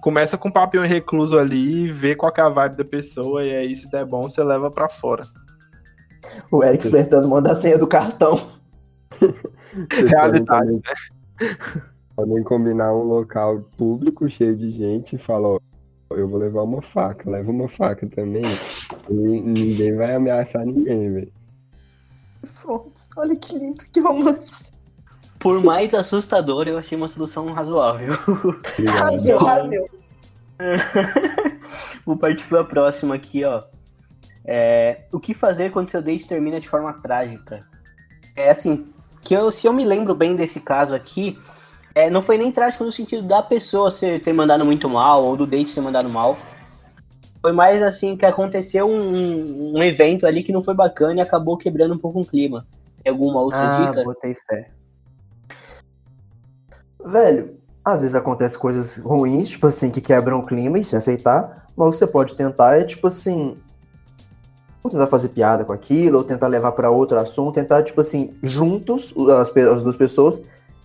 começa 0.00 0.38
com 0.38 0.48
um 0.48 0.52
papinho 0.52 0.82
recluso 0.82 1.38
ali, 1.38 1.88
vê 1.90 2.14
qual 2.14 2.32
que 2.32 2.40
é 2.40 2.44
a 2.44 2.48
vibe 2.48 2.76
da 2.76 2.84
pessoa, 2.84 3.44
e 3.44 3.54
aí, 3.54 3.76
se 3.76 3.90
der 3.90 4.04
bom, 4.06 4.22
você 4.22 4.42
leva 4.42 4.70
pra 4.70 4.88
fora. 4.88 5.24
O 6.50 6.64
Eric 6.64 6.88
flertando 6.88 7.28
manda 7.28 7.52
a 7.52 7.54
senha 7.54 7.76
do 7.76 7.86
cartão. 7.86 8.48
Realidade, 10.08 10.44
também- 10.44 10.82
Podem 12.16 12.42
combinar 12.42 12.92
um 12.92 13.04
local 13.04 13.60
público 13.76 14.28
cheio 14.28 14.56
de 14.56 14.70
gente 14.70 15.16
e 15.16 15.18
falar, 15.18 15.48
ó, 15.48 15.58
eu 16.10 16.28
vou 16.28 16.38
levar 16.38 16.62
uma 16.62 16.82
faca, 16.82 17.30
leva 17.30 17.50
uma 17.50 17.68
faca 17.68 18.06
também. 18.06 18.42
E 19.08 19.14
ninguém 19.14 19.96
vai 19.96 20.14
ameaçar 20.14 20.64
ninguém, 20.64 21.12
velho. 21.12 21.32
Pronto. 22.60 22.92
Olha 23.16 23.36
que 23.36 23.56
lindo, 23.56 23.84
que 23.92 24.00
romance. 24.00 24.70
Por 25.38 25.62
mais 25.62 25.92
assustador, 25.94 26.68
eu 26.68 26.78
achei 26.78 26.96
uma 26.96 27.08
solução 27.08 27.52
razoável. 27.52 28.14
Razoável. 28.86 29.88
Vou 32.06 32.16
partir 32.16 32.44
pra 32.44 32.62
próxima 32.62 33.14
aqui, 33.14 33.44
ó. 33.44 33.62
É, 34.44 35.04
o 35.12 35.20
que 35.20 35.34
fazer 35.34 35.70
quando 35.70 35.90
seu 35.90 36.02
date 36.02 36.26
termina 36.26 36.60
de 36.60 36.68
forma 36.68 36.92
trágica? 36.92 37.64
É 38.36 38.50
assim, 38.50 38.86
que 39.22 39.34
eu, 39.34 39.50
se 39.52 39.66
eu 39.66 39.72
me 39.72 39.84
lembro 39.84 40.14
bem 40.14 40.34
desse 40.34 40.60
caso 40.60 40.94
aqui, 40.94 41.38
é, 41.94 42.10
não 42.10 42.22
foi 42.22 42.38
nem 42.38 42.50
trágico 42.50 42.84
no 42.84 42.92
sentido 42.92 43.22
da 43.22 43.42
pessoa 43.42 43.90
ser, 43.90 44.20
ter 44.20 44.32
mandado 44.32 44.64
muito 44.64 44.88
mal, 44.88 45.24
ou 45.24 45.36
do 45.36 45.46
date 45.46 45.74
ter 45.74 45.80
mandado 45.80 46.08
mal. 46.08 46.36
Foi 47.40 47.52
mais 47.52 47.82
assim 47.82 48.16
que 48.16 48.24
aconteceu 48.24 48.86
um, 48.88 49.74
um 49.76 49.82
evento 49.82 50.26
ali 50.26 50.42
que 50.44 50.52
não 50.52 50.62
foi 50.62 50.74
bacana 50.74 51.16
e 51.16 51.20
acabou 51.20 51.56
quebrando 51.56 51.94
um 51.94 51.98
pouco 51.98 52.20
o 52.20 52.26
clima. 52.26 52.64
Tem 53.02 53.12
alguma 53.12 53.40
outra 53.40 53.66
Ah, 53.66 53.90
dica? 53.90 54.04
botei 54.04 54.34
fé. 54.34 54.70
Velho, 57.04 57.56
às 57.84 58.00
vezes 58.00 58.14
acontece 58.14 58.56
coisas 58.56 58.96
ruins, 58.96 59.50
tipo 59.50 59.66
assim, 59.66 59.90
que 59.90 60.00
quebram 60.00 60.38
o 60.38 60.46
clima 60.46 60.78
e 60.78 60.84
se 60.84 60.94
aceitar, 60.94 61.66
mas 61.76 61.96
você 61.96 62.06
pode 62.06 62.36
tentar 62.36 62.78
é, 62.78 62.84
tipo 62.84 63.08
assim, 63.08 63.56
ou 64.84 64.90
tentar 64.90 65.08
fazer 65.08 65.30
piada 65.30 65.64
com 65.64 65.72
aquilo, 65.72 66.18
ou 66.18 66.24
tentar 66.24 66.46
levar 66.46 66.72
pra 66.72 66.90
outro 66.90 67.18
assunto, 67.18 67.54
tentar, 67.54 67.82
tipo 67.82 68.00
assim, 68.00 68.34
juntos, 68.40 69.12
as, 69.40 69.56
as 69.56 69.82
duas 69.82 69.96
pessoas, 69.96 70.40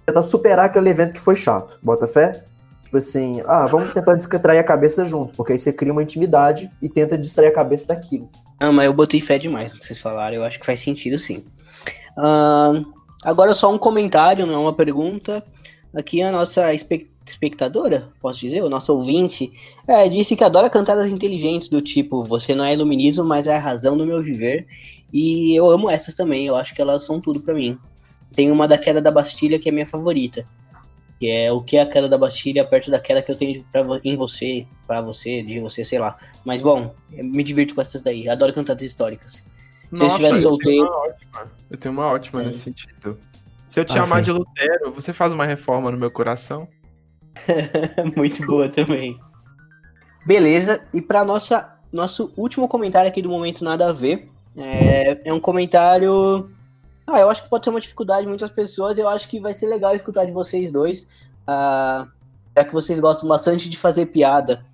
tentar 0.08 0.22
superar 0.22 0.66
aquele 0.66 0.90
evento 0.90 1.14
que 1.14 1.20
foi 1.20 1.36
chato. 1.36 1.78
Bota 1.84 2.08
fé? 2.08 2.44
Tipo 2.84 2.98
assim, 2.98 3.44
ah, 3.46 3.66
vamos 3.66 3.94
tentar 3.94 4.16
distrair 4.16 4.60
a 4.60 4.64
cabeça 4.64 5.04
junto, 5.04 5.36
porque 5.36 5.52
aí 5.52 5.60
você 5.60 5.74
cria 5.74 5.92
uma 5.92 6.02
intimidade 6.02 6.72
e 6.82 6.88
tenta 6.88 7.18
distrair 7.18 7.50
a 7.50 7.54
cabeça 7.54 7.88
daquilo. 7.88 8.30
Ah, 8.58 8.72
mas 8.72 8.86
eu 8.86 8.94
botei 8.94 9.20
fé 9.20 9.38
demais 9.38 9.74
no 9.74 9.80
que 9.80 9.86
vocês 9.86 10.00
falaram, 10.00 10.38
eu 10.38 10.44
acho 10.46 10.58
que 10.58 10.66
faz 10.66 10.80
sentido 10.80 11.20
sim. 11.20 11.44
Ahn, 12.18 12.86
agora 13.22 13.54
só 13.54 13.72
um 13.72 13.78
comentário, 13.78 14.46
não 14.46 14.54
é 14.54 14.58
uma 14.58 14.74
pergunta. 14.74 15.44
Aqui 15.94 16.22
a 16.22 16.32
nossa 16.32 16.74
espe- 16.74 17.10
espectadora, 17.26 18.08
posso 18.22 18.40
dizer, 18.40 18.64
o 18.64 18.70
nosso 18.70 18.94
ouvinte, 18.94 19.52
é, 19.86 20.08
disse 20.08 20.36
que 20.38 20.44
adora 20.44 20.70
cantadas 20.70 21.08
inteligentes 21.12 21.68
do 21.68 21.82
tipo 21.82 22.24
Você 22.24 22.56
não 22.56 22.64
é 22.64 22.74
iluminismo, 22.74 23.24
mas 23.26 23.48
é 23.48 23.56
a 23.58 23.60
razão 23.60 23.98
do 23.98 24.06
meu 24.06 24.22
viver. 24.22 24.66
E 25.12 25.54
eu 25.54 25.70
amo 25.70 25.90
essas 25.90 26.16
também, 26.16 26.48
eu 26.48 26.56
acho 26.56 26.74
que 26.74 26.82
elas 26.82 27.04
são 27.04 27.20
tudo 27.20 27.42
pra 27.42 27.54
mim. 27.54 27.78
Tem 28.34 28.52
uma 28.52 28.68
da 28.68 28.78
queda 28.78 29.02
da 29.02 29.12
Bastilha 29.12 29.58
que 29.60 29.70
é 29.70 29.72
minha 29.72 29.86
favorita. 29.88 30.46
Que 31.20 31.32
é 31.32 31.52
o 31.52 31.62
que 31.62 31.78
é 31.78 31.82
a 31.82 31.86
queda 31.90 32.08
da 32.08 32.18
Bastilha 32.18 32.64
perto 32.66 32.92
da 32.92 33.00
queda 33.00 33.22
que 33.22 33.32
eu 33.32 33.36
tenho 33.36 33.64
pra, 33.72 33.84
em 34.04 34.16
você, 34.16 34.68
pra 34.86 35.02
você, 35.02 35.42
de 35.42 35.60
você, 35.60 35.84
sei 35.84 35.98
lá. 35.98 36.18
Mas 36.46 36.62
bom, 36.62 36.94
eu 37.12 37.24
me 37.26 37.42
divirto 37.44 37.74
com 37.74 37.82
essas 37.82 38.02
daí. 38.02 38.30
Adoro 38.30 38.54
cantadas 38.54 38.84
históricas. 38.84 39.44
Se 39.94 40.04
eu 40.04 40.08
estivesse 40.08 40.36
eu 40.38 40.42
solteiro- 40.42 40.86
tenho 40.86 40.86
uma 40.86 40.98
ótima. 41.08 41.52
Eu 41.72 41.78
tenho 41.78 41.94
uma 41.94 42.08
ótima 42.08 42.44
É. 42.44 42.46
nesse 42.48 42.60
sentido. 42.60 43.18
Se 43.70 43.80
eu 43.80 43.86
te 43.86 43.98
Ah, 43.98 44.06
sim. 44.06 44.22
de 44.22 44.32
Lutero, 44.32 44.92
você 44.94 45.12
faz 45.14 45.32
uma 45.34 45.46
reforma 45.46 45.90
no 45.92 45.98
meu 45.98 46.12
coração? 46.12 46.68
Muito 48.16 48.46
boa 48.46 48.68
também. 48.70 49.18
Beleza, 50.26 50.82
e 50.94 51.02
para 51.02 51.24
nossa 51.24 51.74
nosso 51.92 52.34
último 52.36 52.68
comentário 52.68 53.08
aqui 53.10 53.22
do 53.22 53.30
momento 53.30 53.64
nada 53.64 53.90
a 53.90 53.94
ver, 53.94 54.30
é, 54.58 55.22
é 55.24 55.34
um 55.34 55.40
comentário. 55.40 56.52
Ah, 57.08 57.20
eu 57.22 57.30
acho 57.30 57.44
que 57.44 57.50
pode 57.50 57.64
ser 57.64 57.70
uma 57.70 57.80
dificuldade 57.80 58.24
de 58.24 58.28
muitas 58.28 58.52
pessoas. 58.52 58.98
Eu 58.98 59.08
acho 59.08 59.28
que 59.30 59.40
vai 59.40 59.54
ser 59.54 59.68
legal 59.68 59.96
escutar 59.96 60.26
de 60.26 60.32
vocês 60.34 60.70
dois, 60.70 61.08
ah, 61.48 62.06
já 62.56 62.64
que 62.66 62.74
vocês 62.74 63.00
gostam 63.00 63.30
bastante 63.30 63.70
de 63.70 63.78
fazer 63.78 64.08
piada. 64.08 64.66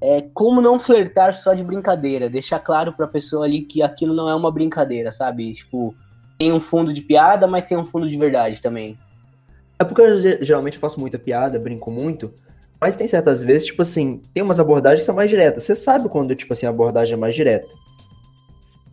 É, 0.00 0.20
como 0.34 0.60
não 0.60 0.78
flertar 0.78 1.34
só 1.34 1.54
de 1.54 1.62
brincadeira? 1.64 2.28
Deixar 2.28 2.58
claro 2.58 2.92
pra 2.92 3.06
pessoa 3.06 3.44
ali 3.44 3.62
que 3.62 3.82
aquilo 3.82 4.12
não 4.14 4.28
é 4.28 4.34
uma 4.34 4.50
brincadeira, 4.50 5.12
sabe? 5.12 5.54
Tipo, 5.54 5.94
tem 6.38 6.52
um 6.52 6.60
fundo 6.60 6.92
de 6.92 7.00
piada, 7.00 7.46
mas 7.46 7.64
tem 7.64 7.78
um 7.78 7.84
fundo 7.84 8.08
de 8.08 8.16
verdade 8.18 8.60
também. 8.60 8.98
É 9.78 9.84
porque 9.84 10.02
eu 10.02 10.16
ge- 10.16 10.38
geralmente 10.42 10.76
faço 10.76 10.98
muita 11.00 11.18
piada, 11.18 11.58
brinco 11.58 11.90
muito, 11.90 12.32
mas 12.80 12.96
tem 12.96 13.06
certas 13.06 13.42
vezes, 13.42 13.66
tipo 13.68 13.80
assim, 13.82 14.20
tem 14.34 14.42
umas 14.42 14.58
abordagens 14.58 15.02
que 15.02 15.06
são 15.06 15.14
mais 15.14 15.30
diretas. 15.30 15.64
Você 15.64 15.76
sabe 15.76 16.08
quando, 16.08 16.34
tipo 16.34 16.52
assim, 16.52 16.66
a 16.66 16.70
abordagem 16.70 17.14
é 17.14 17.16
mais 17.16 17.34
direta. 17.34 17.68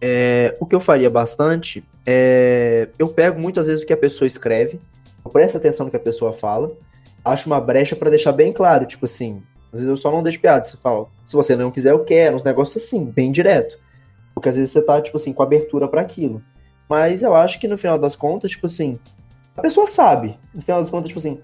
É, 0.02 0.56
o 0.60 0.66
que 0.66 0.76
eu 0.76 0.80
faria 0.80 1.10
bastante 1.10 1.84
é. 2.06 2.88
Eu 2.98 3.08
pego 3.10 3.40
muitas 3.40 3.68
vezes 3.68 3.84
o 3.84 3.86
que 3.86 3.94
a 3.94 3.98
pessoa 3.98 4.28
escreve, 4.28 4.80
eu 5.24 5.32
presto 5.32 5.58
atenção 5.58 5.86
no 5.86 5.92
que 5.92 5.98
a 5.98 6.02
pessoa 6.02 6.34
fala, 6.34 6.72
acho 7.24 7.48
uma 7.48 7.60
brecha 7.60 7.96
pra 7.96 8.10
deixar 8.10 8.32
bem 8.32 8.54
claro, 8.54 8.86
tipo 8.86 9.06
assim. 9.06 9.42
Às 9.72 9.80
vezes 9.80 9.88
eu 9.88 9.98
só 9.98 10.12
não 10.12 10.24
deixo 10.24 10.40
piada, 10.40 10.64
você 10.64 10.78
fala, 10.78 11.06
se 11.26 11.34
você 11.34 11.56
não 11.56 11.70
quiser, 11.70 11.92
eu 11.92 12.04
quero, 12.04 12.36
uns 12.36 12.44
negócios 12.44 12.84
assim, 12.84 13.06
bem 13.06 13.32
direto. 13.32 13.78
Porque 14.34 14.50
às 14.50 14.56
vezes 14.56 14.72
você 14.72 14.82
tá, 14.82 15.00
tipo 15.02 15.18
assim, 15.18 15.34
com 15.34 15.44
abertura 15.44 15.88
pra 15.88 16.02
aquilo. 16.02 16.42
Mas 16.88 17.22
eu 17.22 17.36
acho 17.36 17.60
que 17.60 17.68
no 17.68 17.78
final 17.78 18.00
das 18.00 18.16
contas, 18.16 18.52
tipo 18.52 18.66
assim, 18.66 18.98
a 19.56 19.62
pessoa 19.62 19.86
sabe. 19.86 20.38
No 20.56 20.62
final 20.62 20.82
das 20.82 20.90
contas, 20.90 21.10
tipo 21.10 21.20
assim, 21.20 21.40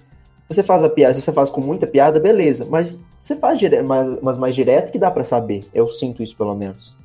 você 0.49 0.63
faz 0.63 0.83
a 0.83 0.89
piada, 0.89 1.13
se 1.13 1.21
você 1.21 1.31
faz 1.31 1.49
com 1.49 1.61
muita 1.61 1.85
piada, 1.85 2.19
beleza. 2.19 2.65
Mas 2.67 3.05
você 3.21 3.35
faz 3.35 3.59
dire... 3.59 3.81
mas, 3.83 4.19
mas 4.21 4.37
mais 4.37 4.55
direto 4.55 4.91
que 4.91 4.97
dá 4.97 5.11
pra 5.11 5.23
saber. 5.23 5.65
Eu 5.73 5.87
sinto 5.87 6.23
isso, 6.23 6.35
pelo 6.35 6.55
menos. 6.55 6.95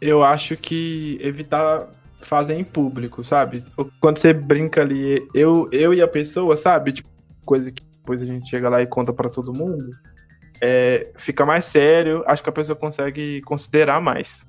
Eu 0.00 0.22
acho 0.22 0.56
que 0.56 1.18
evitar 1.20 1.88
fazer 2.22 2.54
em 2.54 2.64
público, 2.64 3.24
sabe? 3.24 3.64
Quando 4.00 4.18
você 4.18 4.32
brinca 4.32 4.80
ali, 4.80 5.26
eu, 5.34 5.68
eu 5.72 5.94
e 5.94 6.02
a 6.02 6.08
pessoa, 6.08 6.56
sabe? 6.56 6.92
Tipo, 6.92 7.08
coisa 7.44 7.70
que 7.70 7.82
depois 7.82 8.22
a 8.22 8.26
gente 8.26 8.48
chega 8.48 8.68
lá 8.68 8.82
e 8.82 8.86
conta 8.86 9.12
pra 9.12 9.28
todo 9.28 9.52
mundo. 9.52 9.90
É, 10.60 11.10
fica 11.16 11.44
mais 11.44 11.64
sério, 11.64 12.24
acho 12.26 12.42
que 12.42 12.48
a 12.48 12.52
pessoa 12.52 12.76
consegue 12.76 13.40
considerar 13.42 14.00
mais. 14.00 14.46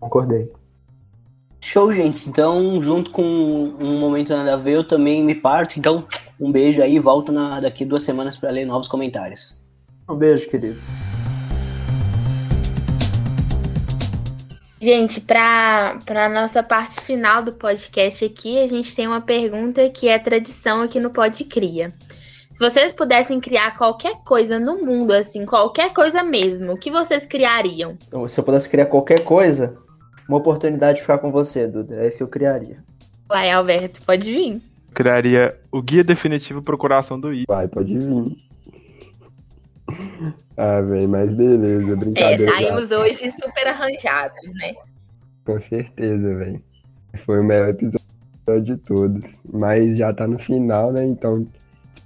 Concordei. 0.00 0.50
Show, 1.60 1.90
gente. 1.92 2.28
Então, 2.28 2.80
junto 2.82 3.10
com 3.10 3.22
um 3.22 3.98
momento 3.98 4.36
nada 4.36 4.52
a 4.54 4.56
ver, 4.56 4.74
eu 4.74 4.84
também 4.84 5.24
me 5.24 5.34
parto. 5.34 5.78
Então, 5.78 6.06
um 6.38 6.52
beijo 6.52 6.82
aí. 6.82 6.98
Volto 6.98 7.32
na, 7.32 7.58
daqui 7.60 7.86
duas 7.86 8.02
semanas 8.02 8.36
para 8.36 8.50
ler 8.50 8.66
novos 8.66 8.86
comentários. 8.86 9.58
Um 10.08 10.14
beijo, 10.14 10.48
querido. 10.48 10.78
Gente, 14.84 15.18
para 15.18 15.96
a 16.10 16.28
nossa 16.28 16.62
parte 16.62 17.00
final 17.00 17.42
do 17.42 17.54
podcast 17.54 18.22
aqui, 18.22 18.60
a 18.60 18.66
gente 18.66 18.94
tem 18.94 19.06
uma 19.06 19.22
pergunta 19.22 19.88
que 19.88 20.08
é 20.08 20.18
tradição 20.18 20.82
aqui 20.82 21.00
no 21.00 21.08
Pod 21.08 21.42
Cria. 21.46 21.90
Se 22.52 22.58
vocês 22.58 22.92
pudessem 22.92 23.40
criar 23.40 23.78
qualquer 23.78 24.16
coisa 24.26 24.60
no 24.60 24.84
mundo, 24.84 25.14
assim, 25.14 25.46
qualquer 25.46 25.94
coisa 25.94 26.22
mesmo, 26.22 26.74
o 26.74 26.76
que 26.76 26.90
vocês 26.90 27.24
criariam? 27.24 27.96
Se 28.28 28.38
eu 28.38 28.44
pudesse 28.44 28.68
criar 28.68 28.84
qualquer 28.84 29.24
coisa, 29.24 29.74
uma 30.28 30.36
oportunidade 30.36 30.96
de 30.96 31.00
ficar 31.00 31.16
com 31.16 31.32
você, 31.32 31.66
Duda. 31.66 32.02
É 32.02 32.06
isso 32.06 32.18
que 32.18 32.22
eu 32.22 32.28
criaria. 32.28 32.76
Vai, 33.26 33.50
Alberto, 33.50 34.02
pode 34.02 34.30
vir. 34.30 34.60
Criaria 34.92 35.58
o 35.72 35.80
guia 35.80 36.04
definitivo 36.04 36.60
pro 36.60 36.76
coração 36.76 37.18
do 37.18 37.32
I. 37.32 37.44
Vai, 37.48 37.68
pode 37.68 37.98
vir. 37.98 38.36
Ah, 40.56 40.80
velho, 40.80 41.08
mas 41.08 41.32
beleza, 41.34 41.92
É, 41.92 41.96
brincadeira. 41.96 42.52
saímos 42.52 42.90
hoje 42.90 43.30
super 43.32 43.66
arranjados, 43.66 44.54
né? 44.54 44.74
Com 45.44 45.58
certeza, 45.60 46.34
velho. 46.34 46.60
Foi 47.24 47.40
o 47.40 47.44
melhor 47.44 47.68
episódio 47.68 48.04
de 48.62 48.76
todos. 48.78 49.34
Mas 49.52 49.98
já 49.98 50.12
tá 50.12 50.26
no 50.26 50.38
final, 50.38 50.92
né? 50.92 51.04
Então, 51.04 51.46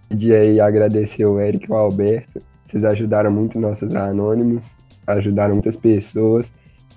pedir 0.09 0.35
aí 0.35 0.61
agradecer 0.61 1.24
o 1.24 1.41
Eric 1.41 1.66
e 1.66 1.72
o 1.72 1.76
Alberto. 1.76 2.43
Vocês 2.66 2.85
ajudaram 2.85 3.31
muito 3.31 3.59
nossos 3.59 3.95
anônimos, 3.95 4.64
ajudaram 5.07 5.55
muitas 5.55 5.76
pessoas. 5.76 6.53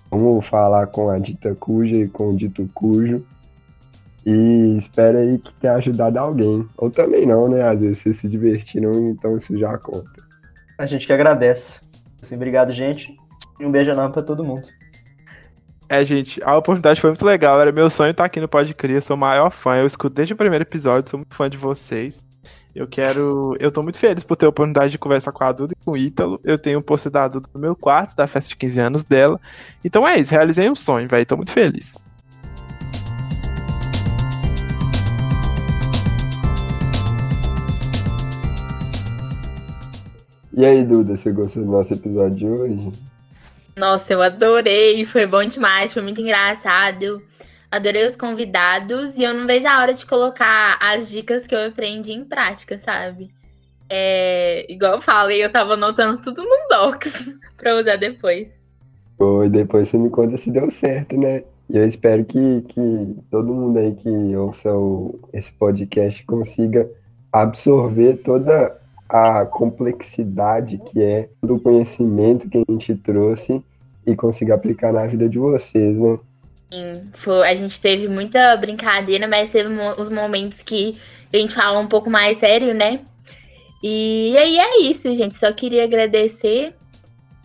Vamos 0.10 0.46
falar 0.46 0.88
com 0.88 1.10
a 1.10 1.18
Dita 1.20 1.56
Cuja 1.56 1.96
e 1.96 2.08
com 2.10 2.30
o 2.30 2.36
Dito 2.36 2.70
Cujo. 2.74 3.26
E 4.26 4.76
espero 4.78 5.18
aí 5.18 5.38
que 5.38 5.54
tenha 5.56 5.76
ajudado 5.76 6.20
alguém. 6.20 6.68
Ou 6.78 6.90
também 6.92 7.26
não, 7.26 7.48
né? 7.48 7.62
Às 7.64 7.80
vezes 7.80 8.00
vocês 8.00 8.18
se 8.18 8.28
divertiram, 8.28 8.92
então 9.10 9.38
isso 9.38 9.58
já 9.58 9.78
conta. 9.78 10.31
A 10.82 10.88
gente 10.88 11.06
que 11.06 11.14
agradece. 11.14 11.80
Assim, 12.24 12.34
obrigado, 12.34 12.72
gente. 12.72 13.16
E 13.60 13.64
um 13.64 13.72
beijo 13.72 13.92
enorme 13.92 14.12
pra 14.12 14.24
todo 14.24 14.44
mundo. 14.44 14.68
É, 15.88 16.04
gente, 16.04 16.42
a 16.44 16.58
oportunidade 16.58 17.00
foi 17.00 17.12
muito 17.12 17.24
legal. 17.24 17.62
Era 17.62 17.72
meu 17.72 17.88
sonho 17.88 18.10
estar 18.10 18.26
aqui 18.26 18.40
no 18.40 18.48
Pode 18.48 18.74
Cria. 18.74 19.00
Sou 19.00 19.16
o 19.16 19.20
maior 19.20 19.52
fã. 19.52 19.76
Eu 19.76 19.86
escuto 19.86 20.16
desde 20.16 20.34
o 20.34 20.36
primeiro 20.36 20.64
episódio. 20.64 21.08
Sou 21.08 21.20
muito 21.20 21.36
fã 21.36 21.48
de 21.48 21.56
vocês. 21.56 22.24
Eu 22.74 22.88
quero. 22.88 23.56
Eu 23.60 23.72
tô 23.72 23.84
muito 23.84 24.00
feliz 24.00 24.24
por 24.24 24.36
ter 24.36 24.48
a 24.48 24.50
oportunidade 24.50 24.92
de 24.92 24.98
conversar 24.98 25.32
com 25.32 25.44
a 25.44 25.52
Duda 25.52 25.76
e 25.80 25.86
com 25.86 25.92
o 25.92 25.98
Ítalo. 25.98 26.42
Eu 26.44 26.58
tenho 26.58 26.80
um 26.80 26.82
post 26.82 27.12
da 27.12 27.28
Duda 27.28 27.48
no 27.54 27.62
meu 27.62 27.76
quarto, 27.76 28.16
da 28.16 28.26
festa 28.26 28.50
de 28.50 28.56
15 28.56 28.80
anos 28.80 29.04
dela. 29.04 29.40
Então 29.86 30.08
é 30.08 30.20
isso, 30.20 30.32
realizei 30.32 30.68
um 30.68 30.76
sonho, 30.76 31.08
velho. 31.08 31.28
Tô 31.28 31.38
muito 31.38 31.52
feliz. 31.52 31.96
E 40.54 40.66
aí, 40.66 40.84
Duda, 40.84 41.16
você 41.16 41.32
gostou 41.32 41.64
do 41.64 41.72
nosso 41.72 41.94
episódio 41.94 42.38
de 42.38 42.48
hoje? 42.48 42.92
Nossa, 43.78 44.14
eu 44.14 44.22
adorei, 44.22 45.06
foi 45.06 45.26
bom 45.26 45.44
demais, 45.46 45.94
foi 45.94 46.02
muito 46.02 46.20
engraçado. 46.20 47.22
Adorei 47.72 48.06
os 48.06 48.18
convidados 48.18 49.18
e 49.18 49.24
eu 49.24 49.34
não 49.34 49.48
vejo 49.48 49.66
a 49.66 49.80
hora 49.80 49.94
de 49.94 50.06
colocar 50.06 50.78
as 50.82 51.10
dicas 51.10 51.48
que 51.48 51.56
eu 51.56 51.68
aprendi 51.68 52.12
em 52.12 52.26
prática, 52.26 52.78
sabe? 52.78 53.32
É, 53.90 54.66
igual 54.70 54.96
eu 54.96 55.02
falei, 55.02 55.44
eu 55.44 55.50
tava 55.50 55.74
anotando 55.74 56.20
tudo 56.22 56.44
num 56.44 56.68
Docs 56.70 57.34
pra 57.56 57.80
usar 57.80 57.96
depois. 57.96 58.60
Pô, 59.18 59.46
e 59.46 59.50
depois 59.50 59.88
você 59.88 59.98
me 59.98 60.10
conta 60.10 60.36
se 60.36 60.52
deu 60.52 60.70
certo, 60.70 61.18
né? 61.18 61.44
E 61.70 61.78
eu 61.78 61.88
espero 61.88 62.26
que, 62.26 62.62
que 62.68 63.16
todo 63.30 63.54
mundo 63.54 63.80
aí 63.80 63.96
que 63.96 64.36
ouça 64.36 64.74
o, 64.74 65.18
esse 65.32 65.52
podcast 65.54 66.26
consiga 66.26 66.90
absorver 67.32 68.18
toda 68.18 68.81
a 69.12 69.46
complexidade 69.46 70.78
que 70.78 71.04
é 71.04 71.28
do 71.44 71.60
conhecimento 71.60 72.48
que 72.50 72.58
a 72.58 72.72
gente 72.72 72.96
trouxe 72.96 73.62
e 74.08 74.16
consiga 74.16 74.56
aplicar 74.56 74.94
na 74.94 75.06
vida 75.06 75.28
de 75.28 75.38
vocês, 75.38 75.98
né? 75.98 76.18
Sim, 76.72 77.10
foi, 77.14 77.46
a 77.46 77.54
gente 77.54 77.80
teve 77.82 78.08
muita 78.08 78.56
brincadeira, 78.56 79.28
mas 79.28 79.52
teve 79.52 79.70
os 79.98 80.10
momentos 80.10 80.62
que 80.62 80.98
a 81.34 81.38
gente 81.38 81.54
fala 81.54 81.78
um 81.80 81.88
pouco 81.88 82.10
mais 82.10 82.38
sério, 82.38 82.74
né? 82.74 83.02
E 83.84 84.34
aí 84.38 84.58
é 84.58 84.82
isso, 84.84 85.14
gente. 85.14 85.36
Só 85.36 85.52
queria 85.52 85.84
agradecer 85.84 86.74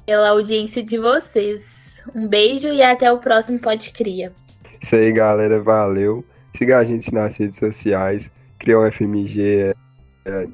pela 0.07 0.29
audiência 0.29 0.85
de 0.85 0.97
vocês. 0.99 2.01
Um 2.15 2.29
beijo 2.29 2.69
e 2.69 2.81
até 2.81 3.11
o 3.11 3.19
próximo 3.19 3.59
Pode 3.59 3.91
Cria. 3.91 4.33
Isso 4.81 4.95
aí, 4.95 5.11
galera. 5.11 5.61
Valeu. 5.61 6.25
Siga 6.57 6.79
a 6.79 6.85
gente 6.85 7.13
nas 7.13 7.37
redes 7.37 7.57
sociais. 7.57 8.31
Criou 8.57 8.91
FMG 8.91 9.75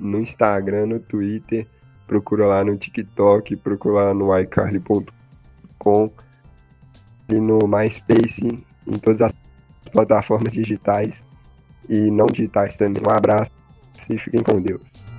no 0.01 0.20
Instagram, 0.20 0.87
no 0.87 1.01
Twitter. 1.01 1.66
Procura 2.07 2.47
lá 2.47 2.64
no 2.64 2.77
TikTok. 2.77 3.57
Procura 3.57 4.07
lá 4.07 4.14
no 4.14 4.37
iCarly.com. 4.39 6.11
E 7.29 7.35
no 7.35 7.59
MySpace. 7.66 8.64
Em 8.87 8.99
todas 8.99 9.20
as 9.20 9.35
plataformas 9.93 10.53
digitais. 10.53 11.25
E 11.89 12.11
não 12.11 12.27
digitais 12.27 12.77
também. 12.77 13.03
Um 13.07 13.11
abraço 13.11 13.51
e 14.09 14.18
fiquem 14.18 14.43
com 14.43 14.61
Deus. 14.61 15.12